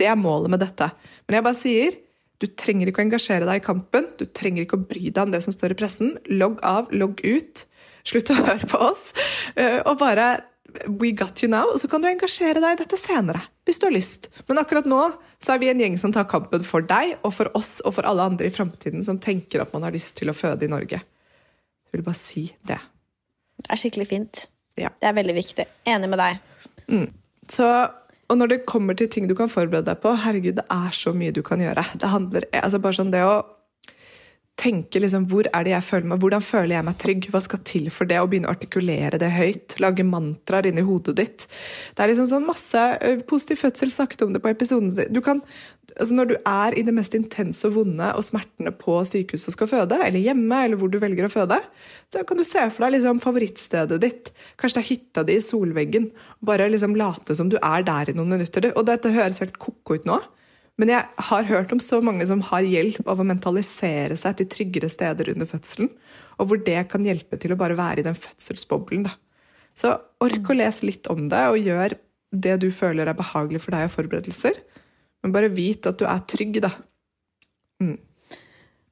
Det 0.00 0.08
er 0.10 0.18
målet 0.18 0.56
med 0.56 0.64
dette. 0.64 0.88
Men 1.28 1.38
jeg 1.38 1.46
bare 1.46 1.60
sier 1.60 2.00
du 2.42 2.48
trenger 2.60 2.90
ikke 2.90 3.00
å 3.00 3.06
engasjere 3.06 3.46
deg 3.46 3.60
i 3.60 3.64
kampen, 3.64 4.08
du 4.18 4.24
trenger 4.26 4.64
ikke 4.64 4.76
å 4.76 4.84
bry 4.88 5.06
deg 5.06 5.22
om 5.22 5.30
det 5.32 5.40
som 5.44 5.54
står 5.54 5.72
i 5.72 5.78
pressen. 5.78 6.16
Logg 6.32 6.58
av, 6.66 6.90
logg 6.92 7.22
ut. 7.22 7.62
Slutt 8.04 8.32
å 8.34 8.36
høre 8.40 8.68
på 8.68 8.80
oss. 8.84 9.12
Eh, 9.56 9.80
og 9.84 9.98
bare 10.02 10.34
We 10.90 11.12
got 11.14 11.42
you 11.42 11.48
now. 11.50 11.70
Og 11.72 11.80
så 11.80 11.88
kan 11.88 12.02
du 12.02 12.08
engasjere 12.10 12.60
deg 12.62 12.76
i 12.76 12.80
dette 12.82 12.98
senere, 12.98 13.44
hvis 13.64 13.78
du 13.80 13.86
har 13.86 13.94
lyst. 13.94 14.30
Men 14.48 14.58
akkurat 14.60 14.88
nå 14.90 15.00
så 15.38 15.54
er 15.54 15.60
vi 15.62 15.68
en 15.70 15.80
gjeng 15.80 15.98
som 16.00 16.12
tar 16.12 16.26
kampen 16.30 16.64
for 16.66 16.84
deg 16.88 17.18
og 17.22 17.34
for 17.36 17.50
oss 17.58 17.76
og 17.84 17.94
for 17.98 18.08
alle 18.08 18.26
andre 18.26 18.48
i 18.48 18.54
framtiden 18.54 19.04
som 19.06 19.20
tenker 19.22 19.62
at 19.62 19.74
man 19.76 19.86
har 19.86 19.94
lyst 19.94 20.16
til 20.18 20.32
å 20.32 20.36
føde 20.36 20.66
i 20.66 20.72
Norge. 20.72 20.98
Jeg 20.98 21.94
vil 21.94 22.06
bare 22.06 22.18
si 22.18 22.48
det. 22.66 22.80
Det 23.60 23.70
er 23.70 23.80
skikkelig 23.80 24.08
fint. 24.10 24.46
Ja. 24.80 24.90
Det 24.98 25.10
er 25.10 25.14
veldig 25.16 25.36
viktig. 25.36 25.68
Enig 25.86 26.10
med 26.10 26.18
deg. 26.18 26.40
Mm. 26.90 27.06
Så 27.50 27.68
og 28.32 28.38
når 28.40 28.50
det 28.50 28.64
kommer 28.66 28.96
til 28.96 29.10
ting 29.12 29.28
du 29.28 29.34
kan 29.36 29.50
forberede 29.52 29.84
deg 29.90 30.00
på, 30.02 30.14
herregud, 30.24 30.56
det 30.56 30.64
er 30.72 30.94
så 30.96 31.12
mye 31.16 31.34
du 31.34 31.42
kan 31.44 31.60
gjøre. 31.60 31.84
Det 32.00 32.08
handler, 32.08 32.46
altså 32.56 32.80
bare 32.82 32.96
sånn 32.96 33.12
det 33.12 33.20
å 33.20 33.34
tenke 34.60 35.00
liksom, 35.02 35.24
hvor 35.30 35.48
er 35.50 35.66
det 35.66 35.72
jeg 35.72 35.84
føler 35.84 36.08
meg, 36.12 36.20
hvordan 36.22 36.42
føler 36.44 36.76
jeg 36.76 36.86
meg 36.86 36.98
trygg, 37.02 37.26
hva 37.32 37.40
skal 37.42 37.60
til 37.66 37.88
for 37.92 38.08
det, 38.08 38.20
og 38.22 38.30
begynne 38.30 38.50
å 38.50 38.54
artikulere 38.54 39.18
det 39.18 39.32
høyt, 39.34 39.74
lage 39.82 40.06
mantraer 40.06 40.68
inni 40.70 40.84
hodet 40.86 41.16
ditt. 41.18 41.46
Det 41.94 42.04
er 42.04 42.12
liksom 42.12 42.28
sånn 42.30 42.46
masse 42.46 42.82
Positiv 43.28 43.58
fødsel 43.62 43.90
snakket 43.92 44.22
om 44.24 44.34
det 44.34 44.40
på 44.44 44.50
episoden. 44.50 44.92
Du 45.12 45.20
kan, 45.24 45.40
altså 45.96 46.14
Når 46.14 46.28
du 46.30 46.34
er 46.38 46.76
i 46.78 46.84
det 46.86 46.94
mest 46.94 47.16
intense 47.18 47.66
og 47.66 47.76
vonde 47.78 48.10
og 48.14 48.24
smertene 48.26 48.72
på 48.78 48.96
sykehuset 49.08 49.50
og 49.50 49.56
skal 49.56 49.70
føde, 49.70 49.98
eller 50.06 50.22
hjemme, 50.22 50.60
eller 50.66 50.78
hvor 50.80 50.92
du 50.92 51.00
velger 51.02 51.26
å 51.26 51.32
føde, 51.32 51.58
så 52.12 52.22
kan 52.28 52.38
du 52.38 52.46
se 52.46 52.62
for 52.70 52.86
deg 52.86 52.96
liksom 52.96 53.22
favorittstedet 53.24 54.00
ditt. 54.02 54.30
Kanskje 54.60 54.78
det 54.78 54.84
er 54.84 54.90
hytta 54.92 55.26
di 55.26 55.38
i 55.40 55.44
solveggen. 55.44 56.10
Bare 56.46 56.70
liksom 56.70 56.94
late 56.98 57.34
som 57.34 57.50
du 57.50 57.58
er 57.58 57.86
der 57.86 58.12
i 58.12 58.16
noen 58.16 58.36
minutter. 58.36 58.70
Og 58.74 58.86
dette 58.86 59.12
høres 59.14 59.42
helt 59.42 59.58
ko-ko 59.58 59.98
ut 59.98 60.08
nå. 60.08 60.22
Men 60.80 60.90
jeg 60.90 61.26
har 61.28 61.46
hørt 61.46 61.72
om 61.74 61.80
så 61.82 62.00
mange 62.02 62.26
som 62.26 62.40
har 62.50 62.66
hjelp 62.66 63.06
av 63.10 63.20
å 63.22 63.26
mentalisere 63.26 64.16
seg 64.18 64.40
til 64.40 64.48
tryggere 64.50 64.90
steder 64.90 65.30
under 65.34 65.46
fødselen, 65.46 65.92
og 66.42 66.50
hvor 66.50 66.62
det 66.66 66.80
kan 66.90 67.04
hjelpe 67.06 67.38
til 67.38 67.54
å 67.54 67.58
bare 67.60 67.76
være 67.78 68.02
i 68.02 68.06
den 68.06 68.16
fødselsboblen. 68.18 69.06
Da. 69.06 69.14
Så 69.78 69.92
ork 70.24 70.50
å 70.50 70.56
lese 70.58 70.88
litt 70.88 71.06
om 71.12 71.28
det, 71.30 71.44
og 71.50 71.62
gjør 71.62 71.94
det 72.34 72.56
du 72.64 72.70
føler 72.74 73.06
er 73.06 73.18
behagelig 73.18 73.62
for 73.62 73.76
deg 73.76 73.86
av 73.86 73.94
forberedelser. 73.94 74.58
Men 75.22 75.34
bare 75.34 75.52
vit 75.54 75.86
at 75.86 75.98
du 76.00 76.08
er 76.10 76.24
trygg, 76.30 76.58
da. 76.64 76.72
Mm. 77.82 77.98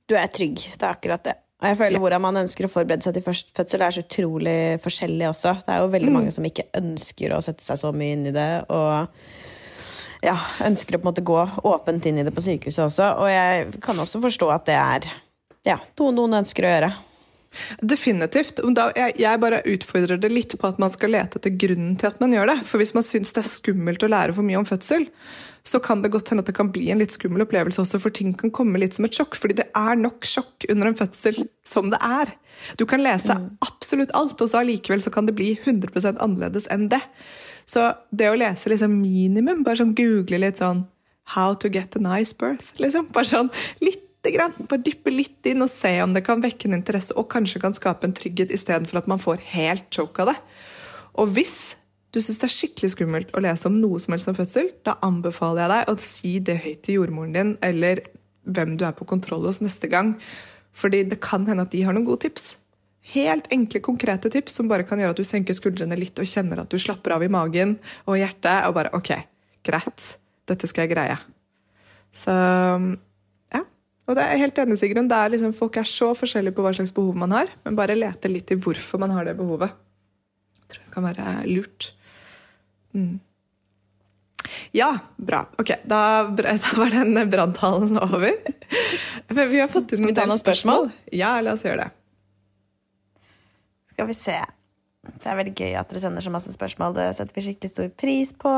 Du 0.06 0.14
er 0.18 0.30
trygg. 0.30 0.62
Det 0.62 0.86
er 0.86 0.92
akkurat 0.92 1.24
det. 1.26 1.34
Og 1.62 1.68
jeg 1.70 1.78
føler 1.78 1.94
ja. 1.94 2.02
Hvordan 2.02 2.22
man 2.24 2.40
ønsker 2.40 2.66
å 2.66 2.70
forberede 2.70 3.06
seg 3.06 3.18
til 3.18 3.26
fødsel, 3.26 3.82
er 3.82 3.94
så 3.94 4.02
utrolig 4.02 4.58
forskjellig 4.82 5.28
også. 5.28 5.56
Det 5.66 5.74
er 5.74 5.82
jo 5.82 5.90
veldig 5.92 6.10
mm. 6.10 6.16
mange 6.18 6.34
som 6.34 6.46
ikke 6.46 6.70
ønsker 6.78 7.34
å 7.34 7.42
sette 7.44 7.66
seg 7.66 7.78
så 7.82 7.92
mye 7.94 8.16
inn 8.16 8.30
i 8.30 8.34
det. 8.34 8.50
og 8.70 9.51
ja, 10.22 10.36
ønsker 10.64 10.96
å 10.96 11.00
på 11.00 11.06
en 11.06 11.10
måte 11.10 11.24
gå 11.26 11.38
åpent 11.68 12.06
inn 12.06 12.20
i 12.20 12.26
det 12.26 12.34
på 12.34 12.44
sykehuset 12.44 12.84
også. 12.86 13.12
Og 13.22 13.30
jeg 13.30 13.80
kan 13.84 13.98
også 13.98 14.22
forstå 14.22 14.50
at 14.54 14.68
det 14.68 14.78
er 14.78 15.08
ja, 15.66 15.78
noe 15.98 16.14
noen 16.14 16.40
ønsker 16.42 16.66
å 16.66 16.74
gjøre. 16.76 16.92
Definitivt. 17.84 18.62
jeg, 18.96 19.40
bare 19.40 19.62
utfordrer 19.68 20.20
det 20.20 20.30
litt 20.32 20.54
på 20.58 20.68
at 20.68 20.78
man 20.80 20.90
skal 20.92 21.12
lete 21.12 21.38
etter 21.38 21.52
grunnen 21.52 21.96
til 22.00 22.08
at 22.08 22.20
man 22.22 22.32
gjør 22.32 22.48
det. 22.48 22.58
For 22.68 22.80
hvis 22.80 22.94
man 22.96 23.04
syns 23.06 23.34
det 23.34 23.42
er 23.42 23.50
skummelt 23.50 24.02
å 24.02 24.10
lære 24.10 24.36
for 24.36 24.46
mye 24.46 24.60
om 24.62 24.68
fødsel, 24.68 25.06
så 25.62 25.78
kan 25.82 26.02
det 26.02 26.10
godt 26.14 26.32
hende 26.32 26.42
at 26.42 26.48
det 26.50 26.56
kan 26.56 26.72
bli 26.74 26.88
en 26.90 26.98
litt 26.98 27.14
skummel 27.14 27.44
opplevelse 27.44 27.84
også, 27.84 28.00
for 28.02 28.14
ting 28.14 28.32
kan 28.34 28.50
komme 28.54 28.80
litt 28.82 28.96
som 28.96 29.06
et 29.06 29.14
sjokk. 29.14 29.36
Fordi 29.38 29.60
det 29.60 29.68
er 29.78 30.00
nok 30.00 30.26
sjokk 30.26 30.66
under 30.72 30.90
en 30.90 30.98
fødsel 30.98 31.44
som 31.66 31.92
det 31.92 32.00
er. 32.02 32.32
Du 32.80 32.86
kan 32.88 33.02
lese 33.04 33.36
mm. 33.36 33.46
absolutt 33.66 34.14
alt, 34.18 34.40
og 34.40 34.50
så 34.50 34.62
allikevel 34.62 35.04
så 35.04 35.12
kan 35.14 35.28
det 35.28 35.36
bli 35.38 35.52
100 35.60 36.16
annerledes 36.16 36.70
enn 36.72 36.88
det. 36.92 37.02
Så 37.68 37.90
det 38.10 38.30
å 38.30 38.38
lese 38.38 38.72
liksom 38.72 38.94
minimum, 39.00 39.62
bare 39.66 39.80
sånn 39.82 39.94
google 39.98 40.42
litt 40.42 40.62
sånn 40.62 40.86
How 41.36 41.54
to 41.54 41.68
get 41.70 41.94
a 41.94 42.00
nice 42.02 42.34
birth, 42.34 42.72
liksom. 42.82 43.06
Bare 43.14 43.28
sånn 43.28 43.50
lite 43.80 44.32
grann. 44.34 44.56
Bare 44.66 44.82
dyppe 44.82 45.12
litt 45.14 45.46
inn 45.46 45.62
og 45.62 45.70
se 45.70 45.92
om 46.02 46.16
det 46.16 46.24
kan 46.26 46.42
vekke 46.42 46.66
en 46.68 46.80
interesse 46.80 47.14
og 47.14 47.28
kanskje 47.30 47.62
kan 47.62 47.76
skape 47.76 48.08
en 48.08 48.16
trygghet 48.16 48.50
istedenfor 48.52 48.98
at 49.00 49.08
man 49.10 49.22
får 49.22 49.44
helt 49.52 49.86
choke 49.94 50.24
av 50.24 50.32
det. 50.32 50.38
Og 51.22 51.30
hvis 51.36 51.76
du 52.12 52.20
syns 52.20 52.42
det 52.42 52.48
er 52.48 52.54
skikkelig 52.56 52.90
skummelt 52.92 53.30
å 53.32 53.40
lese 53.44 53.70
om 53.70 53.78
noe 53.80 54.00
som 54.02 54.12
helst 54.12 54.28
om 54.28 54.36
fødsel, 54.36 54.72
da 54.84 54.98
anbefaler 55.06 55.62
jeg 55.62 55.72
deg 55.72 55.92
å 55.92 56.02
si 56.04 56.32
det 56.44 56.58
høyt 56.66 56.82
til 56.84 56.98
jordmoren 56.98 57.36
din 57.36 57.54
eller 57.64 58.02
hvem 58.42 58.74
du 58.76 58.84
er 58.84 58.96
på 58.98 59.06
kontroll 59.08 59.46
hos 59.46 59.62
neste 59.64 59.88
gang. 59.88 60.16
Fordi 60.76 61.04
det 61.08 61.22
kan 61.24 61.46
hende 61.48 61.64
at 61.64 61.72
de 61.72 61.84
har 61.86 61.94
noen 61.96 62.08
gode 62.08 62.26
tips. 62.26 62.56
Helt 63.10 63.48
enkle, 63.50 63.80
konkrete 63.82 64.30
tips 64.30 64.54
som 64.60 64.68
bare 64.70 64.86
kan 64.86 65.00
gjøre 65.00 65.16
at 65.16 65.18
du 65.18 65.26
senker 65.26 65.56
skuldrene 65.56 65.96
litt 65.98 66.18
og 66.22 66.28
kjenner 66.28 66.62
at 66.62 66.70
du 66.70 66.78
slapper 66.78 67.16
av 67.16 67.24
i 67.26 67.30
magen 67.32 67.74
og 68.06 68.18
hjertet. 68.20 68.68
Og 68.68 68.76
bare 68.76 68.92
OK, 68.94 69.10
greit. 69.66 70.04
Dette 70.48 70.68
skal 70.70 70.86
jeg 70.86 70.92
greie. 70.94 71.16
Så 72.14 72.32
ja. 72.32 73.62
Og 74.06 74.14
det 74.14 74.22
er 74.22 74.36
jeg 74.36 74.44
helt 74.44 74.60
enig, 74.62 74.78
Sigrun. 74.78 75.10
Det 75.10 75.18
er 75.18 75.34
liksom, 75.34 75.54
folk 75.56 75.80
er 75.80 75.88
så 75.88 76.12
forskjellige 76.18 76.54
på 76.54 76.62
hva 76.62 76.74
slags 76.76 76.94
behov 76.94 77.18
man 77.18 77.34
har. 77.34 77.50
Men 77.66 77.78
bare 77.78 77.98
lete 77.98 78.30
litt 78.30 78.54
i 78.54 78.58
hvorfor 78.60 79.02
man 79.02 79.14
har 79.16 79.26
det 79.26 79.34
behovet. 79.40 79.74
Jeg 80.62 80.70
tror 80.70 80.86
det 80.86 80.94
kan 80.94 81.08
være 81.08 81.34
lurt. 81.50 81.88
Mm. 82.94 83.18
Ja, 84.72 84.92
bra. 85.16 85.42
Ok, 85.58 85.74
da, 85.90 86.02
da 86.38 86.76
var 86.78 86.94
den 86.94 87.18
branntalen 87.30 87.98
over. 87.98 88.30
Men 89.28 89.50
vi 89.52 89.60
har 89.60 89.72
fått 89.72 89.96
inn 89.96 90.06
noen 90.06 90.38
spørsmål? 90.38 90.92
Ja, 91.10 91.34
la 91.42 91.56
oss 91.56 91.66
gjøre 91.66 91.82
det. 91.82 91.90
Skal 94.02 94.08
vi 94.10 94.14
se. 94.18 94.34
Det 95.22 95.28
er 95.30 95.36
veldig 95.38 95.52
gøy 95.54 95.76
at 95.78 95.90
dere 95.92 96.00
sender 96.02 96.24
så 96.24 96.30
masse 96.34 96.50
spørsmål. 96.50 96.96
Det 96.96 97.04
setter 97.14 97.36
vi 97.36 97.42
skikkelig 97.46 97.70
stor 97.70 97.90
pris 97.94 98.32
på. 98.34 98.50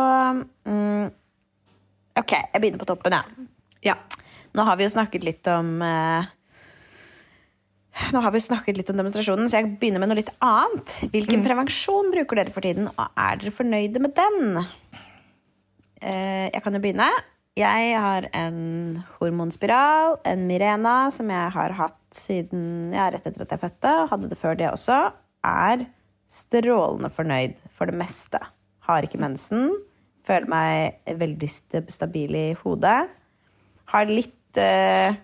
Mm. 0.64 1.10
Ok, 2.16 2.30
jeg 2.32 2.60
begynner 2.62 2.80
på 2.80 2.86
toppen, 2.88 3.12
jeg. 3.12 3.48
Ja. 3.90 3.98
Nå 4.56 4.64
har 4.64 4.78
vi 4.80 4.86
jo 4.86 4.92
snakket 4.94 5.26
litt 5.26 5.44
om 5.52 5.82
eh, 5.84 6.30
Nå 8.14 8.22
har 8.24 8.32
vi 8.32 8.40
jo 8.40 8.46
snakket 8.46 8.78
litt 8.78 8.88
om 8.88 9.02
demonstrasjonen, 9.02 9.50
så 9.52 9.60
jeg 9.60 9.74
begynner 9.82 10.00
med 10.00 10.14
noe 10.14 10.16
litt 10.22 10.30
annet. 10.40 10.94
Hvilken 11.12 11.44
prevensjon 11.44 12.08
bruker 12.14 12.40
dere 12.40 12.54
for 12.54 12.64
tiden, 12.64 12.88
og 12.88 13.20
er 13.20 13.42
dere 13.42 13.52
fornøyde 13.58 14.00
med 14.00 14.14
den? 14.16 14.62
Eh, 16.00 16.46
jeg 16.54 16.62
kan 16.64 16.78
jo 16.78 16.80
begynne. 16.86 17.10
Jeg 17.60 17.98
har 18.00 18.30
en 18.32 19.02
hormonspiral, 19.18 20.16
en 20.24 20.48
Mirena, 20.48 21.12
som 21.12 21.28
jeg 21.28 21.52
har 21.58 21.76
hatt 21.82 22.00
siden 22.16 22.96
ja, 22.96 23.10
rett 23.12 23.28
etter 23.28 23.44
at 23.44 23.54
jeg 23.58 23.62
fødte. 23.66 23.94
Hadde 24.14 24.32
det 24.32 24.40
før 24.40 24.56
det 24.56 24.70
også. 24.72 25.02
Er 25.44 25.84
strålende 26.30 27.10
fornøyd 27.12 27.58
for 27.76 27.90
det 27.90 27.98
meste. 27.98 28.40
Har 28.88 29.04
ikke 29.06 29.20
mensen. 29.22 29.70
Føler 30.24 30.48
meg 30.50 31.18
veldig 31.20 31.50
stabil 31.92 32.36
i 32.38 32.46
hodet. 32.62 32.98
Har 33.92 34.08
litt 34.10 34.58
eh, 34.60 35.16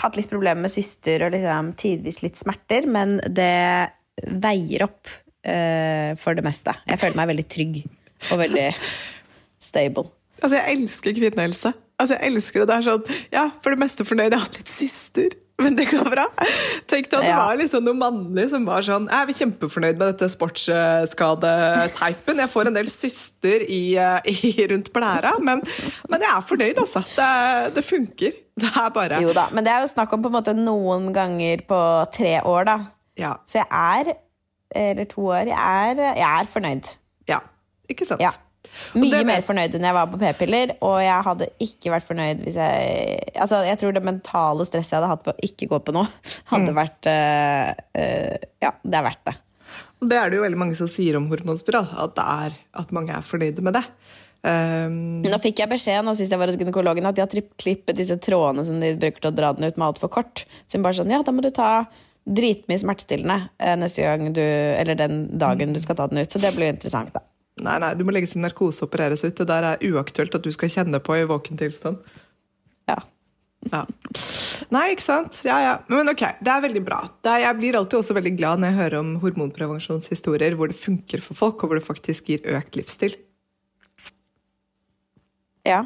hatt 0.00 0.16
litt 0.16 0.30
problemer 0.30 0.64
med 0.64 0.72
syster 0.72 1.26
og 1.26 1.34
liksom 1.34 1.74
tidvis 1.80 2.22
litt 2.24 2.38
smerter, 2.40 2.86
men 2.88 3.18
det 3.26 3.90
veier 4.40 4.86
opp 4.86 5.10
eh, 5.42 6.16
for 6.20 6.36
det 6.36 6.44
meste. 6.46 6.74
Jeg 6.88 7.00
føler 7.02 7.20
meg 7.20 7.30
veldig 7.32 7.46
trygg 7.52 7.78
og 8.30 8.40
veldig 8.42 8.66
stable. 9.70 10.08
Altså, 10.40 10.56
jeg 10.56 10.78
elsker 10.78 11.16
kvinnehelse. 11.16 11.72
Altså, 12.00 12.16
jeg 12.16 12.32
elsker 12.32 12.62
det. 12.62 12.68
Det 12.70 12.76
er 12.78 12.86
sånn, 12.86 13.16
ja, 13.34 13.44
For 13.60 13.74
det 13.74 13.82
meste 13.82 14.06
fornøyd. 14.08 14.30
Jeg 14.30 14.38
har 14.38 14.46
hatt 14.46 14.60
litt 14.62 14.72
syster, 14.72 15.36
men 15.62 15.76
det 15.78 15.86
går 15.90 16.06
bra. 16.10 16.26
Tenk 16.90 17.08
deg 17.10 17.18
at 17.20 17.24
det 17.24 17.30
Ja. 17.30 17.36
var 17.44 17.56
liksom 17.60 17.84
noe 17.86 17.96
mannlig 17.98 18.46
som 18.52 18.62
var 18.68 18.82
sånn 18.86 19.06
Jeg 19.10 19.20
er 19.20 19.26
kjempefornøyd 19.40 19.96
med 20.00 20.06
dette 20.14 20.28
sportsskadeteipen. 20.32 22.40
Jeg 22.42 22.50
får 22.52 22.64
en 22.70 22.76
del 22.78 22.88
syster 22.92 23.58
i, 23.68 23.82
eh, 23.96 24.20
i, 24.30 24.66
rundt 24.70 24.90
blæra, 24.94 25.32
men, 25.44 25.58
men 26.10 26.18
jeg 26.24 26.30
er 26.36 26.46
fornøyd, 26.48 26.76
altså. 26.82 27.00
Det, 27.16 27.30
det 27.76 27.84
funker. 27.86 28.32
Det 28.60 28.70
er 28.76 28.90
bare 28.92 29.20
Jo 29.22 29.32
da, 29.36 29.46
men 29.54 29.64
det 29.64 29.72
er 29.72 29.80
jo 29.84 29.88
snakk 29.92 30.12
om 30.12 30.22
på 30.24 30.28
en 30.32 30.36
måte 30.40 30.54
noen 30.56 31.10
ganger 31.16 31.62
på 31.68 31.80
tre 32.12 32.34
år, 32.44 32.64
da. 32.68 32.78
Ja. 33.20 33.34
Så 33.48 33.54
jeg 33.62 33.68
er 33.70 34.04
Eller 34.70 35.04
to 35.10 35.24
år. 35.26 35.48
Jeg 35.50 35.96
er, 35.98 36.02
jeg 36.14 36.40
er 36.40 36.46
fornøyd. 36.52 36.84
ja. 37.28 37.40
Ikke 37.90 38.06
sant? 38.06 38.20
Ja. 38.22 38.30
Mye 38.98 39.22
mer 39.26 39.44
fornøyd 39.44 39.74
enn 39.76 39.86
jeg 39.86 39.96
var 39.96 40.08
på 40.10 40.18
p-piller, 40.20 40.74
og 40.86 40.96
jeg 41.02 41.26
hadde 41.26 41.48
ikke 41.64 41.92
vært 41.94 42.06
fornøyd 42.06 42.42
hvis 42.44 42.58
jeg 42.60 43.18
Altså, 43.40 43.62
jeg 43.66 43.78
tror 43.80 43.94
det 43.96 44.02
mentale 44.04 44.66
stresset 44.68 44.94
jeg 44.94 45.00
hadde 45.00 45.12
hatt 45.12 45.22
på 45.24 45.32
å 45.32 45.46
ikke 45.46 45.68
gå 45.70 45.78
på 45.86 45.94
noe, 45.96 46.10
hadde 46.52 46.74
vært 46.76 47.10
uh, 47.10 47.70
uh, 47.96 48.50
Ja, 48.62 48.74
det 48.82 49.00
er 49.00 49.06
verdt 49.06 49.24
det. 49.30 49.36
Det 50.00 50.16
er 50.16 50.32
det 50.32 50.38
jo 50.38 50.44
veldig 50.46 50.58
mange 50.60 50.76
som 50.78 50.88
sier 50.90 51.18
om 51.18 51.28
hormonspiral, 51.30 51.88
at, 52.04 52.16
det 52.16 52.26
er, 52.44 52.58
at 52.82 52.92
mange 52.96 53.14
er 53.16 53.26
fornøyde 53.26 53.64
med 53.64 53.76
det. 53.76 53.84
Um, 54.40 55.20
nå 55.20 55.36
fikk 55.42 55.60
jeg 55.60 55.68
beskjed 55.68 56.00
nå 56.00 56.14
sist 56.16 56.32
jeg 56.32 56.40
var 56.40 56.48
hos 56.48 56.56
gynekologen 56.56 57.04
at 57.04 57.18
de 57.18 57.20
har 57.20 57.48
klippet 57.60 57.98
disse 57.98 58.16
trådene 58.24 58.64
som 58.64 58.78
de 58.80 58.94
bruker 58.96 59.20
til 59.20 59.28
å 59.28 59.36
dra 59.36 59.50
den 59.52 59.68
ut 59.68 59.76
med 59.76 59.90
altfor 59.90 60.12
kort. 60.12 60.46
Så 60.64 60.78
hun 60.78 60.86
bare 60.86 60.96
sånn, 60.96 61.12
ja, 61.12 61.20
da 61.24 61.34
må 61.34 61.44
du 61.44 61.50
ta 61.54 61.84
dritmye 62.30 62.80
smertestillende 62.80 63.36
eh, 63.58 63.76
neste 63.80 64.04
gang 64.04 64.32
du, 64.36 64.42
eller 64.42 64.96
den 64.98 65.22
dagen 65.40 65.74
du 65.76 65.80
skal 65.82 65.98
ta 65.98 66.08
den 66.10 66.22
ut. 66.22 66.32
Så 66.32 66.40
det 66.42 66.54
blir 66.56 66.70
jo 66.70 66.76
interessant, 66.76 67.12
da. 67.16 67.24
Nei, 67.64 67.78
nei, 67.82 67.94
du 67.98 68.04
må 68.06 68.14
legges 68.14 68.36
i 68.36 68.42
narkose 68.42 68.84
og 68.84 68.90
opereres 68.90 69.24
ut. 69.26 69.36
Det 69.36 69.46
der 69.48 69.72
er 69.72 69.86
uaktuelt 69.90 70.34
at 70.36 70.44
du 70.44 70.50
skal 70.54 70.72
kjenne 70.72 71.00
på 71.04 71.16
i 71.18 71.26
våken 71.28 71.60
tilstand. 71.60 72.00
Ja. 72.90 72.98
Ja. 73.68 73.82
Nei, 74.72 74.84
ikke 74.94 75.04
sant? 75.04 75.40
Ja, 75.44 75.58
ja. 75.64 75.72
Men 75.90 76.08
ok, 76.12 76.22
det 76.40 76.52
er 76.52 76.62
veldig 76.64 76.82
bra. 76.86 77.00
Det 77.20 77.32
er, 77.32 77.42
jeg 77.44 77.58
blir 77.58 77.78
alltid 77.80 77.98
også 78.00 78.16
veldig 78.16 78.32
glad 78.38 78.62
når 78.62 78.70
jeg 78.70 78.78
hører 78.78 78.98
om 79.00 79.10
hormonprevensjonshistorier 79.24 80.56
hvor 80.58 80.70
det 80.70 80.78
funker 80.78 81.22
for 81.24 81.38
folk, 81.38 81.60
og 81.60 81.70
hvor 81.70 81.80
det 81.80 81.86
faktisk 81.86 82.30
gir 82.32 82.46
økt 82.56 82.80
livsstil. 82.80 83.18
ja. 85.68 85.82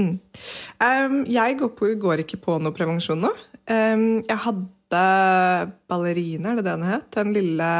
Um, 0.00 1.24
jeg 1.28 1.58
går, 1.60 1.72
på, 1.76 1.90
går 2.00 2.22
ikke 2.22 2.38
på 2.40 2.56
noe 2.62 2.72
prevensjon 2.76 3.20
nå. 3.20 3.32
Um, 3.68 4.22
jeg 4.24 4.38
hadde 4.46 5.02
ballerina, 5.90 6.52
er 6.54 6.60
det 6.60 6.64
det 6.64 6.72
den 6.72 6.86
het? 6.88 7.10
Den 7.14 7.34
lille 7.36 7.70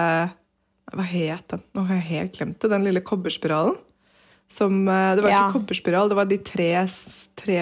Hva 0.92 1.04
het 1.06 1.48
den? 1.48 1.62
Nå 1.74 1.84
har 1.86 1.94
jeg 2.00 2.08
helt 2.10 2.32
glemt 2.38 2.58
det. 2.60 2.70
Den 2.70 2.84
lille 2.84 3.00
kobberspiralen. 3.00 3.76
Som, 4.50 4.80
uh, 4.88 5.14
det 5.14 5.22
var 5.22 5.30
Ja. 5.30 5.40
ikke 5.48 5.60
kobberspiral, 5.60 6.08
det 6.10 6.16
var 6.18 6.24
de 6.26 6.38
tre, 6.38 6.70
tre 7.38 7.60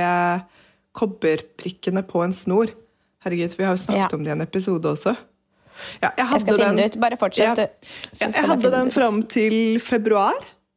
kobberprikkene 0.96 2.02
på 2.08 2.22
en 2.24 2.32
snor. 2.32 2.70
Herregud, 3.24 3.56
vi 3.58 3.64
har 3.66 3.74
jo 3.76 3.82
snakket 3.82 4.12
Ja. 4.12 4.16
om 4.16 4.24
det 4.24 4.30
i 4.30 4.32
en 4.32 4.40
episode 4.40 4.82
også. 4.88 5.16
Ja, 6.02 6.10
jeg, 6.16 6.26
Jeg 6.32 6.40
skal 6.40 6.56
finne 6.58 6.66
den- 6.66 6.76
det 6.76 6.96
ut. 6.96 7.00
Bare 7.00 7.16
fortsett. 7.16 7.56
Du. 7.56 7.62
Ja, 8.20 8.26
jeg 8.30 8.44
hadde 8.48 8.70
den 8.70 8.90
fram 8.90 9.22
til 9.22 9.78
februar 9.78 10.34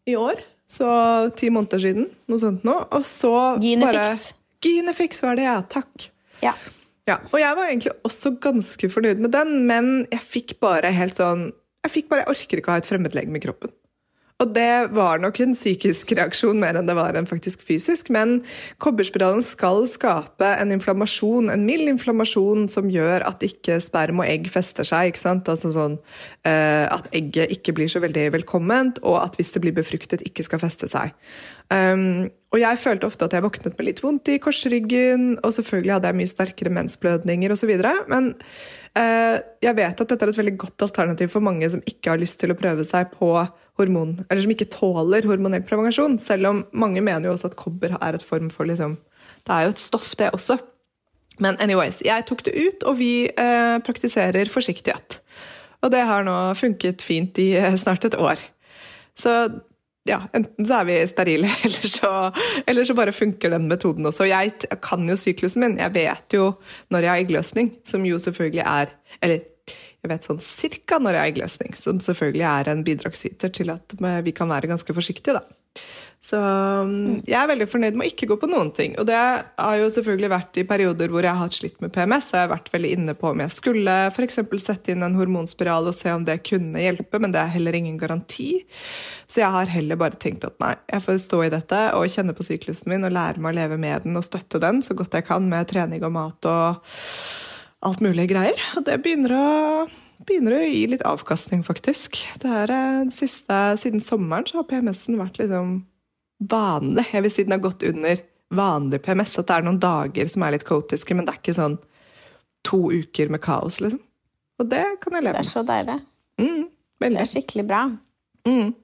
i 0.08 0.14
år. 0.16 0.36
Så 0.70 1.34
ti 1.36 1.50
måneder 1.50 1.80
siden. 1.80 2.10
Noe 2.28 2.38
sånt 2.40 2.64
nå. 2.64 2.88
Og 2.92 3.02
så 3.04 3.60
Gynefix. 3.60 3.94
bare 3.94 4.34
Gynefix 4.62 5.22
var 5.22 5.36
det, 5.36 5.44
ja. 5.44 5.62
Takk. 5.62 6.10
Ja. 6.42 6.54
Ja, 7.08 7.18
og 7.34 7.40
jeg 7.40 7.56
var 7.56 7.66
egentlig 7.68 7.92
også 8.06 8.40
ganske 8.40 8.90
fornøyd 8.92 9.18
med 9.18 9.32
den, 9.32 9.66
men 9.66 10.08
jeg 10.12 10.20
fikk 10.22 10.60
bare 10.60 10.92
helt 10.94 11.16
sånn 11.16 11.52
Jeg 11.82 11.92
fikk 11.96 12.10
bare, 12.12 12.26
jeg 12.26 12.36
orker 12.36 12.62
ikke 12.62 12.70
å 12.70 12.76
ha 12.76 12.82
et 12.82 12.90
fremmedlegeme 12.90 13.40
i 13.40 13.44
kroppen. 13.44 13.74
Og 14.42 14.54
det 14.56 14.90
var 14.96 15.22
nok 15.22 15.38
en 15.44 15.54
psykisk 15.54 16.16
reaksjon 16.18 16.58
mer 16.62 16.80
enn 16.80 16.90
det 16.90 16.96
var 16.98 17.18
en 17.18 17.30
faktisk 17.30 17.62
fysisk. 17.66 18.10
Men 18.14 18.40
kobberspiralen 18.82 19.44
skal 19.46 19.86
skape 19.90 20.50
en 20.58 20.74
inflammasjon, 20.74 21.52
en 21.54 21.66
mild 21.68 21.92
inflammasjon 21.92 22.66
som 22.72 22.90
gjør 22.90 23.28
at 23.30 23.46
ikke 23.46 23.78
sperm 23.84 24.24
og 24.24 24.30
egg 24.30 24.50
fester 24.52 24.88
seg. 24.88 25.12
ikke 25.12 25.22
sant? 25.22 25.52
Altså 25.52 25.74
sånn 25.76 26.00
uh, 26.02 26.86
At 26.90 27.12
egget 27.16 27.54
ikke 27.54 27.76
blir 27.78 27.92
så 27.92 28.02
veldig 28.04 28.32
velkomment, 28.40 29.02
og 29.06 29.22
at 29.22 29.38
hvis 29.38 29.54
det 29.54 29.64
blir 29.64 29.78
befruktet, 29.78 30.26
ikke 30.26 30.46
skal 30.48 30.64
feste 30.64 30.90
seg. 30.90 31.14
Um, 31.72 32.32
og 32.52 32.60
jeg 32.60 32.80
følte 32.82 33.08
ofte 33.08 33.28
at 33.28 33.34
jeg 33.36 33.46
våknet 33.46 33.78
med 33.78 33.88
litt 33.88 34.02
vondt 34.04 34.34
i 34.34 34.42
korsryggen, 34.44 35.38
og 35.40 35.54
selvfølgelig 35.56 35.94
hadde 35.96 36.10
jeg 36.10 36.20
mye 36.20 36.32
sterkere 36.34 36.74
mensblødninger 36.76 37.54
osv. 37.54 37.72
Men 38.12 38.34
uh, 38.98 39.38
jeg 39.64 39.78
vet 39.78 40.04
at 40.04 40.12
dette 40.12 40.26
er 40.26 40.34
et 40.34 40.42
veldig 40.42 40.58
godt 40.66 40.88
alternativ 40.90 41.32
for 41.32 41.46
mange 41.46 41.70
som 41.72 41.84
ikke 41.88 42.16
har 42.16 42.20
lyst 42.22 42.42
til 42.42 42.52
å 42.52 42.60
prøve 42.60 42.84
seg 42.88 43.14
på 43.14 43.32
hormon, 43.82 44.20
eller 44.28 44.44
som 44.44 44.54
ikke 44.54 44.70
tåler 44.74 45.28
hormonell 45.30 45.64
prevensjon, 45.68 46.20
selv 46.22 46.50
om 46.50 46.66
mange 46.72 47.04
mener 47.04 47.30
jo 47.30 47.36
også 47.36 47.52
at 47.52 47.58
kobber 47.60 47.98
er 48.00 48.18
et 48.18 48.26
form 48.26 48.52
for 48.54 48.70
liksom, 48.70 49.00
Det 49.42 49.56
er 49.56 49.66
jo 49.66 49.74
et 49.74 49.82
stoff, 49.82 50.14
det 50.16 50.30
også. 50.32 50.60
Men 51.42 51.58
anyways, 51.60 52.04
jeg 52.06 52.26
tok 52.30 52.44
det 52.46 52.54
ut, 52.54 52.84
og 52.86 53.00
vi 53.00 53.26
eh, 53.26 53.78
praktiserer 53.82 54.50
forsiktighet. 54.52 55.22
Og 55.82 55.92
det 55.94 56.04
har 56.06 56.26
nå 56.28 56.38
funket 56.58 57.02
fint 57.02 57.38
i 57.42 57.56
eh, 57.58 57.76
snart 57.82 58.06
et 58.06 58.18
år. 58.20 58.42
Så 59.18 59.34
ja, 60.10 60.24
enten 60.34 60.66
så 60.66 60.80
er 60.82 60.88
vi 60.90 60.98
sterile, 61.10 61.50
eller 61.66 61.94
så, 61.94 62.12
eller 62.68 62.86
så 62.88 62.98
bare 62.98 63.14
funker 63.16 63.54
den 63.54 63.68
metoden 63.70 64.06
også. 64.10 64.30
Jeg 64.30 64.54
kan 64.82 65.10
jo 65.10 65.18
syklusen 65.18 65.66
min. 65.66 65.80
Jeg 65.82 65.94
vet 65.98 66.38
jo 66.38 66.52
når 66.94 67.06
jeg 67.06 67.14
har 67.14 67.24
eggløsning, 67.24 67.74
som 67.86 68.06
jo 68.06 68.20
selvfølgelig 68.22 68.66
er 68.66 68.98
Eller 69.22 69.40
jeg 70.02 70.10
vet 70.10 70.28
sånn 70.28 70.42
cirka 70.42 70.98
når 70.98 71.16
jeg 71.16 71.22
har 71.22 71.32
eggløsning, 71.32 71.76
som 71.78 72.00
selvfølgelig 72.02 72.48
er 72.50 72.72
en 72.72 72.86
bidragsyter 72.86 73.52
til 73.54 73.74
at 73.74 73.98
vi 74.26 74.34
kan 74.36 74.50
være 74.50 74.72
ganske 74.72 74.96
forsiktige, 74.98 75.38
da. 75.38 75.46
Så 76.22 76.38
um, 76.38 77.18
jeg 77.26 77.34
er 77.34 77.48
veldig 77.50 77.66
fornøyd 77.66 77.96
med 77.98 78.06
å 78.06 78.10
ikke 78.12 78.28
gå 78.30 78.36
på 78.44 78.50
noen 78.52 78.70
ting. 78.78 78.94
Og 79.02 79.08
det 79.10 79.18
har 79.18 79.78
jo 79.80 79.88
selvfølgelig 79.90 80.30
vært 80.30 80.60
i 80.62 80.66
perioder 80.70 81.10
hvor 81.10 81.26
jeg 81.26 81.34
har 81.34 81.42
hatt 81.48 81.58
slitt 81.58 81.82
med 81.82 81.94
PMS. 81.96 82.28
Så 82.30 82.38
jeg 82.38 82.46
har 82.46 82.52
vært 82.52 82.70
veldig 82.76 82.92
inne 82.94 83.16
på 83.18 83.32
om 83.32 83.42
jeg 83.42 83.56
skulle 83.56 83.96
eksempel 84.22 84.62
sette 84.62 84.94
inn 84.94 85.02
en 85.06 85.18
hormonspiral 85.18 85.90
og 85.90 85.98
se 85.98 86.14
om 86.14 86.26
det 86.28 86.44
kunne 86.46 86.84
hjelpe, 86.84 87.18
men 87.18 87.34
det 87.34 87.42
er 87.42 87.56
heller 87.56 87.78
ingen 87.78 87.98
garanti. 88.02 88.52
Så 89.26 89.42
jeg 89.42 89.54
har 89.56 89.74
heller 89.74 89.98
bare 89.98 90.20
tenkt 90.22 90.46
at 90.46 90.60
nei, 90.62 90.76
jeg 90.94 91.06
får 91.08 91.22
stå 91.26 91.42
i 91.48 91.54
dette 91.56 91.84
og 91.98 92.10
kjenne 92.14 92.38
på 92.38 92.46
syklusen 92.46 92.94
min 92.94 93.08
og 93.08 93.16
lære 93.18 93.42
meg 93.42 93.56
å 93.56 93.60
leve 93.64 93.82
med 93.82 94.06
den 94.06 94.20
og 94.20 94.28
støtte 94.28 94.62
den 94.62 94.84
så 94.86 94.98
godt 94.98 95.18
jeg 95.18 95.26
kan 95.26 95.50
med 95.50 95.72
trening 95.74 96.06
og 96.06 96.14
mat 96.20 96.52
og 96.52 96.92
alt 97.86 98.02
mulig 98.04 98.30
greier. 98.32 98.58
Og 98.78 98.86
det 98.88 99.02
begynner 99.04 99.36
å 99.38 99.46
begynner 100.28 100.58
å 100.58 100.66
gi 100.66 100.84
litt 100.92 101.06
avkastning, 101.08 101.64
faktisk. 101.66 102.20
Det 102.42 102.50
er 102.50 102.74
eh, 102.74 102.98
det 103.08 103.16
siste, 103.16 103.56
Siden 103.82 104.04
sommeren 104.04 104.46
så 104.48 104.60
har 104.60 104.68
PMS-en 104.70 105.20
vært 105.20 105.40
liksom 105.42 105.80
vanlig. 106.52 107.08
Jeg 107.14 107.26
vil 107.26 107.34
si 107.34 107.46
den 107.48 107.56
har 107.56 107.64
gått 107.64 107.86
under 107.88 108.22
vanlig 108.54 109.02
PMS. 109.06 109.38
At 109.42 109.50
det 109.50 109.58
er 109.58 109.68
noen 109.68 109.82
dager 109.82 110.30
som 110.32 110.46
er 110.46 110.56
litt 110.56 110.68
kaotiske, 110.68 111.18
men 111.18 111.28
det 111.28 111.36
er 111.36 111.42
ikke 111.42 111.58
sånn 111.58 111.80
to 112.68 112.84
uker 112.94 113.32
med 113.34 113.42
kaos, 113.42 113.80
liksom. 113.82 114.02
Og 114.62 114.70
det 114.70 114.84
kan 115.02 115.18
jeg 115.18 115.26
leve 115.26 115.40
med. 115.40 115.42
Det 115.42 115.48
er 115.48 115.50
så 115.50 115.66
deilig. 115.66 115.98
Mm, 116.42 116.64
Det 117.02 117.10
er 117.18 117.30
skikkelig 117.32 117.64
bra. 117.66 117.82
Mm. 118.46 118.76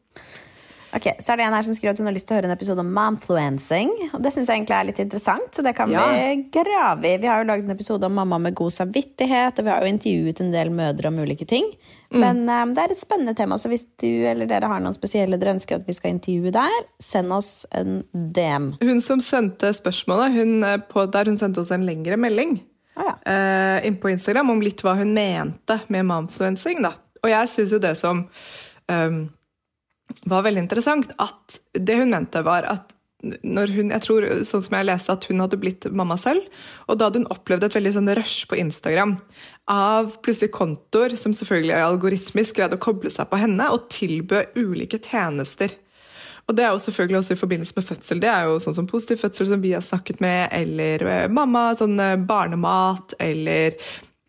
Ok, 0.98 1.08
Så 1.22 1.34
er 1.34 1.38
det 1.38 1.46
en 1.46 1.54
her 1.54 1.66
som 1.66 1.76
skriver 1.78 1.94
at 1.94 2.00
hun 2.02 2.08
har 2.10 2.16
lyst 2.16 2.26
til 2.30 2.34
å 2.34 2.40
høre 2.40 2.50
en 2.50 2.56
episode 2.56 2.82
om 2.82 2.90
momfluencing. 2.96 3.92
Og 4.18 4.22
det 4.24 4.32
syns 4.34 4.50
jeg 4.50 4.58
egentlig 4.60 4.76
er 4.78 4.88
litt 4.88 5.02
interessant, 5.04 5.52
så 5.54 5.62
det 5.66 5.76
kan 5.78 5.92
Ja. 5.92 6.06
vi 6.10 6.48
grave 6.52 7.06
i. 7.06 7.18
Vi 7.22 7.28
har 7.30 7.44
jo 7.44 7.48
laget 7.52 7.66
en 7.66 7.76
episode 7.76 8.04
om 8.04 8.16
mamma 8.18 8.40
med 8.40 8.56
god 8.56 8.74
samvittighet, 8.74 9.60
og 9.60 9.66
vi 9.66 9.70
har 9.70 9.82
jo 9.82 9.92
intervjuet 9.94 10.42
en 10.42 10.52
del 10.52 10.72
mødre 10.74 11.12
om 11.12 11.20
ulike 11.20 11.46
ting. 11.48 11.70
Mm. 12.12 12.20
Men 12.20 12.50
um, 12.50 12.74
det 12.74 12.84
er 12.84 12.92
et 12.92 13.00
spennende 13.00 13.36
tema, 13.36 13.60
så 13.62 13.70
hvis 13.70 13.86
du 14.02 14.08
eller 14.26 14.50
dere 14.50 14.66
har 14.68 14.80
noen 14.82 14.96
spesielle 14.98 15.38
dere 15.38 15.54
ønsker 15.54 15.76
at 15.76 15.88
vi 15.88 15.94
skal 15.94 16.16
intervjue 16.16 16.52
der, 16.52 16.80
send 17.00 17.32
oss 17.32 17.66
en 17.72 18.04
DM. 18.14 18.74
Hun 18.82 19.02
som 19.02 19.20
sendte 19.20 19.74
spørsmålet, 19.74 20.34
hun, 20.34 20.64
eh, 20.64 20.78
på, 20.78 21.06
der 21.12 21.26
hun 21.26 21.38
sendte 21.38 21.62
oss 21.62 21.72
en 21.72 21.86
lengre 21.86 22.18
melding 22.18 22.58
ah, 22.96 23.04
ja. 23.06 23.16
uh, 23.28 23.86
inn 23.86 24.00
på 24.02 24.10
Instagram 24.10 24.50
om 24.50 24.62
litt 24.62 24.82
hva 24.82 24.98
hun 24.98 25.14
mente 25.14 25.82
med 25.94 26.06
momfluencing. 26.10 26.82
Da. 26.82 26.96
Og 27.22 27.30
jeg 27.30 27.50
syns 27.54 27.72
jo 27.76 27.80
det 27.84 27.98
som 28.00 28.28
ehm, 28.90 29.28
var 30.28 30.46
veldig 30.46 30.66
interessant, 30.66 31.12
at 31.22 31.60
det 31.74 31.98
hun 32.00 32.14
mente, 32.14 32.44
var 32.46 32.68
at 32.70 32.94
når 33.26 33.72
hun, 33.74 33.90
jeg 33.90 34.04
tror, 34.06 34.26
sånn 34.46 34.62
som 34.62 34.76
jeg 34.78 34.86
leste, 34.86 35.14
at 35.14 35.26
hun 35.30 35.42
hadde 35.42 35.58
blitt 35.60 35.88
mamma 35.90 36.20
selv, 36.22 36.46
og 36.86 37.00
da 37.00 37.08
hadde 37.08 37.24
hun 37.24 37.32
opplevd 37.34 37.66
et 37.66 37.78
veldig 37.80 37.94
sånn 37.96 38.12
rush 38.18 38.46
på 38.50 38.60
Instagram 38.62 39.16
av 39.74 40.20
plutselig 40.24 40.54
kontoer 40.56 41.18
som 41.20 41.34
selvfølgelig 41.36 41.80
algoritmisk 41.82 42.60
greide 42.60 42.78
å 42.78 42.84
koble 42.84 43.12
seg 43.12 43.28
på 43.32 43.40
henne 43.42 43.72
og 43.74 43.90
tilbød 43.94 44.60
ulike 44.62 45.02
tjenester. 45.02 45.74
Og 46.48 46.56
det 46.56 46.64
er 46.64 46.72
jo 46.72 46.84
selvfølgelig 46.86 47.20
også 47.20 47.36
i 47.36 47.40
forbindelse 47.42 47.76
med 47.76 47.88
fødsel. 47.90 48.20
Det 48.24 48.30
er 48.32 48.46
jo 48.48 48.60
sånn 48.64 48.76
som 48.78 48.88
positiv 48.88 49.20
fødsel 49.20 49.50
som 49.50 49.64
vi 49.64 49.74
har 49.76 49.84
snakket 49.84 50.22
med, 50.24 50.46
eller 50.56 51.04
eh, 51.04 51.26
mamma, 51.28 51.72
sånn 51.76 51.98
eh, 52.00 52.20
barnemat, 52.30 53.18
eller 53.20 53.76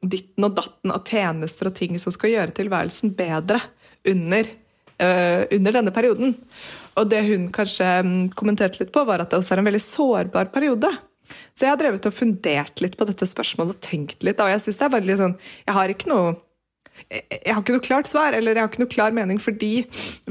ditten 0.02 0.48
og 0.48 0.56
datten 0.56 0.94
av 0.94 1.04
tjenester 1.06 1.70
og 1.70 1.76
ting 1.78 1.98
som 2.00 2.14
skal 2.14 2.32
gjøre 2.32 2.56
tilværelsen 2.56 3.14
bedre 3.18 3.60
under, 4.08 4.50
under 4.98 5.76
denne 5.78 5.92
perioden. 5.94 6.32
Og 6.98 7.06
det 7.10 7.20
hun 7.28 7.46
kanskje 7.54 7.86
mm, 8.02 8.16
kommenterte 8.38 8.82
litt 8.82 8.90
på, 8.94 9.04
var 9.06 9.22
at 9.22 9.30
det 9.30 9.38
også 9.38 9.54
er 9.54 9.62
en 9.62 9.68
veldig 9.68 9.84
sårbar 9.84 10.50
periode. 10.54 10.90
Så 11.54 11.66
jeg 11.66 11.74
har 11.74 11.80
drevet 11.80 12.08
og 12.08 12.14
fundert 12.14 12.82
litt 12.82 12.96
på 12.98 13.06
dette 13.08 13.28
spørsmålet 13.28 13.76
og 13.76 13.82
tenkt 13.84 14.26
litt. 14.26 14.40
Og 14.42 14.50
jeg 14.52 14.64
synes 14.64 14.80
det 14.80 14.86
er 14.88 14.94
veldig 14.96 15.16
sånn, 15.20 15.38
jeg 15.66 15.78
har 15.78 15.94
ikke 15.94 16.12
noe 16.12 16.36
jeg 17.08 17.52
har 17.54 17.60
ikke 17.62 17.76
noe 17.76 17.84
klart 17.84 18.08
svar, 18.10 18.34
eller 18.34 18.56
jeg 18.56 18.64
har 18.64 18.70
ikke 18.72 18.82
noe 18.82 18.90
klar 18.90 19.14
mening, 19.14 19.38
fordi 19.38 19.84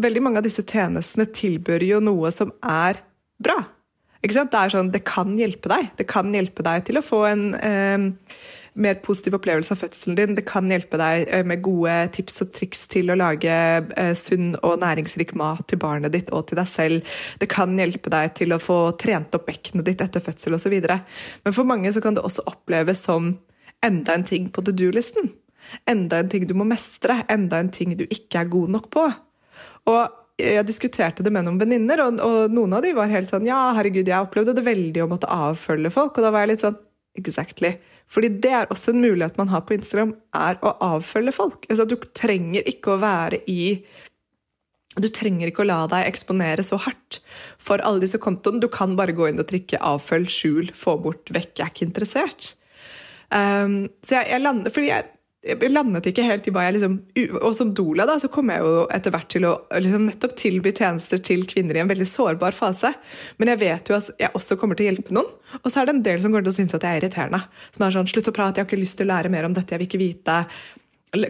veldig 0.03 0.23
mange 0.25 0.41
av 0.41 0.45
disse 0.45 0.65
tjenestene 0.67 1.23
tilbyr 1.31 1.85
jo 1.87 2.01
noe 2.03 2.31
som 2.35 2.51
er 2.59 2.99
bra. 3.39 3.55
Ikke 4.19 4.35
sant? 4.35 4.51
Det 4.51 4.59
er 4.59 4.73
sånn, 4.73 4.91
det 4.91 5.03
kan 5.07 5.31
hjelpe 5.39 5.71
deg. 5.71 5.93
Det 5.95 6.07
kan 6.09 6.33
hjelpe 6.35 6.65
deg 6.67 6.83
til 6.89 6.99
å 6.99 7.05
få 7.05 7.21
en 7.29 7.45
eh, 7.55 8.07
mer 8.77 8.99
positiv 9.03 9.35
opplevelse 9.37 9.73
av 9.73 9.81
fødselen 9.81 10.17
din. 10.17 10.35
Det 10.37 10.45
kan 10.47 10.69
hjelpe 10.71 10.99
deg 11.01 11.25
eh, 11.33 11.43
med 11.47 11.63
gode 11.65 11.95
tips 12.15 12.43
og 12.45 12.51
triks 12.55 12.85
til 12.91 13.11
å 13.11 13.17
lage 13.17 13.53
eh, 13.53 14.13
sunn 14.17 14.53
og 14.61 14.79
næringsrik 14.83 15.33
mat 15.39 15.65
til 15.69 15.81
barnet 15.81 16.13
ditt 16.13 16.31
og 16.35 16.47
til 16.49 16.61
deg 16.61 16.69
selv. 16.71 17.17
Det 17.41 17.49
kan 17.51 17.73
hjelpe 17.79 18.13
deg 18.13 18.35
til 18.37 18.53
å 18.53 18.61
få 18.61 18.79
trent 19.01 19.35
opp 19.37 19.47
bekkenet 19.49 19.89
ditt 19.89 20.03
etter 20.05 20.23
fødsel 20.23 20.57
osv. 20.57 20.77
Men 20.77 21.55
for 21.55 21.67
mange 21.67 21.91
så 21.93 22.03
kan 22.03 22.17
det 22.17 22.25
også 22.25 22.45
oppleves 22.49 23.03
som 23.07 23.33
enda 23.85 24.17
en 24.17 24.27
ting 24.27 24.49
på 24.53 24.63
to 24.65 24.75
do-listen. 24.75 25.31
Enda 25.89 26.21
en 26.21 26.29
ting 26.31 26.47
du 26.47 26.55
må 26.57 26.67
mestre, 26.67 27.21
enda 27.31 27.59
en 27.59 27.73
ting 27.73 27.97
du 27.97 28.05
ikke 28.07 28.43
er 28.43 28.53
god 28.53 28.77
nok 28.77 28.89
på. 28.93 29.03
Og 29.91 30.23
jeg 30.37 30.65
diskuterte 30.67 31.23
det 31.25 31.33
med 31.33 31.47
noen 31.47 31.57
venninner, 31.59 32.03
og, 32.05 32.19
og 32.21 32.53
noen 32.53 32.77
av 32.77 32.83
de 32.85 32.93
var 32.93 33.09
helt 33.09 33.29
sånn 33.29 33.47
Ja, 33.47 33.71
herregud, 33.73 34.05
jeg 34.05 34.21
opplevde 34.21 34.53
det 34.57 34.65
veldig 34.67 35.03
å 35.03 35.09
måtte 35.09 35.31
avfølge 35.33 35.91
folk. 35.93 36.17
Og 36.17 36.27
da 36.27 36.33
var 36.33 36.45
jeg 36.45 36.53
litt 36.53 36.65
sånn 36.65 36.77
Exactly. 37.17 37.71
Fordi 38.07 38.29
det 38.43 38.51
er 38.55 38.69
også 38.71 38.93
en 38.93 39.03
mulighet 39.03 39.37
man 39.39 39.51
har 39.51 39.65
på 39.67 39.75
Instagram, 39.75 40.15
er 40.35 40.59
å 40.63 40.73
avfølge 40.93 41.33
folk. 41.35 41.65
Altså, 41.69 41.85
du 41.87 41.97
trenger 42.15 42.67
ikke 42.69 42.95
å 42.95 43.01
være 43.03 43.41
i 43.51 43.61
du 44.97 45.11
trenger 45.13 45.51
ikke 45.51 45.61
å 45.61 45.67
la 45.67 45.81
deg 45.91 46.07
eksponere 46.09 46.63
så 46.65 46.79
hardt 46.81 47.19
for 47.61 47.83
alle 47.85 48.01
disse 48.01 48.17
kontoene. 48.17 48.61
Du 48.63 48.65
kan 48.73 48.95
bare 48.97 49.13
gå 49.13 49.27
inn 49.29 49.37
og 49.37 49.45
trykke 49.51 49.77
'avfølg', 49.77 50.31
'skjul', 50.33 50.71
'få 50.73 50.95
bort', 51.03 51.29
'vekk'. 51.29 51.53
Jeg 51.59 51.65
er 51.65 51.73
ikke 51.73 51.85
interessert. 51.85 52.55
Um, 53.29 53.89
så 54.01 54.17
jeg, 54.17 54.25
jeg 54.31 54.41
lander, 54.41 54.71
fordi 54.73 54.89
jeg, 54.89 55.05
jeg 55.45 55.69
landet 55.69 56.07
ikke 56.09 56.25
helt 56.25 56.47
i 56.49 56.51
hva 56.53 56.63
jeg 56.65 56.77
liksom 56.77 56.95
Og 57.45 57.51
som 57.55 57.69
doula 57.75 58.07
da, 58.09 58.15
så 58.19 58.29
kom 58.33 58.49
jeg 58.49 58.63
jo 58.63 58.85
etter 58.93 59.13
hvert 59.13 59.29
til 59.31 59.45
å 59.45 59.53
liksom 59.77 60.07
nettopp 60.09 60.33
tilby 60.39 60.73
tjenester 60.75 61.21
til 61.23 61.45
kvinner 61.49 61.77
i 61.77 61.83
en 61.83 61.91
veldig 61.91 62.07
sårbar 62.09 62.57
fase. 62.57 62.91
Men 63.37 63.53
jeg 63.53 63.61
vet 63.61 63.91
jo 63.91 63.97
at 63.99 64.09
jeg 64.17 64.33
også 64.37 64.57
kommer 64.59 64.77
til 64.77 64.87
å 64.87 64.89
hjelpe 64.91 65.13
noen. 65.15 65.29
Og 65.61 65.69
så 65.69 65.81
er 65.81 65.87
det 65.87 65.95
en 65.95 66.03
del 66.09 66.23
som 66.23 66.33
kommer 66.33 66.47
til 66.47 66.55
å 66.55 66.57
synes 66.57 66.73
at 66.75 66.87
jeg 66.87 66.97
er 66.97 67.03
irriterende. 67.03 67.43
Som 67.75 67.85
er 67.85 67.95
sånn 67.95 68.09
'slutt 68.09 68.31
å 68.31 68.35
prate, 68.35 68.57
jeg 68.57 68.65
har 68.65 68.69
ikke 68.71 68.81
lyst 68.81 68.97
til 68.97 69.07
å 69.07 69.13
lære 69.13 69.31
mer 69.31 69.45
om 69.45 69.53
dette, 69.53 69.71
jeg 69.71 69.79
vil 69.79 69.89
ikke 69.89 70.03
vite'. 70.03 70.39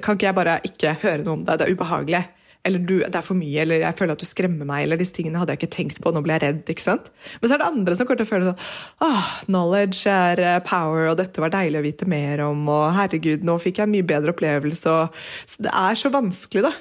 Kan 0.01 0.17
ikke 0.17 0.29
jeg 0.31 0.35
bare 0.35 0.59
ikke 0.65 0.97
høre 1.03 1.23
noe 1.23 1.37
om 1.37 1.43
det? 1.45 1.59
Det 1.59 1.67
er 1.67 1.75
ubehagelig. 1.75 2.23
Eller 2.67 2.83
du, 2.83 2.97
det 2.99 3.15
er 3.15 3.23
for 3.23 3.39
mye, 3.39 3.61
eller 3.63 3.85
jeg 3.85 3.95
føler 3.95 4.17
at 4.17 4.23
du 4.23 4.27
skremmer 4.27 4.67
meg, 4.67 4.83
eller 4.83 4.99
disse 4.99 5.15
tingene 5.15 5.39
hadde 5.39 5.55
jeg 5.55 5.61
ikke 5.61 5.75
tenkt 5.77 6.01
på, 6.03 6.11
nå 6.11 6.21
ble 6.25 6.35
jeg 6.35 6.43
redd. 6.43 6.71
ikke 6.73 6.83
sant? 6.83 7.07
Men 7.39 7.47
så 7.47 7.55
er 7.55 7.61
det 7.61 7.69
andre 7.69 7.95
som 7.95 8.09
kommer 8.09 8.19
til 8.19 8.27
å 8.27 8.31
føle 8.33 8.49
sånn 8.49 9.07
ah, 9.07 9.29
Knowledge 9.47 10.11
er 10.11 10.43
eh, 10.43 10.57
power, 10.67 11.07
og 11.11 11.19
dette 11.21 11.43
var 11.43 11.53
deilig 11.53 11.79
å 11.79 11.85
vite 11.85 12.09
mer 12.11 12.43
om, 12.47 12.65
og 12.73 12.91
herregud, 12.97 13.45
nå 13.47 13.55
fikk 13.63 13.79
jeg 13.79 13.87
en 13.87 13.95
mye 13.95 14.09
bedre 14.11 14.35
opplevelse. 14.35 14.93
Og, 14.93 15.57
det 15.63 15.71
er 15.71 15.99
så 15.99 16.11
vanskelig, 16.13 16.67
da. 16.67 16.73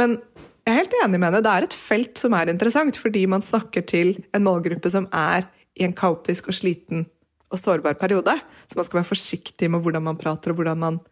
Men 0.00 0.18
jeg 0.64 0.72
er 0.72 0.80
helt 0.80 0.96
enig 1.02 1.18
med 1.20 1.28
henne. 1.28 1.42
Det 1.44 1.52
er 1.52 1.66
et 1.66 1.76
felt 1.76 2.20
som 2.20 2.34
er 2.38 2.50
interessant, 2.52 2.96
fordi 2.96 3.26
man 3.28 3.44
snakker 3.44 3.84
til 3.84 4.14
en 4.32 4.46
målgruppe 4.46 4.88
som 4.92 5.10
er 5.12 5.44
i 5.76 5.84
en 5.84 5.94
kaotisk 5.96 6.48
og 6.48 6.56
sliten 6.56 7.04
og 7.52 7.60
sårbar 7.60 7.98
periode. 8.00 8.38
Så 8.64 8.78
man 8.78 8.86
skal 8.86 9.02
være 9.02 9.10
forsiktig 9.12 9.68
med 9.70 9.84
hvordan 9.84 10.06
man 10.06 10.20
prater, 10.20 10.54
og 10.54 10.78
man, 10.78 11.02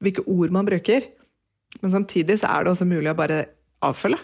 hvilke 0.00 0.24
ord 0.24 0.54
man 0.54 0.68
bruker. 0.68 1.10
Men 1.80 1.92
samtidig 1.92 2.38
så 2.40 2.50
er 2.52 2.64
det 2.64 2.72
også 2.72 2.88
mulig 2.88 3.12
å 3.12 3.18
bare 3.18 3.44
avfølge. 3.84 4.20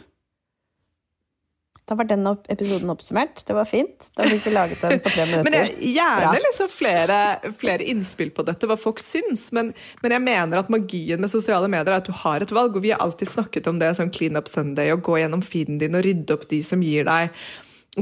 Da 1.88 1.96
var 1.96 2.04
den 2.04 2.26
opp 2.28 2.44
episoden 2.52 2.90
oppsummert. 2.92 3.40
Det 3.48 3.54
var 3.56 3.64
fint. 3.64 4.10
Da 4.16 4.26
fikk 4.28 4.42
vi 4.44 4.50
laget 4.52 4.82
den 4.84 4.98
på 5.00 5.08
tre 5.08 5.24
minutter. 5.24 5.44
Men 5.46 5.54
jeg, 5.56 5.94
gjerne 5.94 6.34
liksom 6.44 6.68
flere, 6.68 7.20
flere 7.56 7.86
innspill 7.88 8.32
på 8.36 8.44
dette, 8.44 8.68
hva 8.68 8.76
folk 8.76 9.00
syns. 9.00 9.46
Men, 9.56 9.70
men 10.04 10.14
jeg 10.14 10.24
mener 10.26 10.60
at 10.60 10.68
magien 10.72 11.22
med 11.22 11.32
sosiale 11.32 11.70
medier 11.72 11.94
er 11.94 12.02
at 12.02 12.10
du 12.10 12.12
har 12.12 12.44
et 12.44 12.52
valg. 12.52 12.76
Og 12.76 12.84
vi 12.84 12.92
har 12.92 13.00
alltid 13.00 13.32
snakket 13.32 13.70
om 13.72 13.80
det 13.80 13.94
som 13.96 14.12
Clean 14.12 14.36
Up 14.36 14.52
Sunday, 14.52 14.92
og 14.92 15.00
gå 15.08 15.16
gjennom 15.22 15.44
feeden 15.44 15.80
din 15.80 15.96
og 15.96 16.04
rydde 16.04 16.36
opp 16.36 16.44
de 16.52 16.60
som 16.66 16.84
gir 16.84 17.08
deg 17.08 17.32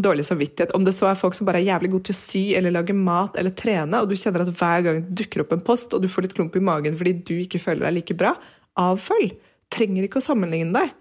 dårlig 0.02 0.26
samvittighet. 0.26 0.74
Om 0.74 0.84
det 0.84 0.96
så 0.98 1.06
er 1.12 1.22
folk 1.22 1.38
som 1.38 1.46
bare 1.46 1.62
er 1.62 1.70
jævlig 1.70 1.94
gode 1.94 2.08
til 2.10 2.16
å 2.16 2.18
sy 2.18 2.44
eller 2.58 2.74
lage 2.74 2.96
mat 2.96 3.38
eller 3.38 3.54
trene, 3.56 4.02
og 4.02 4.10
du 4.10 4.18
kjenner 4.18 4.42
at 4.42 4.50
hver 4.50 4.82
gang 4.84 5.02
det 5.04 5.22
dukker 5.22 5.46
opp 5.46 5.54
en 5.54 5.62
post, 5.64 5.94
og 5.94 6.02
du 6.02 6.10
får 6.10 6.26
litt 6.26 6.36
klump 6.36 6.58
i 6.58 6.64
magen 6.74 6.98
fordi 6.98 7.14
du 7.22 7.36
ikke 7.38 7.62
føler 7.62 7.86
deg 7.86 8.00
like 8.00 8.18
bra, 8.18 8.34
avfølg. 8.82 9.38
Trenger 9.72 10.06
ikke 10.06 10.18
å 10.18 10.26
sammenligne 10.26 10.74
deg. 10.74 10.94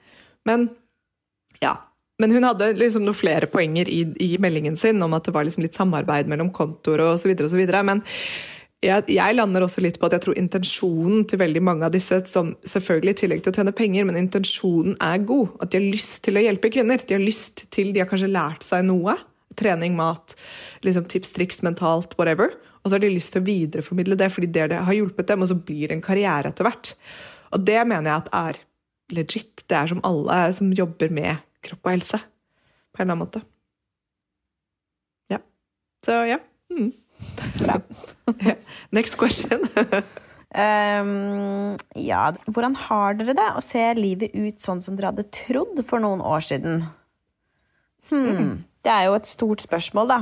Men 0.48 0.70
ja. 1.64 1.78
Men 2.22 2.32
hun 2.32 2.46
hadde 2.48 2.72
liksom 2.80 3.04
noen 3.04 3.18
flere 3.18 3.48
poenger 3.52 3.90
i, 3.92 4.06
i 4.24 4.36
meldingen 4.40 4.78
sin 4.80 5.04
om 5.04 5.16
at 5.18 5.26
det 5.28 5.34
var 5.36 5.44
liksom 5.44 5.66
litt 5.66 5.76
samarbeid 5.76 6.30
mellom 6.32 6.52
kontoer 6.56 7.04
videre. 7.60 7.82
Men 7.84 8.00
jeg, 8.86 9.08
jeg 9.16 9.36
lander 9.36 9.66
også 9.66 9.84
litt 9.84 9.98
på 10.00 10.08
at 10.08 10.16
jeg 10.16 10.24
tror 10.26 10.40
intensjonen 10.40 11.26
til 11.28 11.42
veldig 11.42 11.64
mange 11.64 11.88
av 11.88 11.94
disse, 11.96 12.22
som 12.30 12.54
selvfølgelig 12.68 13.16
i 13.16 13.20
tillegg 13.22 13.44
til 13.44 13.52
å 13.52 13.58
tjene 13.58 13.76
penger, 13.76 14.08
men 14.08 14.20
intensjonen 14.20 14.96
er 15.04 15.26
god. 15.28 15.58
At 15.64 15.74
de 15.74 15.82
har 15.82 15.88
lyst 15.96 16.22
til 16.28 16.40
å 16.40 16.44
hjelpe 16.46 16.72
kvinner. 16.72 17.02
De 17.02 17.18
har 17.18 17.24
lyst 17.24 17.66
til, 17.74 17.92
de 17.96 18.04
har 18.04 18.10
kanskje 18.10 18.32
lært 18.32 18.64
seg 18.68 18.86
noe. 18.88 19.18
Trening, 19.60 19.96
mat, 19.98 20.38
liksom 20.88 21.08
tips, 21.12 21.34
triks, 21.36 21.62
mentalt, 21.68 22.16
whatever. 22.20 22.54
Og 22.84 22.90
så 22.90 22.98
har 22.98 23.04
de 23.04 23.12
lyst 23.12 23.34
til 23.34 23.42
å 23.42 23.48
videreformidle 23.48 24.18
det 24.20 24.30
fordi 24.32 24.52
det, 24.56 24.70
det 24.72 24.84
har 24.88 24.98
hjulpet 24.98 25.32
dem, 25.32 25.44
og 25.44 25.52
så 25.52 25.58
blir 25.58 25.90
det 25.90 25.98
en 25.98 26.06
karriere 26.06 26.52
etter 26.52 26.68
hvert. 26.68 26.94
Og 27.56 27.64
det 27.66 27.80
mener 27.88 28.12
jeg 28.12 28.24
at 28.24 28.34
er 28.40 28.64
legit. 29.14 29.64
Det 29.68 29.78
er 29.78 29.92
som 29.92 30.02
alle 30.08 30.40
som 30.56 30.74
jobber 30.74 31.12
med 31.14 31.42
kropp 31.66 31.86
og 31.86 31.96
helse. 31.96 32.20
På 32.94 33.02
en 33.02 33.06
eller 33.06 33.16
annen 33.16 33.26
måte. 33.26 33.42
Ja. 35.32 35.42
Så 36.06 36.22
ja. 36.30 36.40
Mm. 36.72 36.94
Bra. 37.60 37.80
Next 38.96 39.18
question. 39.18 39.62
um, 40.56 41.78
ja, 42.10 42.32
hvordan 42.46 42.76
har 42.76 43.20
dere 43.20 43.36
det? 43.38 43.50
Og 43.56 43.64
ser 43.64 44.00
livet 44.00 44.36
ut 44.36 44.62
sånn 44.62 44.84
som 44.84 44.98
dere 44.98 45.14
hadde 45.14 45.28
trodd 45.34 45.82
for 45.88 46.04
noen 46.04 46.24
år 46.24 46.46
siden? 46.46 46.88
Hmm. 48.12 48.64
Det 48.86 48.94
er 48.94 49.08
jo 49.10 49.18
et 49.18 49.28
stort 49.28 49.64
spørsmål, 49.66 50.12
da. 50.12 50.20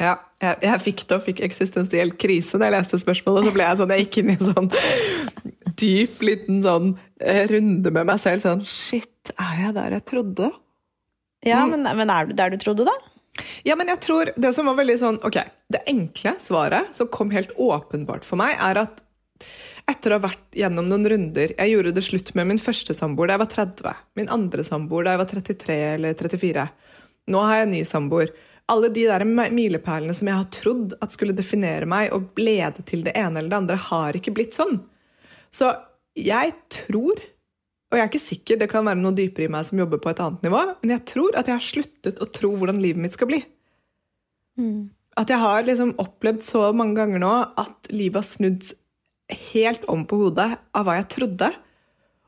Ja, 0.00 0.14
jeg, 0.40 0.56
jeg 0.64 0.80
fikk 0.80 1.02
det 1.08 1.16
og 1.18 1.24
fikk 1.26 1.42
eksistensiell 1.44 2.14
krise 2.16 2.56
da 2.56 2.70
jeg 2.70 2.78
leste 2.78 3.00
spørsmålet. 3.02 3.50
Så 3.50 3.52
ble 3.52 3.66
jeg 3.66 3.80
sånn, 3.80 3.92
jeg 3.92 4.06
gikk 4.06 4.20
inn 4.22 4.30
i 4.32 4.36
en 4.38 4.46
sånn 4.54 4.70
dyp 5.80 6.22
liten 6.24 6.62
sånn 6.64 6.92
eh, 7.20 7.46
runde 7.50 7.92
med 7.94 8.08
meg 8.08 8.20
selv. 8.22 8.44
Sånn 8.44 8.64
Shit, 8.68 9.32
er 9.36 9.64
jeg 9.64 9.76
der 9.78 9.96
jeg 9.98 10.06
trodde? 10.10 10.50
Ja, 11.46 11.64
men, 11.68 11.86
men 11.96 12.12
er 12.12 12.28
du 12.28 12.34
der 12.36 12.52
du 12.52 12.58
trodde, 12.60 12.84
da? 12.88 12.96
Ja, 13.64 13.76
men 13.78 13.88
jeg 13.88 14.00
tror 14.04 14.32
det 14.36 14.50
som 14.52 14.66
var 14.68 14.76
veldig 14.80 14.96
sånn 15.00 15.16
Ok, 15.24 15.38
det 15.70 15.84
enkle 15.88 16.34
svaret 16.42 16.90
som 16.96 17.08
kom 17.14 17.30
helt 17.32 17.52
åpenbart 17.56 18.26
for 18.26 18.40
meg, 18.40 18.56
er 18.58 18.82
at 18.82 19.00
etter 19.88 20.12
å 20.12 20.18
ha 20.18 20.26
vært 20.26 20.58
gjennom 20.58 20.88
noen 20.90 21.06
runder 21.08 21.54
Jeg 21.54 21.72
gjorde 21.72 21.94
det 21.96 22.04
slutt 22.04 22.34
med 22.36 22.50
min 22.50 22.60
første 22.60 22.94
samboer 22.96 23.30
da 23.30 23.36
jeg 23.36 23.42
var 23.44 23.52
30. 23.54 24.04
Min 24.20 24.30
andre 24.34 24.66
samboer 24.66 25.06
da 25.06 25.14
jeg 25.14 25.22
var 25.22 25.30
33 25.32 25.78
eller 25.94 26.18
34. 26.18 26.66
Nå 27.30 27.42
har 27.46 27.60
jeg 27.60 27.68
en 27.68 27.74
ny 27.76 27.82
samboer. 27.86 28.32
Alle 28.70 28.90
de 28.94 29.06
der 29.08 29.24
milepælene 29.26 30.14
som 30.14 30.30
jeg 30.30 30.38
har 30.38 30.50
trodd 30.54 30.94
at 31.02 31.14
skulle 31.14 31.34
definere 31.36 31.88
meg 31.90 32.14
og 32.14 32.38
lede 32.38 32.84
til 32.86 33.02
det 33.06 33.16
ene 33.18 33.40
eller 33.40 33.50
det 33.50 33.60
andre, 33.62 33.78
har 33.88 34.18
ikke 34.18 34.34
blitt 34.36 34.54
sånn. 34.54 34.78
Så 35.54 35.70
jeg 36.18 36.54
tror, 36.72 37.20
og 37.90 37.98
jeg 37.98 38.04
er 38.04 38.10
ikke 38.10 38.22
sikker, 38.22 38.58
det 38.60 38.70
kan 38.70 38.86
være 38.86 39.00
noe 39.00 39.16
dypere 39.16 39.48
i 39.48 39.52
meg 39.52 39.66
som 39.66 39.80
jobber 39.80 40.00
på 40.02 40.12
et 40.12 40.22
annet 40.22 40.46
nivå, 40.46 40.62
men 40.82 40.94
jeg 40.94 41.04
tror 41.10 41.38
at 41.38 41.50
jeg 41.50 41.58
har 41.58 41.66
sluttet 41.66 42.22
å 42.22 42.28
tro 42.30 42.52
hvordan 42.54 42.82
livet 42.82 43.02
mitt 43.02 43.16
skal 43.16 43.30
bli. 43.30 43.40
At 45.18 45.30
jeg 45.32 45.42
har 45.42 45.66
liksom 45.66 45.96
opplevd 46.00 46.44
så 46.44 46.68
mange 46.76 47.00
ganger 47.00 47.22
nå 47.22 47.32
at 47.60 47.90
livet 47.94 48.22
har 48.22 48.28
snudd 48.28 48.70
helt 49.52 49.84
om 49.90 50.04
på 50.06 50.18
hodet 50.24 50.52
av 50.74 50.86
hva 50.86 50.96
jeg 50.98 51.10
trodde. 51.16 51.50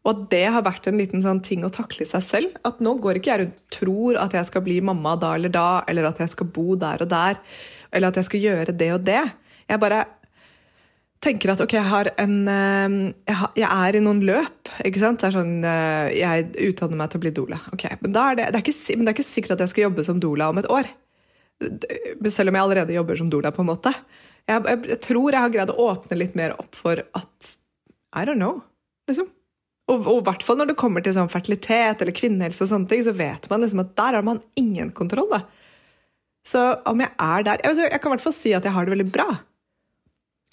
Og 0.02 0.10
at 0.10 0.22
det 0.32 0.46
har 0.50 0.64
vært 0.66 0.88
en 0.90 0.98
liten 0.98 1.22
sånn 1.22 1.40
ting 1.46 1.62
å 1.62 1.70
takle 1.70 2.02
i 2.02 2.10
seg 2.10 2.24
selv. 2.26 2.56
At 2.66 2.80
nå 2.82 2.96
går 3.02 3.20
ikke 3.20 3.30
jeg 3.30 3.42
rundt 3.44 3.60
og 3.60 3.76
tror 3.76 4.18
at 4.18 4.34
jeg 4.34 4.48
skal 4.48 4.64
bli 4.66 4.80
mamma 4.82 5.14
da 5.20 5.36
eller 5.38 5.52
da, 5.54 5.68
eller 5.86 6.08
at 6.10 6.18
jeg 6.22 6.32
skal 6.34 6.50
bo 6.50 6.74
der 6.74 7.04
og 7.04 7.10
der, 7.12 7.38
eller 7.92 8.10
at 8.10 8.18
jeg 8.18 8.28
skal 8.30 8.46
gjøre 8.48 8.74
det 8.74 8.90
og 8.96 9.06
det. 9.06 9.22
Jeg 9.70 9.82
bare 9.82 10.02
tenker 11.22 11.52
at 11.52 11.62
ok, 11.64 11.76
jeg 11.78 11.88
har 11.88 12.10
en 12.20 12.34
eh, 12.50 12.96
Jeg, 13.58 13.68
er 13.68 13.96
i 13.96 14.02
noen 14.02 14.22
løp. 14.26 14.72
ikke 14.84 15.02
sant? 15.02 15.22
Det 15.22 15.30
er 15.30 15.36
sånn, 15.36 15.54
eh, 15.68 16.10
Jeg 16.18 16.48
utdanner 16.70 16.98
meg 16.98 17.12
til 17.12 17.20
å 17.20 17.24
bli 17.24 17.34
doula. 17.36 17.60
Ok, 17.74 17.86
men, 18.00 18.16
er 18.16 18.38
det, 18.38 18.48
det 18.50 18.60
er 18.60 18.64
ikke, 18.64 18.96
men 18.96 19.06
det 19.06 19.12
er 19.12 19.18
ikke 19.18 19.28
sikkert 19.28 19.56
at 19.56 19.64
jeg 19.64 19.74
skal 19.74 19.86
jobbe 19.88 20.06
som 20.06 20.20
doula 20.22 20.50
om 20.52 20.60
et 20.62 20.70
år. 20.72 20.90
Selv 21.62 22.50
om 22.50 22.58
jeg 22.58 22.64
allerede 22.64 22.96
jobber 22.96 23.20
som 23.20 23.30
doula. 23.32 23.54
på 23.54 23.62
en 23.62 23.70
måte. 23.70 23.94
Jeg, 24.48 24.64
jeg, 24.66 24.82
jeg 24.94 25.00
tror 25.06 25.30
jeg 25.30 25.44
har 25.44 25.54
greid 25.54 25.70
å 25.70 25.86
åpne 25.92 26.18
litt 26.18 26.34
mer 26.38 26.56
opp 26.58 26.74
for 26.74 26.98
at 26.98 27.52
I 28.18 28.26
don't 28.26 28.40
know. 28.40 28.60
liksom. 29.08 29.30
Og 29.90 30.06
og 30.08 30.20
i 30.20 30.26
hvert 30.28 30.44
fall 30.46 30.58
når 30.58 30.72
det 30.72 30.78
kommer 30.80 31.02
til 31.04 31.14
sånn 31.14 31.30
fertilitet 31.30 32.02
eller 32.02 32.14
kvinnehelse, 32.16 32.64
og 32.64 32.70
sånne 32.70 32.90
ting, 32.90 33.02
så 33.04 33.14
vet 33.16 33.48
man 33.50 33.62
liksom 33.64 33.82
at 33.82 33.94
der 33.98 34.18
har 34.18 34.26
man 34.26 34.42
ingen 34.58 34.92
kontroll. 34.94 35.30
da. 35.30 35.42
Så 36.46 36.60
om 36.90 36.98
jeg 36.98 37.12
er 37.22 37.46
der 37.46 37.60
Jeg, 37.62 37.76
jeg 37.92 38.00
kan 38.00 38.10
i 38.10 38.14
hvert 38.16 38.24
fall 38.24 38.34
si 38.34 38.52
at 38.54 38.64
jeg 38.66 38.74
har 38.74 38.86
det 38.86 38.94
veldig 38.96 39.10
bra. 39.14 39.28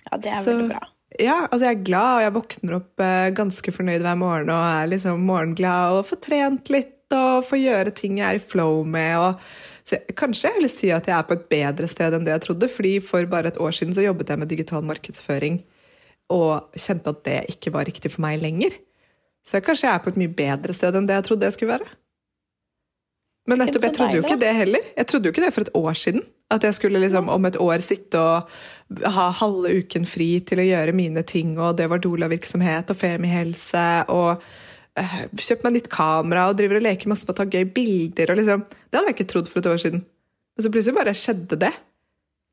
Ja, 0.05 0.17
det 0.17 0.31
er 0.31 0.41
Så- 0.43 0.55
veldig 0.55 0.69
bra. 0.75 0.87
Ja, 1.19 1.47
altså 1.47 1.65
jeg 1.65 1.75
er 1.79 1.83
glad, 1.83 2.11
og 2.15 2.21
jeg 2.21 2.33
våkner 2.35 2.75
opp 2.77 3.01
eh, 3.01 3.31
ganske 3.33 3.71
fornøyd 3.73 4.03
hver 4.05 4.17
morgen 4.19 4.51
og 4.53 4.61
er 4.61 4.91
liksom 4.91 5.23
morgenglad 5.25 5.97
og 5.97 6.05
får 6.05 6.19
trent 6.21 6.69
litt 6.69 7.15
og 7.17 7.41
får 7.47 7.57
gjøre 7.63 7.93
ting 7.97 8.19
jeg 8.19 8.27
er 8.29 8.37
i 8.37 8.43
flow 8.43 8.83
med. 8.85 9.15
Og, 9.17 9.39
så 9.89 9.97
kanskje 10.13 10.51
jeg 10.51 10.61
vil 10.61 10.69
si 10.69 10.91
at 10.93 11.09
jeg 11.09 11.17
er 11.17 11.25
på 11.25 11.33
et 11.33 11.47
bedre 11.49 11.89
sted 11.89 12.13
enn 12.13 12.27
det 12.27 12.35
jeg 12.35 12.43
trodde, 12.45 12.69
fordi 12.69 12.93
for 13.01 13.25
bare 13.25 13.49
et 13.49 13.57
år 13.57 13.73
siden 13.73 13.95
så 13.97 14.05
jobbet 14.05 14.29
jeg 14.29 14.39
med 14.39 14.51
digital 14.53 14.85
markedsføring 14.85 15.63
og 16.29 16.69
kjente 16.77 17.09
at 17.09 17.23
det 17.25 17.39
ikke 17.55 17.73
var 17.73 17.89
riktig 17.89 18.13
for 18.13 18.21
meg 18.21 18.37
lenger. 18.43 18.77
Så 19.41 19.57
jeg, 19.57 19.65
kanskje 19.65 19.89
jeg 19.89 19.95
er 19.95 20.03
på 20.05 20.13
et 20.13 20.19
mye 20.21 20.35
bedre 20.37 20.75
sted 20.77 20.93
enn 20.93 21.09
det 21.09 21.17
jeg 21.17 21.25
trodde 21.25 21.49
jeg 21.49 21.57
skulle 21.57 21.73
være. 21.79 21.89
Men 23.49 23.63
nettopp, 23.63 23.87
jeg 23.87 23.95
trodde 23.97 24.19
jo 24.19 24.25
ikke 24.27 24.37
det 24.43 24.51
heller. 24.53 24.91
Jeg 24.93 25.09
trodde 25.09 25.25
jo 25.25 25.33
ikke 25.33 25.45
det 25.47 25.53
for 25.55 25.65
et 25.65 25.73
år 25.73 25.97
siden. 25.97 26.21
At 26.49 26.65
jeg 26.65 26.77
skulle 26.77 27.01
liksom 27.01 27.29
om 27.29 27.45
et 27.45 27.59
år 27.61 27.83
sitte 27.85 28.19
og 28.19 29.03
ha 29.05 29.27
halve 29.41 29.73
uken 29.83 30.07
fri 30.09 30.31
til 30.41 30.61
å 30.61 30.65
gjøre 30.65 30.95
mine 30.97 31.21
ting, 31.27 31.53
og 31.61 31.77
det 31.77 31.89
var 31.91 32.01
Dola-virksomhet 32.01 32.89
og 32.89 32.97
femihelse 32.97 33.85
og 34.09 34.41
øh, 34.97 35.19
kjøpt 35.37 35.67
meg 35.67 35.75
nytt 35.75 35.91
kamera 35.93 36.47
og 36.49 36.57
driver 36.57 36.79
og 36.79 36.87
leker 36.87 37.11
masse 37.11 37.29
med 37.29 37.35
å 37.35 37.41
ta 37.43 37.45
gøy 37.45 37.69
bilder 37.75 38.33
og 38.33 38.41
liksom 38.41 38.65
Det 38.65 38.97
hadde 38.97 39.11
jeg 39.11 39.19
ikke 39.19 39.29
trodd 39.35 39.51
for 39.51 39.61
et 39.61 39.69
år 39.69 39.83
siden. 39.83 40.01
Men 40.57 40.65
så 40.65 40.73
plutselig 40.73 40.97
bare 40.97 41.15
skjedde 41.15 41.61
det. 41.61 41.73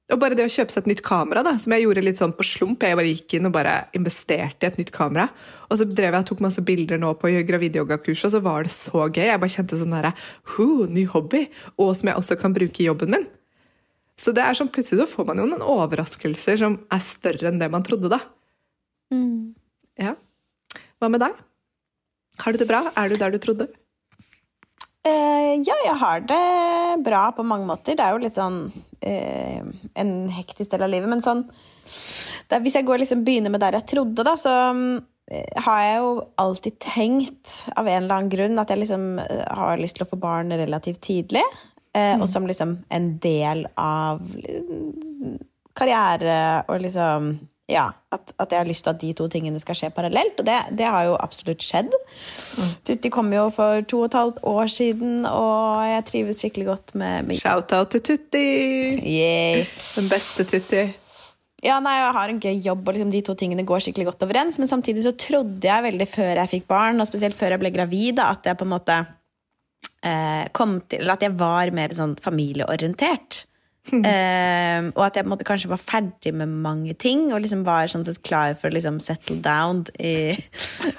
Og 0.07 0.21
bare 0.23 0.37
det 0.39 0.45
å 0.47 0.51
kjøpe 0.53 0.71
seg 0.71 0.85
et 0.85 0.91
nytt 0.93 1.01
kamera, 1.03 1.43
da, 1.43 1.57
som 1.59 1.73
jeg 1.75 1.83
gjorde 1.83 2.03
litt 2.05 2.21
sånn 2.21 2.35
på 2.37 2.45
slump. 2.47 2.85
Jeg 2.87 2.95
bare 2.99 3.11
gikk 3.11 3.35
inn 3.39 3.49
og 3.49 3.55
bare 3.57 3.73
investerte 3.99 4.63
i 4.63 4.69
et 4.69 4.77
nytt 4.79 4.93
kamera. 4.95 5.25
Og 5.67 5.81
så 5.81 5.87
drev 5.89 6.15
jeg 6.15 6.23
og 6.23 6.29
tok 6.29 6.43
masse 6.45 6.63
bilder 6.63 7.01
nå 7.03 7.11
på 7.19 7.33
gravidyoga-kurs, 7.49 8.23
og 8.29 8.35
så 8.37 8.41
var 8.45 8.69
det 8.69 8.71
så 8.71 9.09
gøy. 9.09 9.25
Jeg 9.33 9.41
bare 9.43 9.55
kjente 9.57 9.81
sånn 9.81 9.97
derre 9.97 10.15
Ny 10.95 11.09
hobby! 11.11 11.49
Og 11.75 11.91
som 11.99 12.13
jeg 12.13 12.23
også 12.23 12.39
kan 12.39 12.55
bruke 12.55 12.85
i 12.85 12.87
jobben 12.87 13.17
min. 13.17 13.27
Så 14.17 14.33
det 14.33 14.45
er 14.45 14.57
sånn, 14.57 14.71
plutselig 14.73 15.03
så 15.03 15.11
får 15.11 15.27
man 15.29 15.43
jo 15.43 15.49
noen 15.51 15.65
overraskelser 15.65 16.57
som 16.61 16.79
er 16.93 17.03
større 17.05 17.51
enn 17.51 17.61
det 17.61 17.69
man 17.73 17.85
trodde, 17.85 18.09
da. 18.13 18.21
Ja. 20.01 20.15
Hva 21.01 21.11
med 21.13 21.21
deg? 21.21 21.37
Har 22.41 22.53
du 22.53 22.61
det 22.61 22.69
bra? 22.69 22.87
Er 22.97 23.13
du 23.13 23.21
der 23.21 23.35
du 23.35 23.39
trodde? 23.41 23.69
Eh, 25.07 25.53
ja, 25.63 25.77
jeg 25.85 25.97
har 26.01 26.25
det 26.27 27.05
bra 27.07 27.29
på 27.37 27.45
mange 27.47 27.69
måter. 27.69 27.97
Det 27.97 28.05
er 28.05 28.15
jo 28.17 28.23
litt 28.25 28.37
sånn 28.37 28.59
eh, 29.01 29.63
en 29.95 30.15
hektisk 30.33 30.73
del 30.73 30.87
av 30.87 30.93
livet. 30.93 31.11
Men 31.13 31.23
sånn 31.25 31.45
er, 31.47 32.63
Hvis 32.65 32.79
jeg 32.79 32.87
går 32.89 33.03
liksom 33.03 33.23
begynner 33.27 33.53
med 33.53 33.63
der 33.63 33.79
jeg 33.79 33.89
trodde, 33.93 34.25
da, 34.27 34.35
så 34.41 34.55
eh, 35.31 35.63
har 35.63 35.85
jeg 35.85 36.01
jo 36.03 36.11
alltid 36.43 36.81
tenkt 36.83 37.55
av 37.77 37.87
en 37.87 38.03
eller 38.03 38.17
annen 38.19 38.33
grunn 38.33 38.63
at 38.63 38.73
jeg 38.73 38.83
liksom 38.83 39.07
eh, 39.23 39.47
har 39.61 39.81
lyst 39.81 40.01
til 40.01 40.07
å 40.07 40.11
få 40.11 40.19
barn 40.21 40.53
relativt 40.57 41.05
tidlig. 41.07 41.45
Eh, 41.97 42.15
Og 42.21 42.29
som 42.29 42.47
liksom 42.49 42.77
en 42.93 43.13
del 43.25 43.67
av 43.81 44.21
eh, 44.45 45.37
karriere 45.77 46.65
og 46.69 46.81
liksom 46.85 47.37
ja, 47.67 47.89
at, 48.15 48.31
at 48.39 48.53
jeg 48.53 48.61
har 48.61 48.69
lyst 48.69 48.85
til 48.87 48.93
at 48.93 49.01
de 49.01 49.09
to 49.19 49.25
tingene 49.27 49.59
skal 49.59 49.75
skje 49.75 49.89
parallelt. 49.91 50.37
Og 50.39 50.47
det, 50.47 50.55
det 50.79 50.87
har 50.87 51.09
jo 51.09 51.17
absolutt 51.19 51.65
skjedd. 51.67 51.91
Tutti 52.87 53.11
kom 53.11 53.33
jo 53.35 53.49
for 53.55 53.83
to 53.91 54.05
og 54.05 54.07
et 54.07 54.15
halvt 54.15 54.39
år 54.47 54.71
siden, 54.71 55.27
og 55.27 55.83
jeg 55.89 56.05
trives 56.07 56.43
skikkelig 56.45 56.69
godt 56.69 56.95
med, 56.95 57.27
med 57.27 57.41
Shout-out 57.41 57.91
til 57.97 58.05
Tutti! 58.07 58.45
Yay. 59.03 59.67
Den 59.97 60.07
beste 60.13 60.47
Tutti. 60.47 60.85
Ja, 61.65 61.81
nei, 61.83 61.97
jeg 61.99 62.15
har 62.15 62.31
en 62.31 62.41
gøy 62.45 62.55
jobb, 62.69 62.87
og 62.87 62.95
liksom 62.95 63.11
de 63.11 63.25
to 63.27 63.35
tingene 63.35 63.67
går 63.67 63.83
skikkelig 63.83 64.13
godt 64.13 64.23
overens. 64.29 64.61
Men 64.63 64.71
samtidig 64.71 65.03
så 65.03 65.17
trodde 65.19 65.67
jeg 65.67 65.87
veldig 65.89 66.07
før 66.13 66.39
jeg 66.45 66.53
fikk 66.55 66.71
barn, 66.71 67.03
og 67.03 67.11
spesielt 67.11 67.35
før 67.35 67.57
jeg 67.57 67.65
ble 67.65 67.75
gravid, 67.75 68.23
at 68.23 68.47
jeg 68.47 68.61
på 68.61 68.69
en 68.69 68.75
måte 68.77 69.01
eh, 70.07 70.47
kom 70.57 70.79
til 70.91 71.11
at 71.13 71.25
jeg 71.25 71.35
var 71.39 71.73
mer 71.75 71.95
sånn 71.97 72.17
familieorientert. 72.23 73.45
Eh, 73.87 74.83
og 74.97 75.03
at 75.05 75.15
jeg 75.15 75.29
måtte, 75.31 75.45
kanskje 75.47 75.69
var 75.71 75.79
ferdig 75.79 76.33
med 76.35 76.51
mange 76.51 76.91
ting, 76.99 77.29
og 77.31 77.39
liksom 77.45 77.61
var 77.63 77.87
sånn 77.87 78.03
sett 78.03 78.19
klar 78.27 78.57
for 78.59 78.67
å 78.67 78.75
liksom 78.75 78.97
settle 78.99 79.37
down 79.45 79.85
i, 80.03 80.35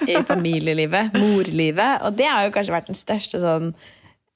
i 0.08 0.14
familielivet, 0.30 1.12
morlivet. 1.20 2.00
Og 2.08 2.16
det 2.16 2.30
har 2.32 2.46
jo 2.46 2.54
kanskje 2.54 2.72
vært 2.72 2.88
den 2.88 2.96
største 2.96 3.42
sånn 3.42 3.74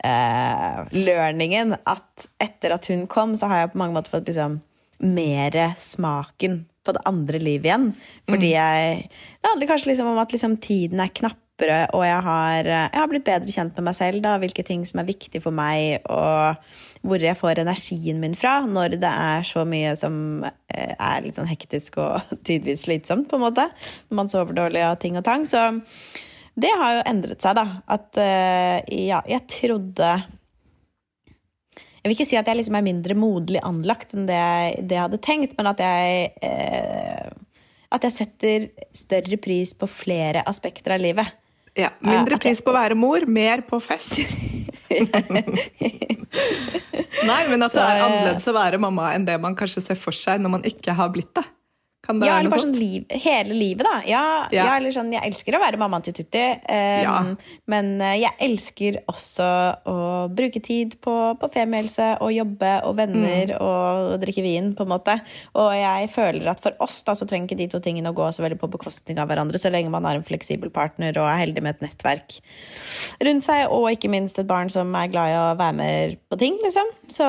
eh, 0.04 0.82
learningen, 1.06 1.78
at 1.88 2.28
etter 2.44 2.76
at 2.76 2.90
hun 2.92 3.06
kom, 3.08 3.32
så 3.40 3.48
har 3.48 3.64
jeg 3.64 3.72
på 3.72 3.80
mange 3.80 3.96
måter 3.96 4.12
fått 4.18 4.28
liksom 4.28 4.60
mer 5.00 5.58
smaken 5.80 6.60
på 6.84 6.92
det 6.92 7.02
andre 7.08 7.40
livet 7.40 7.70
igjen. 7.70 7.88
Fordi 8.28 8.52
jeg 8.52 9.08
Det 9.08 9.48
handler 9.48 9.72
kanskje 9.72 9.94
liksom 9.94 10.12
om 10.12 10.20
at 10.22 10.36
liksom 10.36 10.60
tiden 10.60 11.00
er 11.00 11.14
knappere, 11.53 11.88
og 11.94 12.05
jeg 12.05 12.22
har, 12.22 12.64
jeg 12.64 13.00
har 13.00 13.09
blitt 13.11 13.24
bedre 13.24 13.53
kjent 13.53 13.76
med 13.76 13.84
meg 13.84 13.94
selv. 13.94 14.22
da, 14.22 14.38
Hvilke 14.38 14.64
ting 14.64 14.84
som 14.86 15.00
er 15.00 15.09
viktig 15.09 15.42
for 15.42 15.53
meg, 15.53 16.03
og 16.09 16.57
hvor 17.03 17.18
jeg 17.18 17.36
får 17.36 17.61
energien 17.61 18.20
min 18.20 18.34
fra 18.34 18.61
når 18.66 18.98
det 19.00 19.11
er 19.11 19.42
så 19.42 19.64
mye 19.64 19.94
som 19.96 20.44
eh, 20.44 20.94
er 20.98 21.22
litt 21.22 21.36
sånn 21.36 21.50
hektisk 21.50 21.98
og 21.98 22.20
tidvis 22.46 22.86
slitsomt, 22.86 23.28
på 23.28 23.36
en 23.36 23.46
måte. 23.46 23.68
Når 24.11 24.16
man 24.16 24.30
sover 24.30 24.55
dårlig 24.55 24.84
og 24.86 25.00
ting 25.00 25.16
og 25.18 25.24
tang. 25.24 25.46
Så 25.46 25.70
det 26.55 26.70
har 26.70 26.98
jo 26.98 27.09
endret 27.09 27.42
seg, 27.42 27.57
da. 27.59 27.82
At 27.86 28.16
eh, 28.20 28.78
ja, 29.09 29.22
jeg 29.28 29.46
trodde 29.50 30.14
jeg 32.03 32.11
vil 32.11 32.16
ikke 32.16 32.26
si 32.26 32.34
at 32.34 32.48
jeg 32.50 32.59
liksom 32.59 32.74
er 32.74 32.82
mindre 32.82 33.14
moderlig 33.14 33.61
anlagt 33.62 34.16
enn 34.16 34.24
det 34.26 34.34
jeg, 34.34 34.86
det 34.90 34.96
jeg 34.96 35.05
hadde 35.05 35.20
tenkt, 35.22 35.53
men 35.55 35.68
at 35.70 35.82
jeg 35.84 36.32
eh, 36.42 37.28
At 37.94 38.03
jeg 38.09 38.14
setter 38.16 38.64
større 38.96 39.36
pris 39.38 39.70
på 39.76 39.86
flere 39.86 40.42
aspekter 40.48 40.96
av 40.96 41.03
livet. 41.05 41.28
Ja, 41.78 41.88
Mindre 42.04 42.36
pris 42.40 42.60
på 42.60 42.72
å 42.72 42.76
være 42.76 42.96
mor, 42.98 43.24
mer 43.24 43.62
på 43.64 43.78
fest. 43.80 44.18
Nei, 47.28 47.42
men 47.48 47.64
at 47.64 47.72
det 47.72 47.80
er 47.80 48.02
annerledes 48.02 48.48
å 48.50 48.54
være 48.56 48.80
mamma 48.82 49.12
enn 49.16 49.24
det 49.28 49.38
man 49.40 49.56
kanskje 49.56 49.80
ser 49.86 49.98
for 50.00 50.16
seg 50.16 50.42
når 50.42 50.50
man 50.58 50.66
ikke 50.68 50.92
har 50.98 51.08
blitt 51.14 51.32
det. 51.38 51.44
Kan 52.03 52.18
det 52.18 52.26
Ja, 52.26 52.34
være 52.34 52.42
noe 52.48 52.50
bare 52.50 52.61
sånt? 52.64 52.74
sånn 52.74 52.80
liv, 52.82 53.05
hele 53.22 53.55
livet, 53.55 53.86
da. 53.86 54.00
Ja, 54.11 54.22
ja. 54.50 54.64
Ja. 54.64 54.76
eller 54.76 54.90
sånn, 54.90 55.12
jeg 55.14 55.22
elsker 55.22 55.55
å 55.55 55.61
være 55.62 55.78
mammaen 55.78 56.03
til 56.03 56.12
Tutti, 56.18 56.40
um, 56.42 57.03
Ja. 57.07 57.18
men 57.70 58.00
eh, 58.03 58.16
jeg 58.24 58.32
elsker 58.40 58.98
også 59.07 59.46
å 59.86 59.96
bruke 60.34 60.61
tid 60.61 60.96
på, 61.00 61.14
på 61.38 61.50
femiehelse 61.55 62.18
og 62.20 62.32
jobbe 62.34 62.72
og 62.88 62.96
venner 62.98 63.53
Mm. 63.53 63.61
og 63.62 64.20
drikke 64.20 64.42
vin, 64.42 64.74
på 64.74 64.82
en 64.82 64.88
måte. 64.88 65.14
Og 65.55 65.70
jeg 65.78 66.11
føler 66.11 66.48
at 66.50 66.61
for 66.61 66.72
oss 66.80 67.03
da, 67.07 67.12
så 67.14 67.24
trenger 67.28 67.46
ikke 67.53 67.57
de 67.62 67.68
to 67.68 67.78
tingene 67.78 68.11
å 68.11 68.14
gå 68.18 68.26
så 68.34 68.42
veldig 68.42 68.59
på 68.59 68.70
bekostning 68.74 69.18
av 69.22 69.28
hverandre, 69.30 69.55
så 69.62 69.70
lenge 69.70 69.88
man 69.94 70.03
har 70.05 70.16
en 70.18 70.24
fleksibel 70.26 70.70
partner 70.74 71.16
og 71.22 71.28
er 71.30 71.38
heldig 71.46 71.62
med 71.62 71.76
et 71.76 71.86
nettverk 71.86 72.40
rundt 73.22 73.44
seg, 73.46 73.68
og 73.70 73.86
ikke 73.92 74.11
minst 74.11 74.38
et 74.42 74.46
barn 74.50 74.68
som 74.72 74.90
er 74.98 75.07
glad 75.12 75.30
i 75.30 75.38
å 75.38 75.57
være 75.59 75.76
med 75.78 76.18
på 76.32 76.38
ting, 76.40 76.59
liksom. 76.64 76.90
Så, 77.12 77.26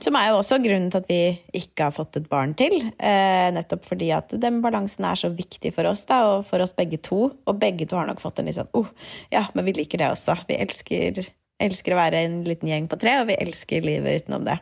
Som 0.00 0.16
er 0.16 0.28
jo 0.30 0.38
også 0.40 0.58
grunnen 0.62 0.90
til 0.92 1.00
at 1.02 1.08
vi 1.10 1.20
ikke 1.60 1.88
har 1.88 1.92
fått 1.92 2.16
et 2.16 2.28
barn 2.30 2.54
til. 2.54 2.78
uh, 3.02 3.50
nettopp 3.52 3.84
fordi 3.84 3.97
at 4.14 4.32
den 4.40 4.60
balansen 4.64 5.06
er 5.08 5.18
så 5.18 5.30
viktig 5.34 5.72
for 5.74 5.88
oss, 5.90 6.04
da, 6.08 6.20
og 6.30 6.46
for 6.48 6.62
oss 6.64 6.74
begge 6.76 7.00
to. 7.04 7.20
Og 7.48 7.58
begge 7.60 7.86
to 7.88 7.98
har 7.98 8.08
nok 8.08 8.22
fått 8.22 8.40
en 8.40 8.48
litt 8.48 8.58
sånn 8.58 8.70
oh, 8.78 8.88
ja, 9.34 9.46
men 9.54 9.66
vi 9.68 9.74
liker 9.80 10.00
det 10.00 10.12
også. 10.14 10.38
Vi 10.48 10.56
elsker, 10.62 11.20
elsker 11.62 11.94
å 11.94 12.00
være 12.00 12.22
en 12.26 12.40
liten 12.46 12.70
gjeng 12.70 12.88
på 12.90 12.98
tre, 13.00 13.18
og 13.22 13.28
vi 13.30 13.38
elsker 13.42 13.84
livet 13.86 14.24
utenom 14.24 14.46
det. 14.48 14.58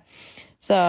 Så 0.64 0.80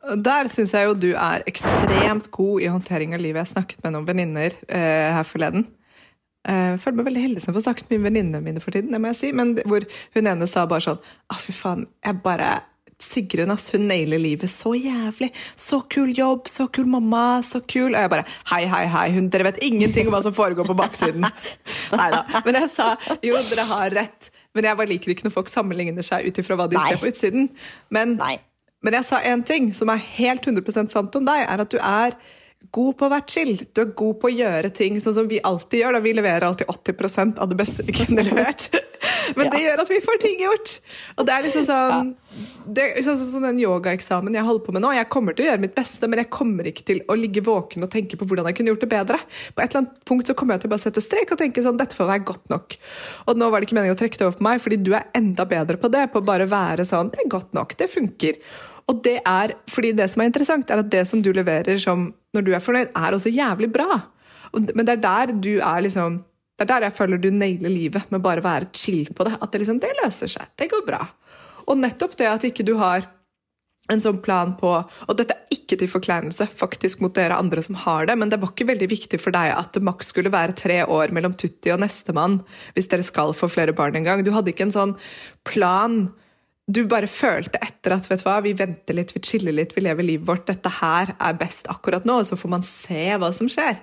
Der 0.00 0.48
syns 0.52 0.72
jeg 0.76 0.88
jo 0.88 0.94
du 0.96 1.10
er 1.12 1.44
ekstremt 1.50 2.30
god 2.32 2.64
i 2.64 2.70
håndtering 2.72 3.16
av 3.16 3.20
livet. 3.24 3.42
Jeg 3.44 3.54
snakket 3.56 3.84
med 3.84 3.96
noen 3.96 4.08
venninner 4.08 4.54
eh, 4.68 5.10
her 5.16 5.26
forleden. 5.28 5.66
Eh, 6.48 6.72
Jeg 6.72 6.80
føler 6.80 7.00
meg 7.00 7.10
veldig 7.10 7.24
heldig 7.26 7.42
som 7.44 7.56
får 7.56 7.66
snakket 7.66 7.90
med 7.92 8.06
venninnene 8.08 8.40
mine 8.44 8.62
for 8.64 8.72
tiden. 8.72 8.92
det 8.92 9.00
må 9.00 9.12
jeg 9.12 9.20
si, 9.20 9.32
Men 9.32 9.58
hvor 9.66 9.84
hun 10.16 10.26
ene 10.26 10.48
sa 10.48 10.66
bare 10.66 10.86
sånn 10.86 11.02
ah, 11.28 11.36
fy 11.40 11.52
faen, 11.52 11.86
jeg 12.04 12.22
bare 12.24 12.62
Sigrun 13.00 13.52
ass, 13.54 13.70
hun 13.74 13.86
nailer 13.88 14.20
livet 14.20 14.50
så 14.52 14.74
jævlig. 14.76 15.30
Så 15.56 15.80
kul 15.92 16.12
jobb, 16.16 16.48
så 16.50 16.66
kul 16.72 16.88
mamma, 16.90 17.40
så 17.46 17.62
kul. 17.64 17.94
Og 17.94 17.98
jeg 17.98 18.12
bare 18.12 18.26
hei, 18.52 18.62
hei, 18.70 18.84
hei, 18.92 19.06
hun, 19.16 19.30
dere 19.32 19.48
vet 19.48 19.62
ingenting 19.66 20.10
om 20.10 20.16
hva 20.16 20.22
som 20.24 20.36
foregår 20.36 20.68
på 20.68 20.76
baksiden. 20.78 21.24
Neida. 22.00 22.22
Men 22.44 22.60
jeg 22.62 22.70
sa 22.74 22.92
jo, 23.24 23.40
dere 23.50 23.66
har 23.70 23.96
rett. 23.96 24.30
Men 24.54 24.68
jeg 24.68 24.80
bare 24.80 24.90
liker 24.90 25.14
ikke 25.14 25.28
når 25.28 25.36
folk 25.38 25.50
sammenligner 25.52 26.06
seg 26.06 26.28
ut 26.28 26.42
ifra 26.42 26.58
hva 26.58 26.68
de 26.70 26.78
Nei. 26.78 26.86
ser 26.88 27.00
på 27.00 27.10
utsiden. 27.10 27.48
Men 27.94 28.18
Nei. 28.20 28.36
men 28.84 28.98
jeg 28.98 29.08
sa 29.08 29.22
én 29.26 29.44
ting 29.46 29.70
som 29.76 29.92
er 29.92 30.02
helt 30.18 30.46
100% 30.48 30.92
sant 30.92 31.16
om 31.16 31.26
deg, 31.28 31.46
er 31.46 31.64
at 31.64 31.72
du 31.72 31.78
er 31.80 32.16
god 32.70 32.96
på 32.98 33.06
å 33.06 33.12
være 33.12 33.26
chill. 33.30 33.54
Du 33.74 33.82
er 33.82 33.92
god 33.98 34.20
på 34.22 34.30
å 34.30 34.34
gjøre 34.34 34.70
ting 34.76 34.98
sånn 35.02 35.16
som 35.16 35.28
vi 35.30 35.40
alltid 35.42 35.82
gjør. 35.82 35.96
da 35.96 36.04
Vi 36.04 36.14
leverer 36.16 36.46
alltid 36.46 36.70
80% 36.70 37.40
av 37.42 37.50
det 37.50 37.58
beste 37.58 37.86
vi 37.86 37.96
kunne 37.96 38.24
levert. 38.28 38.68
Men 39.36 39.50
det 39.52 39.62
gjør 39.64 39.84
at 39.84 39.90
vi 39.90 40.00
får 40.04 40.20
ting 40.22 40.42
gjort. 40.44 40.76
Og 41.16 41.26
det 41.26 41.34
er 41.34 41.46
liksom 41.46 41.66
sånn 41.66 42.14
det 42.70 42.82
er 42.84 43.02
sånn, 43.02 43.16
sånn, 43.18 43.30
sånn 43.32 43.46
den 43.48 43.60
yogaeksamen 43.64 44.36
jeg 44.36 44.46
holder 44.46 44.62
på 44.62 44.74
med 44.76 44.84
nå. 44.84 44.92
Jeg 44.94 45.08
kommer 45.10 45.34
til 45.34 45.44
å 45.44 45.48
gjøre 45.48 45.62
mitt 45.64 45.74
beste, 45.74 46.06
men 46.06 46.20
jeg 46.22 46.30
kommer 46.30 46.68
ikke 46.70 46.84
til 46.86 47.00
å 47.10 47.16
ligge 47.18 47.42
våken 47.42 47.86
og 47.86 47.90
tenke 47.90 48.18
på 48.20 48.28
hvordan 48.28 48.46
jeg 48.50 48.58
kunne 48.58 48.70
gjort 48.70 48.84
det 48.84 48.90
bedre. 48.92 49.18
På 49.56 49.64
et 49.64 49.72
eller 49.72 49.82
annet 49.82 49.96
punkt 50.06 50.30
så 50.30 50.36
kommer 50.38 50.54
jeg 50.54 50.64
til 50.64 50.70
å 50.70 50.74
bare 50.76 50.84
sette 50.84 51.02
strek 51.02 51.34
og 51.34 51.40
tenke 51.40 51.64
sånn, 51.64 51.80
dette 51.80 51.98
får 51.98 52.10
være 52.12 52.26
godt 52.30 52.52
nok. 52.52 52.76
Og 53.26 53.40
nå 53.40 53.50
var 53.50 53.58
det 53.58 53.68
ikke 53.68 53.80
meningen 53.80 53.98
å 53.98 54.00
trekke 54.00 54.20
det 54.20 54.28
over 54.28 54.38
på 54.38 54.46
meg, 54.46 54.62
fordi 54.62 54.78
du 54.78 54.92
er 54.94 55.08
enda 55.18 55.46
bedre 55.50 55.80
på 55.80 55.90
det. 55.90 56.06
På 56.12 56.22
å 56.22 56.28
bare 56.30 56.46
være 56.50 56.86
sånn, 56.86 57.10
det 57.10 57.24
er 57.24 57.32
godt 57.34 57.50
nok, 57.56 57.74
det 57.80 57.90
funker. 57.90 58.38
Og 58.90 59.02
det 59.04 59.20
er, 59.22 59.54
fordi 59.70 59.92
det 59.94 60.08
som 60.10 60.22
er 60.22 60.30
interessant, 60.30 60.70
er 60.70 60.82
at 60.82 60.90
det 60.90 61.04
som 61.06 61.22
du 61.22 61.30
leverer 61.34 61.78
som, 61.78 62.08
når 62.34 62.46
du 62.46 62.50
er 62.56 62.64
fornøyd, 62.64 62.90
er 62.96 63.14
også 63.14 63.30
jævlig 63.32 63.70
bra. 63.72 64.00
Men 64.56 64.82
det 64.82 64.96
er 64.96 65.04
der 65.04 65.32
du 65.38 65.54
er 65.58 65.86
liksom 65.86 66.24
Det 66.58 66.66
er 66.66 66.74
der 66.74 66.84
jeg 66.88 66.92
føler 66.92 67.16
du 67.16 67.30
nailer 67.32 67.72
livet, 67.72 68.10
med 68.12 68.20
bare 68.20 68.42
å 68.42 68.44
være 68.44 68.66
chill 68.76 69.06
på 69.16 69.24
det. 69.24 69.38
At 69.40 69.48
det 69.52 69.62
liksom, 69.62 69.78
det 69.80 69.94
løser 70.02 70.28
seg. 70.28 70.50
Det 70.60 70.66
går 70.68 70.82
bra. 70.84 70.98
Og 71.72 71.78
nettopp 71.80 72.18
det 72.18 72.26
at 72.28 72.44
ikke 72.44 72.66
du 72.68 72.74
har 72.76 73.06
en 73.90 74.02
sånn 74.02 74.20
plan 74.22 74.52
på 74.58 74.70
Og 74.76 75.14
dette 75.18 75.34
er 75.34 75.56
ikke 75.56 75.78
til 75.80 75.90
forkleinelse 75.90 76.46
faktisk 76.52 77.00
mot 77.00 77.14
dere 77.16 77.38
andre 77.40 77.62
som 77.64 77.78
har 77.80 78.10
det, 78.10 78.16
men 78.18 78.28
det 78.30 78.40
var 78.42 78.52
ikke 78.52 78.68
veldig 78.68 78.90
viktig 78.90 79.20
for 79.22 79.34
deg 79.34 79.54
at 79.54 79.72
det 79.76 79.84
maks 79.86 80.12
skulle 80.12 80.32
være 80.34 80.56
tre 80.58 80.82
år 80.84 81.14
mellom 81.16 81.32
Tutti 81.38 81.72
og 81.72 81.80
nestemann 81.82 82.40
hvis 82.74 82.90
dere 82.92 83.06
skal 83.06 83.32
få 83.36 83.48
flere 83.50 83.74
barn 83.76 83.96
en 83.96 84.06
gang. 84.06 84.24
Du 84.26 84.34
hadde 84.34 84.52
ikke 84.52 84.68
en 84.68 84.76
sånn 84.76 84.96
plan. 85.48 86.02
Du 86.70 86.84
bare 86.86 87.08
følte 87.10 87.58
etter 87.64 87.96
at 87.96 88.06
vet 88.06 88.22
du 88.22 88.26
hva, 88.28 88.36
vi 88.44 88.52
venter 88.54 88.94
litt, 88.94 89.14
vi 89.16 89.22
chiller 89.26 89.56
litt, 89.56 89.72
vi 89.74 89.82
lever 89.82 90.06
livet 90.06 90.28
vårt. 90.28 90.46
Dette 90.50 90.70
her 90.80 91.14
er 91.16 91.38
best 91.40 91.70
akkurat 91.72 92.06
nå, 92.06 92.20
og 92.20 92.28
så 92.28 92.38
får 92.38 92.52
man 92.52 92.66
se 92.66 93.06
hva 93.18 93.32
som 93.34 93.48
skjer. 93.50 93.80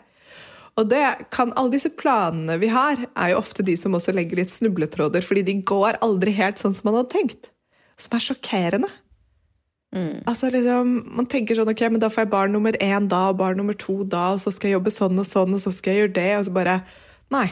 Og 0.77 0.85
det 0.91 1.03
kan, 1.33 1.51
Alle 1.57 1.73
disse 1.73 1.89
planene 1.97 2.59
vi 2.61 2.69
har, 2.71 3.01
er 3.17 3.33
jo 3.33 3.41
ofte 3.41 3.65
de 3.65 3.75
som 3.79 3.97
også 3.97 4.13
legger 4.15 4.39
litt 4.39 4.53
snubletråder, 4.53 5.25
fordi 5.25 5.43
de 5.47 5.57
går 5.67 5.99
aldri 6.05 6.35
helt 6.37 6.61
sånn 6.61 6.77
som 6.77 6.91
man 6.91 7.01
hadde 7.01 7.15
tenkt. 7.15 7.51
Som 7.97 8.15
er 8.15 8.23
sjokkerende. 8.23 8.91
Altså 10.27 10.51
liksom, 10.53 10.97
Man 11.15 11.29
tenker 11.31 11.57
sånn, 11.57 11.71
ok, 11.71 11.85
men 11.89 12.01
da 12.03 12.09
får 12.11 12.25
jeg 12.25 12.33
barn 12.33 12.53
nummer 12.53 12.75
én 12.83 13.07
da, 13.09 13.29
og 13.31 13.39
barn 13.39 13.57
nummer 13.57 13.73
to 13.73 14.03
da, 14.03 14.33
og 14.35 14.41
så 14.43 14.53
skal 14.53 14.69
jeg 14.69 14.77
jobbe 14.77 14.93
sånn 14.93 15.17
og 15.17 15.27
sånn, 15.27 15.55
og 15.55 15.63
så 15.63 15.73
skal 15.73 15.93
jeg 15.93 16.03
gjøre 16.03 16.17
det, 16.19 16.31
og 16.37 16.47
så 16.47 16.57
bare 16.59 16.81
Nei. 17.33 17.47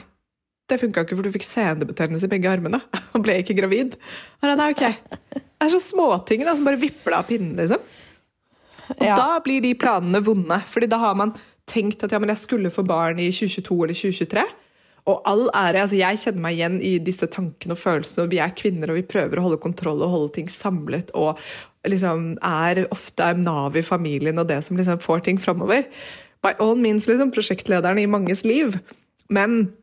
Det 0.65 0.79
funka 0.81 1.03
ikke, 1.05 1.17
for 1.17 1.27
du 1.27 1.33
fikk 1.33 1.45
senebetennelse 1.45 2.25
i 2.25 2.31
begge 2.31 2.49
armene 2.49 2.79
og 3.13 3.21
ble 3.25 3.37
ikke 3.43 3.57
gravid. 3.57 3.97
Og 4.41 4.49
da, 4.49 4.69
okay. 4.73 4.95
Det 5.35 5.67
er 5.67 5.73
så 5.75 5.81
småting 5.83 6.45
da, 6.45 6.55
som 6.57 6.65
bare 6.65 6.79
vipper 6.81 7.13
deg 7.13 7.19
av 7.19 7.29
pinnen, 7.29 7.53
liksom. 7.59 7.83
Og 8.95 9.05
Ja. 9.05 9.15
da 9.17 9.39
blir 9.41 9.61
de 9.61 9.73
planene 9.77 10.21
vonde, 10.25 10.59
Fordi 10.69 10.89
da 10.89 10.97
har 11.01 11.15
man 11.17 11.33
tenkt 11.65 12.03
at 12.05 12.11
ja, 12.13 12.19
men 12.21 12.29
jeg 12.29 12.37
skulle 12.43 12.69
få 12.73 12.85
barn 12.85 13.17
i 13.19 13.31
2022 13.33 13.77
eller 13.83 13.97
2023. 13.97 14.43
Og 15.05 15.21
all 15.29 15.47
ære, 15.53 15.81
altså 15.85 15.97
jeg 15.97 16.17
kjenner 16.21 16.41
meg 16.41 16.57
igjen 16.57 16.75
i 16.81 16.95
disse 16.97 17.27
tankene 17.29 17.73
og 17.73 17.81
følelsene. 17.81 18.25
og 18.25 18.31
Vi 18.33 18.39
er 18.41 18.53
kvinner 18.57 18.89
og 18.89 18.97
vi 18.97 19.05
prøver 19.05 19.37
å 19.37 19.45
holde 19.45 19.61
kontroll 19.61 20.01
og 20.01 20.09
holde 20.13 20.33
ting 20.33 20.49
samlet. 20.49 21.11
Og 21.13 21.37
liksom 21.85 22.37
er 22.41 22.87
ofte 22.93 23.21
er 23.21 23.37
nav 23.37 23.77
i 23.77 23.85
familien 23.85 24.41
og 24.41 24.47
det 24.49 24.63
som 24.65 24.77
liksom 24.77 25.01
får 25.01 25.25
ting 25.27 25.37
framover. 25.41 25.85
By 26.41 26.55
all 26.59 26.75
means 26.77 27.05
liksom 27.09 27.33
prosjektlederen 27.33 28.01
i 28.01 28.07
manges 28.09 28.41
liv. 28.45 28.79
Men 29.29 29.73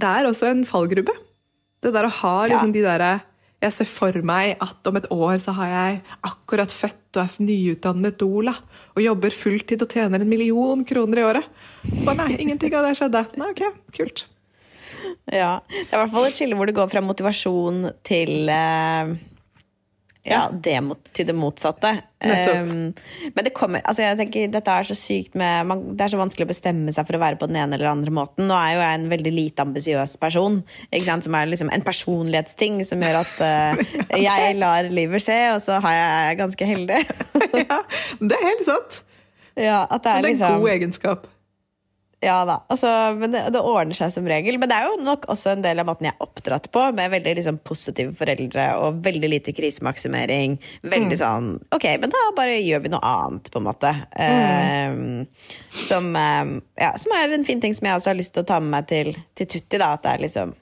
det 0.00 0.10
er 0.10 0.28
også 0.28 0.50
en 0.50 0.64
fallgrube. 0.68 1.14
Det 1.80 1.92
der 1.94 2.08
å 2.08 2.16
ha 2.20 2.36
liksom 2.50 2.72
de 2.74 2.84
derre 2.84 3.18
Jeg 3.60 3.74
ser 3.76 3.88
for 3.88 4.16
meg 4.24 4.54
at 4.64 4.88
om 4.88 4.96
et 4.96 5.08
år 5.12 5.36
så 5.40 5.52
har 5.58 5.68
jeg 5.68 5.96
akkurat 6.24 6.72
født 6.72 7.18
og 7.18 7.22
er 7.26 7.44
nyutdannet 7.44 8.16
doula 8.16 8.54
og 8.94 9.02
jobber 9.04 9.34
fulltid 9.36 9.84
og 9.84 9.92
tjener 9.92 10.22
en 10.22 10.30
million 10.30 10.80
kroner 10.88 11.20
i 11.20 11.26
året. 11.28 11.48
Å 11.84 12.14
nei, 12.16 12.30
ingenting 12.40 12.72
av 12.72 12.86
det 12.88 12.94
skjedde. 12.96 13.20
Nei, 13.36 13.50
ok, 13.52 13.60
kult. 13.98 14.24
Ja, 15.28 15.58
det 15.68 15.90
er 15.90 15.98
i 15.98 16.00
hvert 16.00 16.14
fall 16.14 16.28
et 16.30 16.38
skille 16.38 16.56
hvor 16.56 16.70
det 16.70 16.76
går 16.78 16.88
fra 16.88 17.04
motivasjon 17.04 17.90
til 18.06 18.48
eh, 18.48 19.12
ja, 20.26 20.50
det, 20.52 20.74
mot- 20.84 21.08
til 21.16 21.26
det 21.28 21.34
motsatte. 21.36 21.90
Um, 22.20 22.90
men 23.32 23.46
det 23.46 23.54
kommer, 23.56 23.80
altså 23.88 24.02
jeg 24.04 24.18
tenker, 24.18 24.50
dette 24.52 24.72
er 24.76 24.84
så 24.84 24.92
sykt 24.98 25.32
med 25.40 25.64
man, 25.70 25.84
Det 25.96 26.04
er 26.04 26.12
så 26.12 26.18
vanskelig 26.20 26.44
å 26.44 26.50
bestemme 26.50 26.92
seg 26.92 27.06
for 27.08 27.16
å 27.16 27.22
være 27.22 27.38
på 27.40 27.48
den 27.48 27.56
ene 27.62 27.78
eller 27.78 27.88
andre 27.88 28.12
måten. 28.12 28.44
Nå 28.50 28.56
er 28.58 28.74
jo 28.74 28.82
jeg 28.82 28.98
en 28.98 29.08
veldig 29.14 29.32
lite 29.32 29.64
ambisiøs 29.64 30.18
person, 30.20 30.60
som 31.08 31.38
er 31.38 31.48
liksom 31.48 31.72
en 31.72 31.86
personlighetsting 31.86 32.82
som 32.84 33.00
gjør 33.00 33.22
at 33.22 33.34
uh, 33.40 33.96
jeg 34.28 34.58
lar 34.60 34.90
livet 34.92 35.24
skje, 35.24 35.40
og 35.54 35.62
så 35.64 35.80
har 35.80 35.96
jeg 35.96 36.40
ganske 36.44 36.72
heldig. 36.74 37.00
Ja, 37.60 37.80
det 38.20 38.36
er 38.36 38.44
helt 38.44 38.62
sant. 38.64 39.00
ja, 39.58 39.80
at 39.90 40.04
det 40.04 40.10
er 40.10 40.20
Det 40.22 40.28
er 40.28 40.28
en 40.28 40.28
liksom 40.28 40.60
god 40.62 40.70
egenskap. 40.76 41.26
Ja 42.20 42.42
da, 42.44 42.58
altså, 42.68 42.86
men 43.16 43.32
det, 43.32 43.46
det 43.54 43.60
ordner 43.64 43.96
seg 43.96 44.10
som 44.12 44.26
regel. 44.28 44.58
Men 44.60 44.68
det 44.68 44.76
er 44.76 44.90
jo 44.90 44.98
nok 45.00 45.24
også 45.32 45.54
en 45.54 45.62
del 45.64 45.80
av 45.80 45.86
måten 45.88 46.04
jeg 46.04 46.12
er 46.12 46.24
oppdratt 46.26 46.68
på, 46.72 46.82
med 46.96 47.12
veldig 47.14 47.32
liksom, 47.38 47.60
positive 47.64 48.12
foreldre 48.18 48.66
og 48.76 48.98
veldig 49.06 49.30
lite 49.32 49.54
krisemaksimering. 49.56 50.58
Veldig 50.84 51.16
sånn 51.16 51.48
Ok, 51.72 51.86
men 52.02 52.12
da 52.12 52.24
bare 52.36 52.58
gjør 52.60 52.82
vi 52.84 52.92
noe 52.92 53.00
annet, 53.08 53.48
på 53.48 53.60
en 53.62 53.64
måte. 53.64 53.92
Eh, 54.20 55.00
som, 55.72 56.10
um, 56.12 56.52
ja, 56.76 56.90
som 57.00 57.14
er 57.16 57.32
en 57.32 57.46
fin 57.48 57.62
ting 57.62 57.76
som 57.76 57.88
jeg 57.88 57.96
også 57.96 58.12
har 58.12 58.18
lyst 58.20 58.36
til 58.36 58.44
å 58.44 58.50
ta 58.50 58.58
med 58.60 58.74
meg 58.74 58.90
til, 58.90 59.14
til 59.38 59.48
Tutti. 59.56 59.80
Da, 59.80 59.94
at 59.96 60.04
det 60.04 60.12
er 60.12 60.24
liksom 60.26 60.52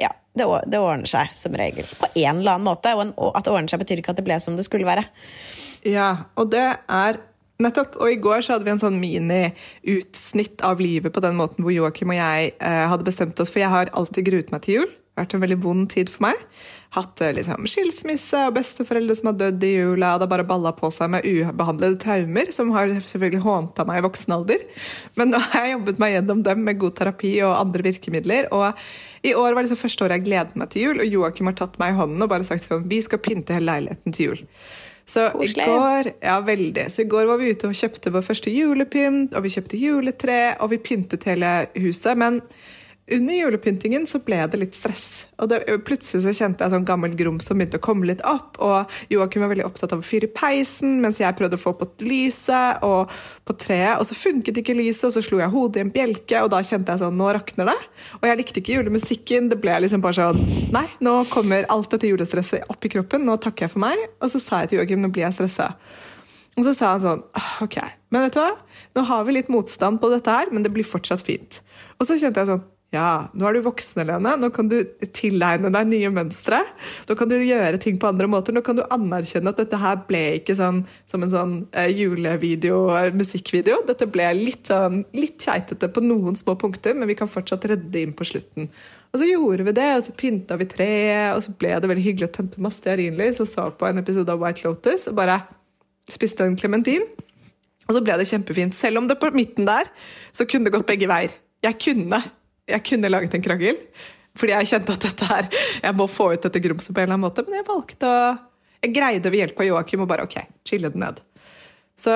Ja, 0.00 0.14
det, 0.32 0.46
det 0.72 0.80
ordner 0.80 1.10
seg 1.10 1.34
som 1.36 1.58
regel. 1.60 1.84
På 2.00 2.08
en 2.08 2.40
eller 2.40 2.54
annen 2.54 2.70
måte. 2.70 2.94
Og, 2.96 3.04
en, 3.04 3.12
og 3.20 3.36
at 3.36 3.44
det 3.44 3.52
ordner 3.52 3.68
seg, 3.74 3.84
betyr 3.84 4.00
ikke 4.00 4.16
at 4.16 4.22
det 4.22 4.24
ble 4.30 4.40
som 4.40 4.56
det 4.56 4.64
skulle 4.64 4.88
være. 4.88 5.04
Ja, 5.84 6.08
og 6.40 6.48
det 6.54 6.64
er 6.72 7.20
nettopp. 7.60 7.98
Og 8.00 8.14
i 8.14 8.20
går 8.22 8.42
så 8.44 8.56
hadde 8.56 8.68
vi 8.68 8.74
en 8.74 8.82
sånn 8.82 9.00
mini-utsnitt 9.02 10.64
av 10.66 10.82
livet 10.82 11.14
på 11.14 11.22
den 11.24 11.38
måten 11.38 11.64
hvor 11.64 11.74
Joakim 11.74 12.14
og 12.14 12.20
jeg 12.20 12.56
eh, 12.56 12.82
hadde 12.92 13.06
bestemt 13.06 13.40
oss, 13.42 13.52
for 13.52 13.64
jeg 13.64 13.72
har 13.72 13.92
alltid 13.92 14.30
gruet 14.30 14.52
meg 14.54 14.64
til 14.66 14.80
jul. 14.80 14.90
Det 15.12 15.20
vært 15.20 15.34
en 15.36 15.42
veldig 15.42 15.56
vond 15.60 15.82
tid 15.92 16.08
for 16.08 16.24
meg. 16.24 16.38
Hatt 16.96 17.20
eh, 17.20 17.34
liksom 17.36 17.66
skilsmisse 17.68 18.38
og 18.48 18.54
besteforeldre 18.56 19.12
som 19.18 19.28
har 19.28 19.34
dødd 19.42 19.66
i 19.68 19.72
jula, 19.74 20.14
og 20.14 20.22
det 20.22 20.24
har 20.24 20.30
bare 20.30 20.46
balla 20.48 20.72
på 20.72 20.88
seg 20.94 21.10
med 21.12 21.26
ubehandlede 21.28 21.98
traumer, 22.00 22.48
som 22.56 22.72
har 22.72 22.88
selvfølgelig 22.96 23.42
hånta 23.44 23.84
meg 23.88 24.00
i 24.00 24.04
voksen 24.06 24.32
alder. 24.38 24.64
Men 25.20 25.34
nå 25.34 25.40
har 25.50 25.66
jeg 25.66 25.74
jobbet 25.74 26.00
meg 26.00 26.14
gjennom 26.14 26.40
dem 26.46 26.64
med 26.64 26.80
god 26.80 26.96
terapi 26.96 27.34
og 27.44 27.58
andre 27.58 27.84
virkemidler. 27.90 28.48
og 28.56 28.72
i 29.22 29.34
år 29.38 29.52
var 29.52 29.62
liksom 29.62 29.78
første 29.78 30.02
året 30.02 30.16
jeg 30.16 30.24
gledet 30.30 30.56
meg 30.58 30.72
til 30.72 30.88
jul, 30.88 31.02
og 31.04 31.12
Joakim 31.18 31.52
har 31.52 31.58
tatt 31.60 31.76
meg 31.78 31.92
i 31.92 31.98
hånden 32.00 32.24
og 32.24 32.32
bare 32.32 32.48
sagt 32.48 32.64
sånn, 32.64 32.88
vi 32.88 32.98
skal 33.04 33.20
pynte 33.22 33.54
hele 33.54 33.68
leiligheten 33.68 34.16
til 34.16 34.32
jul. 34.32 34.40
Så 35.06 35.30
Koselig. 35.32 35.64
i 35.64 35.66
går 35.66 36.10
ja, 36.22 36.36
veldig. 36.40 36.84
Så 36.90 37.02
i 37.02 37.08
går 37.10 37.26
var 37.26 37.40
vi 37.40 37.50
ute 37.52 37.68
og 37.68 37.74
kjøpte 37.76 38.12
vår 38.14 38.24
første 38.26 38.52
julepynt, 38.54 39.34
og 39.34 39.42
vi 39.44 39.50
kjøpte 39.54 39.80
juletre, 39.80 40.40
og 40.60 40.70
vi 40.70 40.78
pyntet 40.78 41.26
hele 41.28 41.52
huset. 41.82 42.18
Men 42.18 42.40
under 43.10 43.34
julepyntingen 43.34 44.04
så 44.06 44.20
ble 44.22 44.38
det 44.46 44.58
litt 44.60 44.76
stress. 44.78 45.26
Og 45.42 45.48
det, 45.50 45.58
plutselig 45.86 46.22
så 46.22 46.34
kjente 46.36 46.62
jeg 46.62 46.70
sånn 46.70 46.86
gammel 46.86 47.16
grums 47.18 47.48
som 47.48 47.58
begynte 47.58 47.80
å 47.80 47.82
komme 47.82 48.06
litt 48.06 48.22
opp. 48.28 48.60
Og 48.62 48.92
Joakim 49.10 49.42
var 49.42 49.50
veldig 49.50 49.66
opptatt 49.66 49.94
av 49.96 50.04
å 50.04 50.06
fyre 50.06 50.28
i 50.28 50.32
peisen, 50.32 51.00
mens 51.02 51.18
jeg 51.18 51.34
prøvde 51.38 51.58
å 51.58 51.62
få 51.62 51.74
på 51.80 51.88
lyset 52.06 52.84
og 52.86 53.10
på 53.48 53.56
treet. 53.58 53.98
Og 53.98 54.06
så 54.06 54.14
funket 54.18 54.62
ikke 54.62 54.76
lyset, 54.78 55.08
og 55.10 55.16
så 55.16 55.24
slo 55.26 55.42
jeg 55.42 55.50
hodet 55.50 55.82
i 55.82 55.84
en 55.86 55.92
bjelke, 55.94 56.44
og 56.44 56.52
da 56.54 56.62
kjente 56.62 56.94
jeg 56.94 57.02
sånn 57.02 57.18
Nå 57.18 57.32
rakner 57.34 57.72
det. 57.72 57.76
Og 58.20 58.28
jeg 58.30 58.40
likte 58.40 58.62
ikke 58.62 58.78
julemusikken. 58.78 59.50
Det 59.50 59.58
ble 59.60 59.80
liksom 59.82 60.04
bare 60.04 60.20
sånn 60.20 60.40
Nei, 60.72 60.86
nå 61.04 61.18
kommer 61.32 61.66
alt 61.74 61.90
dette 61.92 62.08
julestresset 62.08 62.70
opp 62.72 62.86
i 62.86 62.92
kroppen. 62.94 63.26
Nå 63.26 63.36
takker 63.42 63.66
jeg 63.66 63.74
for 63.74 63.82
meg. 63.82 63.98
Og 64.22 64.30
så 64.32 64.40
sa 64.40 64.62
jeg 64.62 64.72
til 64.72 64.80
Joakim 64.80 65.02
nå 65.02 65.10
blir 65.12 65.26
jeg 65.26 65.36
stressa. 65.40 65.72
Og 66.56 66.66
så 66.66 66.74
sa 66.76 66.94
han 66.94 67.02
sånn 67.02 67.22
«Ah, 67.38 67.52
Ok, 67.64 67.78
men 68.12 68.26
vet 68.26 68.36
du 68.36 68.42
hva? 68.42 68.52
Nå 68.96 69.04
har 69.08 69.24
vi 69.24 69.36
litt 69.38 69.48
motstand 69.52 70.02
på 70.02 70.10
dette 70.12 70.32
her, 70.32 70.50
men 70.52 70.64
det 70.64 70.72
blir 70.74 70.84
fortsatt 70.84 71.24
fint. 71.24 71.62
Og 71.96 72.04
så 72.08 72.18
kjente 72.20 72.42
jeg 72.42 72.50
sånn 72.50 72.64
ja, 72.92 73.30
nå 73.32 73.46
er 73.48 73.56
du 73.56 73.62
voksen, 73.64 74.02
Helene. 74.02 74.34
Nå 74.36 74.50
kan 74.52 74.66
du 74.68 74.74
tilegne 75.16 75.70
deg 75.72 75.86
nye 75.88 76.10
mønstre. 76.12 76.58
Nå 77.08 77.14
kan 77.16 77.30
du 77.30 77.38
gjøre 77.38 77.78
ting 77.80 77.96
på 77.96 78.10
andre 78.10 78.28
måter. 78.28 78.52
Nå 78.52 78.60
kan 78.66 78.76
du 78.76 78.82
anerkjenne 78.84 79.48
at 79.54 79.62
dette 79.62 79.78
her 79.80 80.02
ble 80.08 80.20
ikke 80.42 80.56
sånn 80.58 80.82
som 81.08 81.24
en 81.24 81.32
sånn 81.32 81.54
eh, 81.72 81.88
julevideo, 81.96 82.82
eh, 82.98 83.14
musikkvideo. 83.16 83.78
Dette 83.88 84.10
ble 84.12 84.26
litt 84.36 84.68
sånn, 84.68 85.06
litt 85.16 85.40
keitete 85.40 85.88
på 85.88 86.04
noen 86.04 86.36
små 86.36 86.58
punkter, 86.60 86.92
men 86.98 87.08
vi 87.08 87.16
kan 87.16 87.32
fortsatt 87.32 87.64
redde 87.72 88.02
inn 88.02 88.12
på 88.18 88.28
slutten. 88.28 88.68
Og 89.12 89.22
så 89.22 89.30
gjorde 89.30 89.64
vi 89.70 89.74
det, 89.80 89.88
og 89.96 90.04
så 90.04 90.14
pynta 90.16 90.60
vi 90.60 90.68
treet, 90.68 91.32
og 91.32 91.40
så 91.46 91.56
ble 91.56 91.72
det 91.72 91.88
veldig 91.88 92.04
hyggelig 92.04 92.28
å 92.28 92.34
tente 92.36 92.60
masse 92.64 92.80
stearinlys 92.84 93.40
og 93.44 93.48
så 93.48 93.66
på 93.72 93.88
en 93.88 94.04
episode 94.04 94.36
av 94.36 94.44
White 94.44 94.66
Lotus 94.68 95.08
og 95.08 95.16
bare 95.16 95.40
spiste 96.12 96.44
en 96.44 96.60
klementin. 96.60 97.08
Og 97.88 97.96
så 97.96 98.04
ble 98.04 98.20
det 98.20 98.28
kjempefint. 98.28 98.76
Selv 98.76 99.00
om 99.00 99.08
det 99.08 99.16
på 99.20 99.32
midten 99.32 99.64
der 99.68 99.88
så 100.28 100.44
kunne 100.44 100.68
det 100.68 100.76
gått 100.76 100.88
begge 100.88 101.08
veier. 101.08 101.32
Jeg 101.64 101.80
kunne 101.80 102.20
jeg 102.70 102.84
kunne 102.86 103.10
laget 103.10 103.34
en 103.36 103.44
krangel. 103.44 103.80
Fordi 104.38 104.54
jeg 104.54 104.70
kjente 104.70 104.94
at 104.94 105.04
dette 105.04 105.28
her, 105.28 105.48
jeg 105.82 105.96
må 105.98 106.06
få 106.08 106.30
ut 106.32 106.46
dette 106.46 106.62
grumset 106.64 106.94
på 106.94 107.02
en 107.02 107.04
eller 107.04 107.18
annen 107.18 107.26
måte. 107.26 107.44
Men 107.46 107.60
jeg 107.60 107.68
valgte 107.68 108.08
å 108.08 108.22
Jeg 108.82 108.96
greide 108.96 109.30
ved 109.30 109.38
hjelp 109.38 109.60
av 109.62 109.66
Joakim 109.68 110.00
å 110.02 110.08
bare 110.10 110.24
ok, 110.26 110.40
chille 110.66 110.88
det 110.90 110.98
ned. 110.98 111.20
Så 111.94 112.10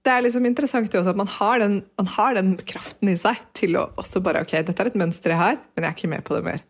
det 0.00 0.14
er 0.14 0.22
liksom 0.24 0.46
interessant 0.48 0.94
også 0.96 1.12
at 1.12 1.18
man 1.20 1.28
har, 1.28 1.58
den, 1.60 1.74
man 2.00 2.08
har 2.14 2.38
den 2.38 2.54
kraften 2.64 3.10
i 3.12 3.16
seg 3.20 3.42
til 3.52 3.76
å 3.76 3.90
også 4.00 4.22
bare 4.24 4.40
ok, 4.46 4.54
dette 4.64 4.80
er 4.80 4.88
et 4.88 4.96
mønster 4.96 5.34
jeg 5.34 5.40
har, 5.42 5.58
men 5.76 5.84
jeg 5.84 5.90
er 5.90 5.98
ikke 5.98 6.10
med 6.14 6.24
på 6.24 6.38
det 6.38 6.46
mer. 6.46 6.62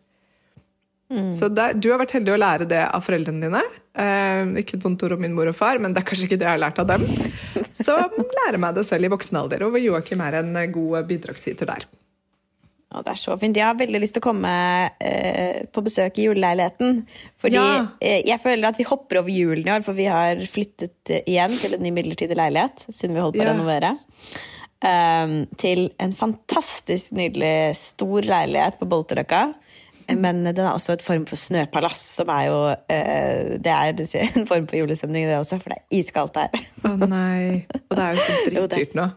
Mm. 1.09 1.29
Så 1.31 1.47
der, 1.47 1.77
Du 1.79 1.87
har 1.93 2.01
vært 2.01 2.17
heldig 2.17 2.33
å 2.35 2.41
lære 2.41 2.67
det 2.67 2.81
av 2.83 3.05
foreldrene 3.05 3.47
dine. 3.47 3.63
Uh, 3.95 4.59
ikke 4.59 4.75
et 4.75 4.83
vondt 4.83 5.07
ord 5.07 5.15
om 5.15 5.23
min 5.23 5.37
mor 5.37 5.47
og 5.47 5.55
far, 5.55 5.79
men 5.79 5.95
det 5.95 6.03
er 6.03 6.09
kanskje 6.11 6.27
ikke 6.27 6.41
det 6.41 6.49
jeg 6.49 6.57
har 6.57 6.65
lært 6.65 6.83
av 6.83 6.91
dem. 6.91 7.07
Så 7.79 7.95
lære 8.41 8.59
meg 8.59 8.75
det 8.75 8.85
selv 8.91 9.07
i 9.07 9.13
voksen 9.15 9.39
alder, 9.39 9.65
og 9.69 9.79
Joakim 9.79 10.27
er 10.27 10.41
en 10.41 10.51
god 10.75 11.07
bidragsyter 11.09 11.71
der. 11.71 11.87
Å, 12.89 13.03
det 13.05 13.11
er 13.13 13.19
så 13.21 13.35
fint. 13.37 13.57
Jeg 13.57 13.67
har 13.67 13.77
veldig 13.77 13.99
lyst 14.01 14.15
til 14.17 14.23
å 14.23 14.25
komme 14.31 14.51
eh, 14.97 15.65
på 15.69 15.83
besøk 15.85 16.17
i 16.17 16.25
juleleiligheten. 16.25 17.03
Fordi 17.37 17.59
ja. 17.59 17.83
eh, 18.01 18.23
jeg 18.25 18.41
føler 18.41 18.71
at 18.71 18.79
vi 18.81 18.87
hopper 18.89 19.21
over 19.21 19.33
julen 19.33 19.67
i 19.67 19.73
år, 19.75 19.83
for 19.85 19.97
vi 19.97 20.07
har 20.09 20.41
flyttet 20.49 21.13
eh, 21.13 21.21
igjen 21.29 21.53
til 21.53 21.77
en 21.77 21.85
ny 21.85 21.93
midlertidig 21.93 22.39
leilighet 22.39 22.87
siden 22.87 23.13
vi 23.13 23.21
holdt 23.21 23.37
på 23.37 23.45
å 23.45 23.51
renovere. 23.51 23.93
Um, 24.79 25.41
til 25.59 25.89
en 25.99 26.13
fantastisk 26.15 27.11
nydelig 27.11 27.75
stor 27.75 28.25
leilighet 28.25 28.79
på 28.79 28.87
Bolterøkka. 28.89 29.43
Men 30.17 30.41
den 30.47 30.63
er 30.63 30.71
også 30.71 30.95
et 30.95 31.03
form 31.05 31.25
for 31.29 31.37
snøpalass, 31.37 31.99
som 32.17 32.29
er 32.33 32.45
jo 32.47 32.57
eh, 32.89 33.57
Det 33.61 33.73
er 33.73 33.91
en 33.93 34.47
form 34.49 34.65
for 34.69 34.79
julestemning, 34.79 35.27
det 35.29 35.37
også, 35.37 35.59
for 35.61 35.73
det 35.73 35.79
er 35.79 35.99
iskaldt 35.99 36.39
her. 36.39 36.63
Å 36.87 36.95
nei. 37.03 37.65
Og 37.85 37.93
det 37.93 38.05
er 38.05 38.15
jo 38.15 38.23
så 38.23 38.37
dritdyrt 38.47 38.97
nå. 38.97 39.09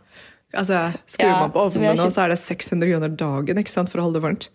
Altså, 0.52 0.84
Skrur 1.08 1.30
ja, 1.30 1.40
man 1.40 1.52
på 1.54 1.64
ovnen 1.64 1.96
nå, 1.96 2.08
så 2.12 2.26
er 2.26 2.32
det 2.34 2.38
600 2.42 2.90
kroner 2.90 3.12
dagen 3.22 3.60
ikke 3.62 3.72
sant, 3.72 3.92
for 3.92 4.02
å 4.02 4.06
holde 4.06 4.20
det 4.20 4.26
varmt. 4.26 4.48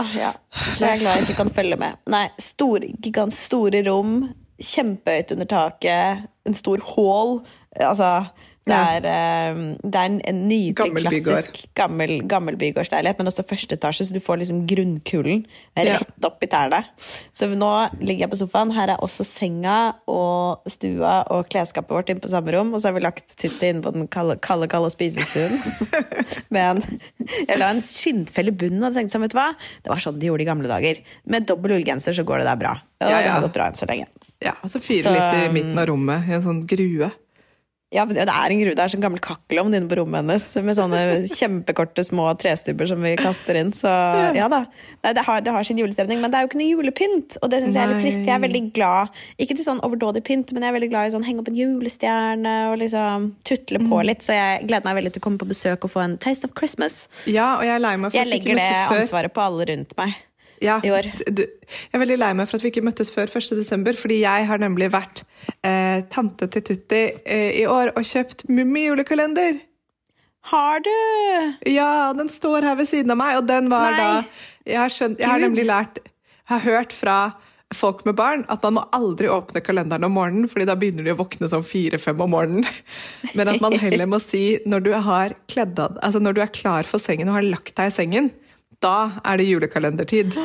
Oh, 0.00 0.12
ja. 0.16 0.30
Så 0.72 0.86
jeg 0.86 0.94
er 0.94 1.02
glad 1.02 1.18
jeg 1.18 1.26
ikke 1.26 1.40
kan 1.42 1.52
følge 1.52 1.76
med. 1.80 1.98
Nei, 2.12 2.24
store, 2.40 2.88
gigant, 3.04 3.36
store 3.36 3.82
rom, 3.88 4.14
kjempehøyt 4.62 5.34
under 5.34 5.50
taket, 5.50 6.24
en 6.48 6.56
stor 6.56 6.80
hall. 6.94 7.42
Altså 7.76 8.08
det 8.62 8.76
er, 8.76 9.06
ja. 9.08 9.54
det 9.82 9.98
er 9.98 10.08
en 10.30 10.42
nydelig, 10.46 10.74
gammel 10.78 11.02
klassisk 11.02 11.56
gammel, 11.74 12.12
gammel 12.30 12.54
bygårdsleilighet, 12.60 13.18
men 13.18 13.30
også 13.32 13.42
første 13.46 13.74
etasje, 13.74 14.06
så 14.06 14.14
du 14.14 14.22
får 14.22 14.38
liksom 14.38 14.60
grunnkulen 14.70 15.42
rett 15.74 15.88
ja. 15.90 16.28
opp 16.28 16.44
i 16.46 16.48
tærne. 16.50 16.82
Så 17.34 17.48
nå 17.50 17.70
ligger 17.98 18.28
jeg 18.28 18.32
på 18.32 18.38
sofaen. 18.38 18.70
Her 18.76 18.94
er 18.94 19.02
også 19.02 19.26
senga 19.26 19.78
og 20.10 20.70
stua 20.70 21.16
og 21.34 21.50
klesskapet 21.50 21.96
vårt 21.96 22.14
inne 22.14 22.22
på 22.22 22.30
samme 22.30 22.54
rom. 22.54 22.70
Og 22.70 22.82
så 22.82 22.90
har 22.90 22.96
vi 22.98 23.02
lagt 23.02 23.34
Tutti 23.34 23.72
inn 23.72 23.82
på 23.82 23.90
den 23.96 24.06
kalde, 24.12 24.38
kalde, 24.44 24.70
kalde 24.70 24.92
spisestuen. 24.94 25.58
men 26.54 26.84
jeg 27.48 27.58
la 27.58 27.72
en 27.72 27.82
skinnfelle 27.82 28.54
i 28.54 28.58
bunnen 28.62 28.86
og 28.86 28.94
tenkte 28.94 29.16
sånn, 29.16 29.26
vet 29.26 29.34
du 29.34 29.40
hva, 29.40 29.50
det 29.82 29.90
var 29.90 30.06
sånn 30.06 30.22
de 30.22 30.30
gjorde 30.30 30.46
i 30.46 30.50
gamle 30.52 30.70
dager. 30.70 31.02
Med 31.34 31.50
dobbel 31.50 31.80
ullgenser 31.80 32.14
så 32.14 32.26
går 32.28 32.44
det 32.44 32.52
der 32.52 32.62
bra. 32.62 32.76
Og 33.02 33.10
ja, 33.10 33.18
det 33.18 33.34
har 33.34 33.42
gått 33.42 33.58
bra 33.58 33.72
enn 33.72 33.78
så 33.82 33.90
lenge. 33.90 34.06
Ja, 34.42 34.54
og 34.58 34.70
så 34.70 34.80
fyre 34.82 35.12
litt 35.14 35.36
i 35.38 35.50
midten 35.54 35.78
av 35.78 35.86
rommet 35.90 36.30
i 36.30 36.34
en 36.36 36.44
sånn 36.44 36.64
grue. 36.68 37.10
Ja, 37.92 38.06
det 38.08 38.24
er 38.24 38.52
en 38.52 38.60
grue. 38.62 38.72
Det 38.76 38.80
er 38.82 38.92
sånn 38.92 39.04
gammel 39.04 39.20
kakkelovn 39.22 39.74
inne 39.76 39.88
på 39.90 39.98
rommet 39.98 40.22
hennes 40.22 40.46
med 40.64 40.78
sånne 40.78 41.00
kjempekorte, 41.28 42.04
små 42.06 42.30
trestubber 42.40 42.88
som 42.88 43.02
vi 43.04 43.12
kaster 43.20 43.58
inn. 43.60 43.72
Så 43.76 43.90
ja 44.36 44.48
da. 44.52 44.62
Nei, 45.04 45.12
det, 45.12 45.24
har, 45.26 45.44
det, 45.44 45.52
har, 45.52 45.66
sin 45.68 45.80
julestemning. 45.80 46.22
Men 46.22 46.32
det 46.32 46.40
er 46.40 46.46
jo 46.46 46.50
ikke 46.50 46.60
noe 46.62 46.70
julepynt, 46.70 47.36
og 47.42 47.52
det 47.52 47.60
syns 47.62 47.76
jeg 47.76 47.84
er 47.84 47.92
litt 47.92 48.02
trist. 48.06 48.24
Jeg 48.24 48.34
er 48.34 48.42
veldig 48.42 48.64
glad 48.76 49.22
Ikke 49.42 49.56
til 49.58 49.66
sånn 49.66 49.82
overdådig 49.84 50.24
pynt, 50.26 50.54
men 50.56 50.64
jeg 50.64 50.72
er 50.72 50.78
veldig 50.78 50.90
glad 50.94 51.10
i 51.10 51.14
sånn 51.14 51.26
henge 51.28 51.44
opp 51.44 51.52
en 51.52 51.60
julestjerne 51.60 52.56
og 52.72 52.76
liksom 52.80 53.30
tutle 53.48 53.82
på 53.84 53.92
mm. 53.92 54.04
litt. 54.08 54.24
Så 54.24 54.36
jeg 54.38 54.66
gleder 54.70 54.88
meg 54.88 55.00
veldig 55.02 55.14
til 55.14 55.24
å 55.24 55.28
komme 55.28 55.42
på 55.42 55.52
besøk 55.52 55.86
og 55.88 55.94
få 55.94 56.04
en 56.06 56.18
taste 56.22 56.48
of 56.48 56.56
Christmas. 56.58 57.06
Ja, 57.28 57.58
og 57.58 57.68
Jeg 57.68 57.76
er 57.76 57.84
lei 57.84 57.96
meg 58.00 58.12
for 58.12 58.22
jeg 58.22 58.32
legger 58.32 58.62
det 58.62 58.68
ansvaret 58.88 59.36
på 59.36 59.44
alle 59.44 59.68
rundt 59.68 59.96
meg 60.00 60.20
ja, 60.62 60.78
i 60.84 60.92
år. 60.94 61.08
Du, 61.26 61.42
jeg 61.42 61.96
er 61.96 62.02
veldig 62.02 62.18
lei 62.20 62.30
meg 62.38 62.48
for 62.48 62.58
at 62.58 62.64
vi 62.64 62.72
ikke 62.72 62.84
møttes 62.86 63.10
før 63.12 63.30
1.12., 63.30 63.98
fordi 63.98 64.22
jeg 64.22 64.48
har 64.48 64.62
nemlig 64.62 64.88
vært 64.94 65.24
eh, 65.60 66.02
tante 66.12 66.48
til 66.54 66.64
Tutti 66.70 67.02
eh, 67.24 67.50
i 67.60 67.66
år 67.68 67.94
og 67.96 68.06
kjøpt 68.06 68.46
Mummi-julekalender. 68.50 69.60
Har 70.50 70.82
du? 70.82 70.90
Ja, 71.70 72.12
den 72.18 72.30
står 72.32 72.66
her 72.66 72.74
ved 72.78 72.90
siden 72.90 73.14
av 73.14 73.20
meg, 73.20 73.38
og 73.38 73.46
den 73.46 73.70
var 73.70 73.94
Nei. 73.94 74.00
da 74.00 74.72
Jeg 74.72 74.80
har, 74.80 74.90
skjønt, 74.90 75.22
jeg 75.22 75.30
har 75.30 75.42
nemlig 75.42 75.68
lært 75.68 76.00
Jeg 76.02 76.50
har 76.56 76.64
hørt 76.66 76.94
fra 76.96 77.16
folk 77.72 78.02
med 78.04 78.16
barn 78.18 78.42
at 78.52 78.64
man 78.66 78.76
må 78.76 78.82
aldri 78.92 79.30
åpne 79.32 79.62
kalenderen 79.64 80.04
om 80.04 80.12
morgenen, 80.16 80.48
fordi 80.50 80.66
da 80.68 80.76
begynner 80.76 81.06
de 81.06 81.14
å 81.14 81.18
våkne 81.22 81.48
sånn 81.48 81.64
fire-fem 81.64 82.20
om 82.20 82.34
morgenen. 82.34 82.66
Men 83.38 83.48
at 83.48 83.62
man 83.64 83.78
heller 83.80 84.10
må 84.10 84.20
si 84.20 84.58
når 84.68 84.84
du, 84.84 84.90
har 85.06 85.36
kledd 85.48 85.80
altså 85.80 86.20
når 86.20 86.36
du 86.36 86.42
er 86.44 86.52
klar 86.52 86.88
for 86.88 87.00
sengen 87.00 87.30
og 87.30 87.38
har 87.38 87.48
lagt 87.48 87.72
deg 87.78 87.88
i 87.88 87.94
sengen, 87.94 88.28
da 88.82 88.96
er 89.24 89.40
det 89.40 89.48
julekalendertid. 89.48 90.38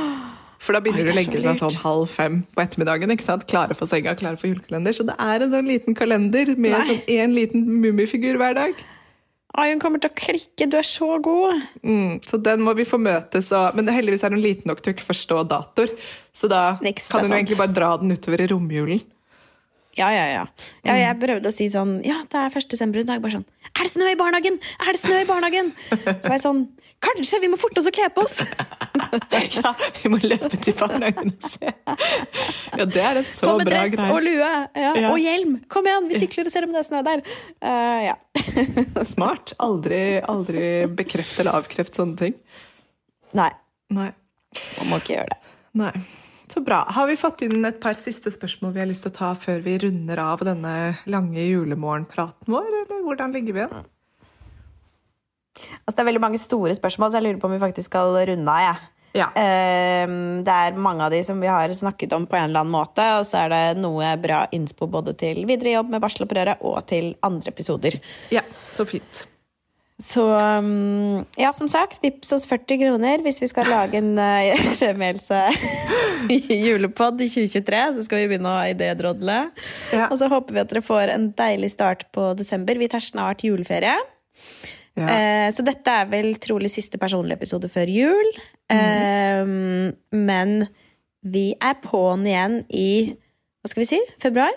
For 0.58 0.74
da 0.74 0.82
begynner 0.82 1.06
du 1.06 1.14
å 1.14 1.18
legge 1.18 1.42
seg 1.44 1.60
sånn 1.60 1.80
halv 1.84 2.10
fem 2.10 2.40
på 2.56 2.64
ettermiddagen. 2.64 3.14
ikke 3.14 3.26
sant? 3.26 3.46
Klare 3.50 3.78
for 3.78 3.90
senga, 3.90 4.16
klare 4.18 4.40
for 4.42 4.50
julekalender. 4.50 4.96
Så 4.96 5.06
det 5.08 5.16
er 5.22 5.46
en 5.46 5.54
sånn 5.54 5.70
liten 5.70 5.98
kalender 5.98 6.54
med 6.58 6.74
Nei. 6.74 6.86
sånn 6.88 7.04
én 7.14 7.36
liten 7.36 7.68
mummifigur 7.84 8.40
hver 8.42 8.58
dag. 8.58 8.86
Ai, 9.58 9.72
hun 9.72 9.80
kommer 9.82 10.02
til 10.02 10.12
å 10.12 10.18
klikke. 10.18 10.68
Du 10.70 10.76
er 10.78 10.86
så 10.86 11.18
god. 11.24 11.62
Mm, 11.82 12.18
så 12.26 12.38
den 12.42 12.62
må 12.66 12.74
vi 12.78 12.86
få 12.86 13.00
møtes 13.02 13.48
og 13.56 13.78
Men 13.78 13.90
heldigvis 13.94 14.26
er 14.28 14.36
hun 14.36 14.44
liten 14.44 14.70
nok 14.70 14.82
til 14.84 14.92
å 14.92 14.98
ikke 14.98 15.08
forstå 15.08 15.44
datoer. 15.50 15.94
Så 16.36 16.50
da 16.52 16.78
Niks, 16.84 17.08
kan 17.10 17.26
hun 17.26 17.38
egentlig 17.38 17.58
bare 17.58 17.74
dra 17.74 17.94
den 18.02 18.14
utover 18.14 18.44
i 18.44 18.50
romjulen. 18.52 19.02
Ja, 19.98 20.10
ja, 20.14 20.26
ja. 20.30 20.43
ja 20.86 20.98
jeg 21.00 21.20
prøvde 21.22 21.50
å 21.50 21.54
si 21.54 21.70
sånn 21.74 21.98
Ja, 22.06 22.20
det 22.30 22.41
er 22.41 22.54
1. 22.54 22.68
desember. 22.74 23.02
Og 23.02 23.24
bare 23.24 23.38
sånn 23.39 23.48
Er 23.74 23.86
det 23.86 23.93
snø 23.93 24.12
i 24.12 24.20
barnehagen?! 24.20 24.60
Er 24.84 24.93
det 24.93 25.02
snø 25.02 25.22
i 25.24 25.30
barnehagen?! 25.30 25.72
Så 25.93 26.28
var 26.28 26.36
jeg 26.38 26.43
sånn 26.45 26.68
Kanskje 27.04 27.39
vi 27.43 27.50
må 27.52 27.60
forte 27.62 27.82
oss 27.82 27.89
å 27.89 27.93
kle 27.93 28.08
på 28.10 28.24
oss! 28.26 28.39
ja, 29.60 29.72
vi 30.00 30.10
må 30.10 30.18
løpe 30.24 30.58
til 30.58 30.74
barnehagen 30.80 31.30
og 31.30 31.45
se. 31.45 31.70
Ja, 31.70 32.88
det 32.89 33.04
er 33.04 33.20
en 33.22 33.28
så 33.28 33.52
bra 33.52 33.54
greie. 33.54 33.54
På 33.54 33.60
med 33.60 33.70
dress 33.70 34.16
og 34.16 34.22
lue. 34.26 34.50
Ja, 34.74 34.93
ja. 34.98 35.12
Og 35.12 35.22
hjelm! 35.22 35.60
Kom 35.70 35.86
igjen, 35.86 36.10
vi 36.10 36.18
sykler 36.18 36.50
og 36.50 36.56
ser 36.56 36.66
om 36.66 36.74
det 36.74 36.82
er 36.82 36.88
snø 36.89 37.04
der. 37.06 37.22
Uh, 37.62 38.00
ja. 38.08 38.18
Smart. 39.14 39.54
Aldri, 39.62 40.02
aldri 40.26 40.64
bekreft 40.89 41.38
eller 41.43 41.62
avkreft 41.62 42.02
sånne 42.02 42.18
ting. 42.24 42.39
Nei. 43.38 43.52
Nei. 43.93 44.10
Man 44.80 44.89
må 44.89 45.04
ikke 45.04 45.20
gjøre 45.20 45.36
det. 45.36 45.54
Nei. 45.78 45.93
Så 46.58 46.64
bra. 46.66 46.80
Har 46.89 47.05
vi 47.05 47.14
fått 47.14 47.43
inn 47.45 47.66
et 47.68 47.76
par 47.78 47.99
siste 48.01 48.32
spørsmål 48.34 48.72
vi 48.74 48.80
har 48.82 48.88
lyst 48.89 49.03
til 49.05 49.12
å 49.12 49.18
ta 49.20 49.28
før 49.38 49.60
vi 49.62 49.76
runder 49.84 50.18
av 50.18 50.41
denne 50.41 50.72
lange 51.05 51.43
julemorgenpraten 51.43 52.49
vår, 52.49 52.72
eller 52.80 53.03
hvordan 53.05 53.36
ligger 53.36 53.53
vi 53.53 53.62
igjen? 53.62 53.84
Altså, 55.84 55.93
det 55.93 56.01
er 56.01 56.10
veldig 56.10 56.24
mange 56.24 56.41
store 56.41 56.74
spørsmål, 56.74 57.14
så 57.14 57.20
jeg 57.20 57.28
lurer 57.28 57.39
på 57.43 57.51
om 57.51 57.53
vi 57.53 57.62
faktisk 57.62 57.91
skal 57.91 58.18
runde 58.32 58.58
av. 58.58 58.64
Ja. 58.66 58.74
Ja. 59.22 59.30
Ehm, 59.38 60.41
det 60.49 60.58
er 60.66 60.82
mange 60.82 61.05
av 61.05 61.14
de 61.14 61.22
som 61.30 61.38
vi 61.45 61.53
har 61.53 61.70
snakket 61.78 62.18
om 62.18 62.26
på 62.26 62.41
en 62.41 62.49
eller 62.49 62.66
annen 62.66 62.74
måte, 62.74 63.05
og 63.20 63.30
så 63.30 63.45
er 63.45 63.53
det 63.53 63.64
noe 63.86 64.16
bra 64.18 64.47
innspo 64.58 64.89
både 64.89 65.14
til 65.14 65.45
videre 65.45 65.78
jobb 65.78 65.93
med 65.93 66.01
barselopprøret 66.01 66.66
og 66.66 66.82
til 66.89 67.14
andre 67.22 67.53
episoder. 67.53 68.01
Ja, 68.34 68.41
så 68.74 68.89
fint. 68.89 69.28
Så 70.04 70.22
um, 70.30 71.24
ja, 71.41 71.50
som 71.58 71.70
sagt, 71.72 72.04
vips 72.04 72.30
oss 72.36 72.43
40 72.45 72.78
kroner 72.84 73.24
hvis 73.26 73.39
vi 73.41 73.48
skal 73.50 73.66
lage 73.66 73.98
en 73.98 74.12
uh, 74.22 74.68
femmelse 74.78 75.39
julepod 76.30 77.24
i 77.26 77.30
2023. 77.32 77.82
Så 77.98 78.06
skal 78.06 78.22
vi 78.22 78.30
begynne 78.34 78.52
å 78.54 78.66
idédrodle. 78.70 79.39
Ja. 79.95 80.10
Og 80.12 80.20
så 80.22 80.30
håper 80.32 80.54
vi 80.54 80.62
at 80.62 80.74
dere 80.74 80.86
får 80.86 81.14
en 81.16 81.32
deilig 81.38 81.72
start 81.74 82.06
på 82.14 82.30
desember. 82.38 82.78
Vi 82.78 82.91
tar 82.93 83.04
snart 83.04 83.45
juleferie. 83.48 83.95
Ja. 84.98 85.08
Eh, 85.14 85.48
så 85.54 85.62
dette 85.66 85.93
er 85.93 86.10
vel 86.10 86.32
trolig 86.41 86.72
siste 86.74 86.98
personlige 87.02 87.38
episode 87.38 87.70
før 87.70 87.89
jul. 87.91 88.32
Eh, 88.74 89.45
men 90.18 90.56
vi 91.22 91.52
er 91.58 91.78
på'n 91.84 92.26
igjen 92.26 92.60
i 92.74 92.89
hva 93.62 93.72
skal 93.72 93.84
vi 93.84 93.89
si? 93.89 94.02
Februar? 94.22 94.54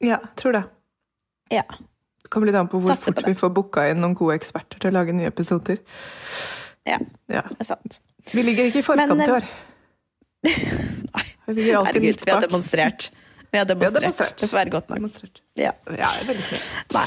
ja, 0.00 0.20
tror 0.38 0.54
det. 0.56 0.62
Ja. 1.52 1.64
Kommer 2.30 2.50
litt 2.50 2.58
an 2.60 2.68
på 2.70 2.78
hvor 2.78 2.92
Satser 2.94 3.12
på 3.12 3.20
fort 3.24 3.30
vi 3.32 3.38
får 3.38 3.50
booka 3.56 3.86
inn 3.90 4.00
noen 4.02 4.14
gode 4.18 4.36
eksperter 4.38 4.78
til 4.82 4.92
å 4.92 4.96
lage 5.00 5.14
nye 5.16 5.30
episoder. 5.32 5.80
ja 6.86 7.00
Ja. 7.28 7.42
det 7.42 7.60
er 7.64 7.68
sant. 7.72 8.00
Vi 8.32 8.44
ligger 8.46 8.70
ikke 8.70 8.84
i 8.84 8.86
forkant 8.86 9.16
Men, 9.16 9.20
i 9.20 9.28
eh, 9.28 9.34
år. 9.34 9.50
Vi 11.50 11.54
ligger 11.54 11.80
alltid 11.80 11.94
Herregud, 11.94 12.08
litt 12.14 12.26
vi 12.26 12.30
har 12.30 12.40
demonstrert. 12.40 13.10
Vi 13.50 13.58
har 13.58 13.66
demonstrert. 13.66 14.02
demonstrert. 14.02 14.36
Det 14.38 14.48
får 14.48 14.58
være 14.60 14.70
godt 14.70 14.90
nok. 14.90 15.40
Ja. 15.58 15.72
Ja, 15.98 16.10
veldig 16.26 16.44
mye. 16.52 16.60
Nei. 16.94 17.06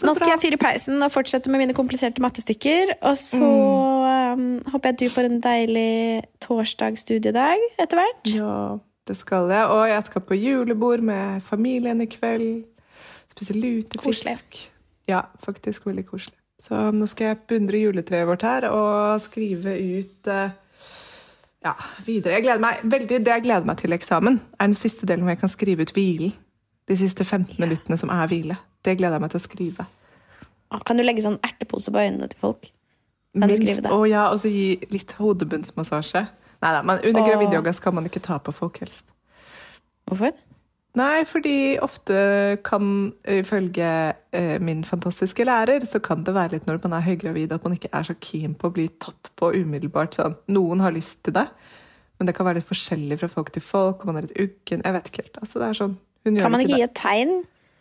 Så 0.00 0.06
Nå 0.06 0.14
skal 0.14 0.26
bra. 0.28 0.34
jeg 0.36 0.40
fyre 0.44 0.58
peisen 0.60 1.02
og 1.02 1.10
fortsette 1.12 1.50
med 1.52 1.60
mine 1.64 1.74
kompliserte 1.76 2.22
mattestykker. 2.22 2.94
Og 3.08 3.16
så 3.20 3.40
um, 3.40 4.44
håper 4.72 4.92
jeg 4.92 4.98
du 5.00 5.06
får 5.12 5.28
en 5.28 5.40
deilig 5.44 6.22
torsdagsstudiedag 6.44 7.64
etter 7.80 8.00
hvert. 8.00 8.30
Ja, 8.32 8.60
det 9.08 9.16
skal 9.18 9.50
jeg. 9.50 9.66
Og 9.74 9.82
jeg 9.90 10.06
skal 10.06 10.24
på 10.28 10.38
julebord 10.38 11.02
med 11.04 11.40
familien 11.44 12.00
i 12.04 12.08
kveld. 12.08 12.64
Spise 13.40 13.56
lutefisk. 13.56 14.58
Ja, 15.08 15.22
faktisk 15.40 15.86
veldig 15.88 16.04
koselig. 16.06 16.36
Så 16.60 16.76
nå 16.92 17.06
skal 17.08 17.30
jeg 17.30 17.38
beundre 17.48 17.78
juletreet 17.80 18.28
vårt 18.28 18.42
her 18.44 18.66
og 18.68 19.20
skrive 19.24 19.72
ut 19.80 20.28
eh, 20.28 20.50
ja, 21.64 21.72
videre. 22.04 22.34
Jeg 22.36 22.44
gleder 22.44 22.60
meg, 22.60 22.82
veldig, 22.84 23.20
det 23.24 23.32
jeg 23.32 23.44
gleder 23.46 23.64
meg 23.64 23.78
til 23.80 23.96
eksamen, 23.96 24.36
er 24.58 24.68
den 24.68 24.76
siste 24.76 25.08
delen 25.08 25.24
hvor 25.24 25.32
jeg 25.32 25.40
kan 25.40 25.52
skrive 25.52 25.86
ut 25.88 25.94
hvilen. 25.96 26.34
De 26.90 26.98
siste 27.00 27.24
15 27.24 27.56
minuttene 27.62 27.96
som 27.96 28.12
er 28.12 28.28
hvile. 28.28 28.58
Det 28.84 28.98
gleder 28.98 29.16
jeg 29.16 29.24
meg 29.24 29.32
til 29.32 29.40
å 29.40 29.46
skrive. 29.46 29.88
Kan 30.84 31.00
du 31.00 31.04
legge 31.06 31.24
sånn 31.24 31.40
ertepose 31.46 31.92
på 31.94 32.02
øynene 32.02 32.28
til 32.28 32.44
folk? 32.44 32.68
Det? 33.32 33.94
Og 33.94 34.04
ja, 34.10 34.26
og 34.28 34.40
så 34.42 34.52
gi 34.52 34.74
litt 34.92 35.16
hodebunnsmassasje. 35.16 36.26
Nei 36.60 36.72
da, 36.76 36.84
men 36.84 37.00
under 37.08 37.24
gravidyoga 37.24 37.72
skal 37.72 37.96
man 37.96 38.08
ikke 38.10 38.20
ta 38.20 38.36
på 38.42 38.52
folk 38.52 38.82
helst. 38.82 39.14
Hvorfor? 40.10 40.36
Nei, 40.98 41.22
fordi 41.28 41.78
ofte 41.78 42.14
kan, 42.66 43.12
ifølge 43.30 43.90
eh, 44.34 44.56
min 44.58 44.82
fantastiske 44.84 45.44
lærer, 45.46 45.84
så 45.86 46.00
kan 46.02 46.24
det 46.26 46.34
være 46.34 46.56
litt 46.56 46.66
når 46.66 46.80
man 46.82 46.96
er 46.98 47.04
høygravid 47.06 47.54
at 47.54 47.66
man 47.66 47.76
ikke 47.76 47.92
er 47.94 48.08
så 48.08 48.16
keen 48.18 48.56
på 48.58 48.70
å 48.70 48.74
bli 48.74 48.88
tatt 49.02 49.30
på 49.38 49.52
umiddelbart. 49.54 50.18
Sånn. 50.18 50.34
Noen 50.50 50.82
har 50.82 50.94
lyst 50.96 51.22
til 51.28 51.36
det, 51.38 51.46
men 52.18 52.26
det 52.26 52.34
kan 52.34 52.48
være 52.48 52.58
litt 52.58 52.66
forskjellig 52.66 53.20
fra 53.22 53.30
folk 53.30 53.54
til 53.54 53.62
folk. 53.62 54.02
og 54.02 54.10
man 54.10 54.18
er 54.18 54.26
litt 54.26 54.40
uggen. 54.42 54.82
Jeg 54.82 54.96
vet 54.98 55.12
ikke 55.12 55.22
helt. 55.22 55.38
Altså, 55.38 55.62
det 55.62 55.68
er 55.68 55.78
sånn, 55.78 55.96
hun 56.26 56.42
Kan 56.42 56.56
man 56.56 56.64
ikke 56.64 56.74
ikke 56.74 56.82
gi 56.82 56.88
et 56.88 56.98
tegn? 56.98 57.34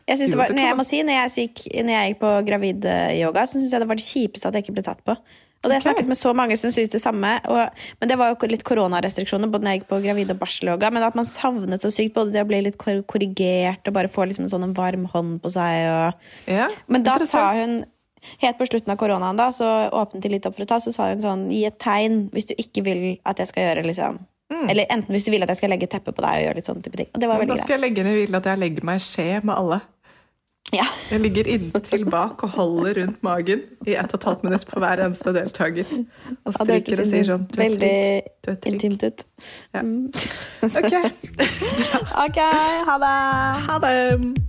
Jeg, 0.10 0.18
synes 0.18 0.30
Jo, 0.30 0.36
det 0.36 0.42
var, 0.42 0.54
når 0.58 0.68
jeg 0.68 0.78
må 0.78 0.86
si, 0.86 1.00
når 1.06 1.18
jeg, 1.18 1.34
gikk, 1.38 1.66
når 1.86 1.94
jeg 1.96 2.14
gikk 2.14 2.22
på 2.22 2.30
gravidyoga, 2.46 3.46
så 3.46 3.58
syns 3.58 3.74
jeg 3.74 3.82
det 3.82 3.90
var 3.90 4.00
det 4.00 4.06
kjipeste 4.06 4.50
at 4.50 4.58
jeg 4.58 4.66
ikke 4.66 4.78
ble 4.78 4.86
tatt 4.86 5.02
på. 5.06 5.18
Og 5.60 5.68
det 5.68 5.74
har 5.74 5.80
jeg 5.82 5.88
snakket 5.90 6.08
med 6.08 6.16
så 6.16 6.32
mange 6.38 6.56
som 6.60 6.72
syns 6.72 6.92
det 6.94 7.02
samme. 7.04 7.34
Og, 7.52 7.84
men 8.00 8.12
det 8.12 8.16
var 8.20 8.32
jo 8.32 8.48
litt 8.48 8.64
koronarestriksjoner 8.68 9.52
både 9.52 9.66
når 9.66 9.74
jeg 9.74 9.82
gikk 9.82 9.90
på 9.90 10.02
gravid- 10.06 10.32
og 10.32 10.40
barselyoga. 10.40 10.92
Men 10.96 11.04
at 11.04 11.18
man 11.20 11.28
savnet 11.28 11.84
så 11.84 11.92
sykt 11.92 12.16
både 12.16 12.32
det 12.36 12.46
å 12.46 12.48
bli 12.48 12.62
litt 12.64 12.80
korrigert 12.80 13.90
og 13.90 13.96
bare 13.98 14.12
få 14.12 14.30
liksom 14.30 14.48
en 14.48 14.54
sånn 14.54 14.70
en 14.70 14.76
varm 14.78 15.04
hånd 15.12 15.42
på 15.44 15.52
seg. 15.52 15.84
Og... 15.92 16.30
Ja, 16.48 16.70
Men 16.88 17.08
da 17.08 17.20
sa 17.24 17.52
hun 17.60 17.82
Helt 18.42 18.58
på 18.60 18.66
slutten 18.68 18.92
av 18.92 18.98
koronaen 19.00 19.38
da, 19.40 19.46
så 19.56 19.66
åpnet 19.96 20.26
de 20.26 20.34
litt 20.34 20.44
opp 20.44 20.58
for 20.58 20.66
å 20.66 20.68
ta, 20.68 20.76
så 20.84 20.92
sa 20.92 21.06
hun 21.08 21.22
sånn 21.24 21.46
Gi 21.56 21.62
et 21.70 21.78
tegn 21.80 22.26
hvis 22.34 22.50
du 22.50 22.52
ikke 22.60 22.84
vil 22.84 23.04
at 23.24 23.40
jeg 23.40 23.48
skal 23.48 23.64
gjøre 23.64 23.86
liksom 23.88 24.18
Eller 24.68 24.90
enten 24.92 25.16
hvis 25.16 25.24
du 25.24 25.32
vil 25.32 25.46
at 25.46 25.54
jeg 25.54 25.62
skal 25.62 25.72
legge 25.72 25.88
teppe 25.88 26.12
på 26.12 26.26
deg 26.26 26.42
og 26.42 26.44
gjøre 26.44 26.60
litt 26.60 26.68
sånne 26.68 26.84
type 26.84 27.00
ting. 27.00 27.08
Og 27.14 27.24
det 27.24 27.30
var 27.30 27.40
Da 27.40 27.46
veldig 27.46 27.62
skal 27.62 27.78
jeg 27.78 27.84
legge 27.86 28.04
ned 28.04 28.18
hvile 28.18 28.42
at 28.42 28.50
jeg 28.52 28.60
legger 28.60 28.88
meg 28.90 29.00
i 29.00 29.06
skje 29.06 29.28
med 29.40 29.56
alle. 29.56 29.80
Ja. 30.76 30.86
Jeg 31.10 31.20
ligger 31.24 31.48
inntil 31.50 32.04
bak 32.06 32.44
og 32.46 32.50
holder 32.54 33.00
rundt 33.02 33.24
magen 33.26 33.64
i 33.88 33.96
ett 33.98 34.12
og 34.14 34.20
et 34.20 34.28
halvt 34.30 34.44
minutt 34.46 34.68
på 34.70 34.80
hver 34.84 35.02
eneste 35.06 35.34
deltaker. 35.34 35.88
Og 36.46 36.54
stryker 36.54 37.02
og 37.02 37.10
sier 37.10 37.26
sånn 37.26 37.48
Du 37.50 37.58
er 37.64 37.74
trygg. 37.74 38.30
Du 38.46 38.52
er 38.52 38.60
trygg. 38.62 38.76
intimt 38.76 39.04
ut. 39.08 39.26
Ja. 39.74 39.82
Ok, 40.70 40.94
Ok, 42.28 42.40
ha 42.92 43.00
det! 43.02 43.16
ha 43.66 43.80
det! 43.88 44.49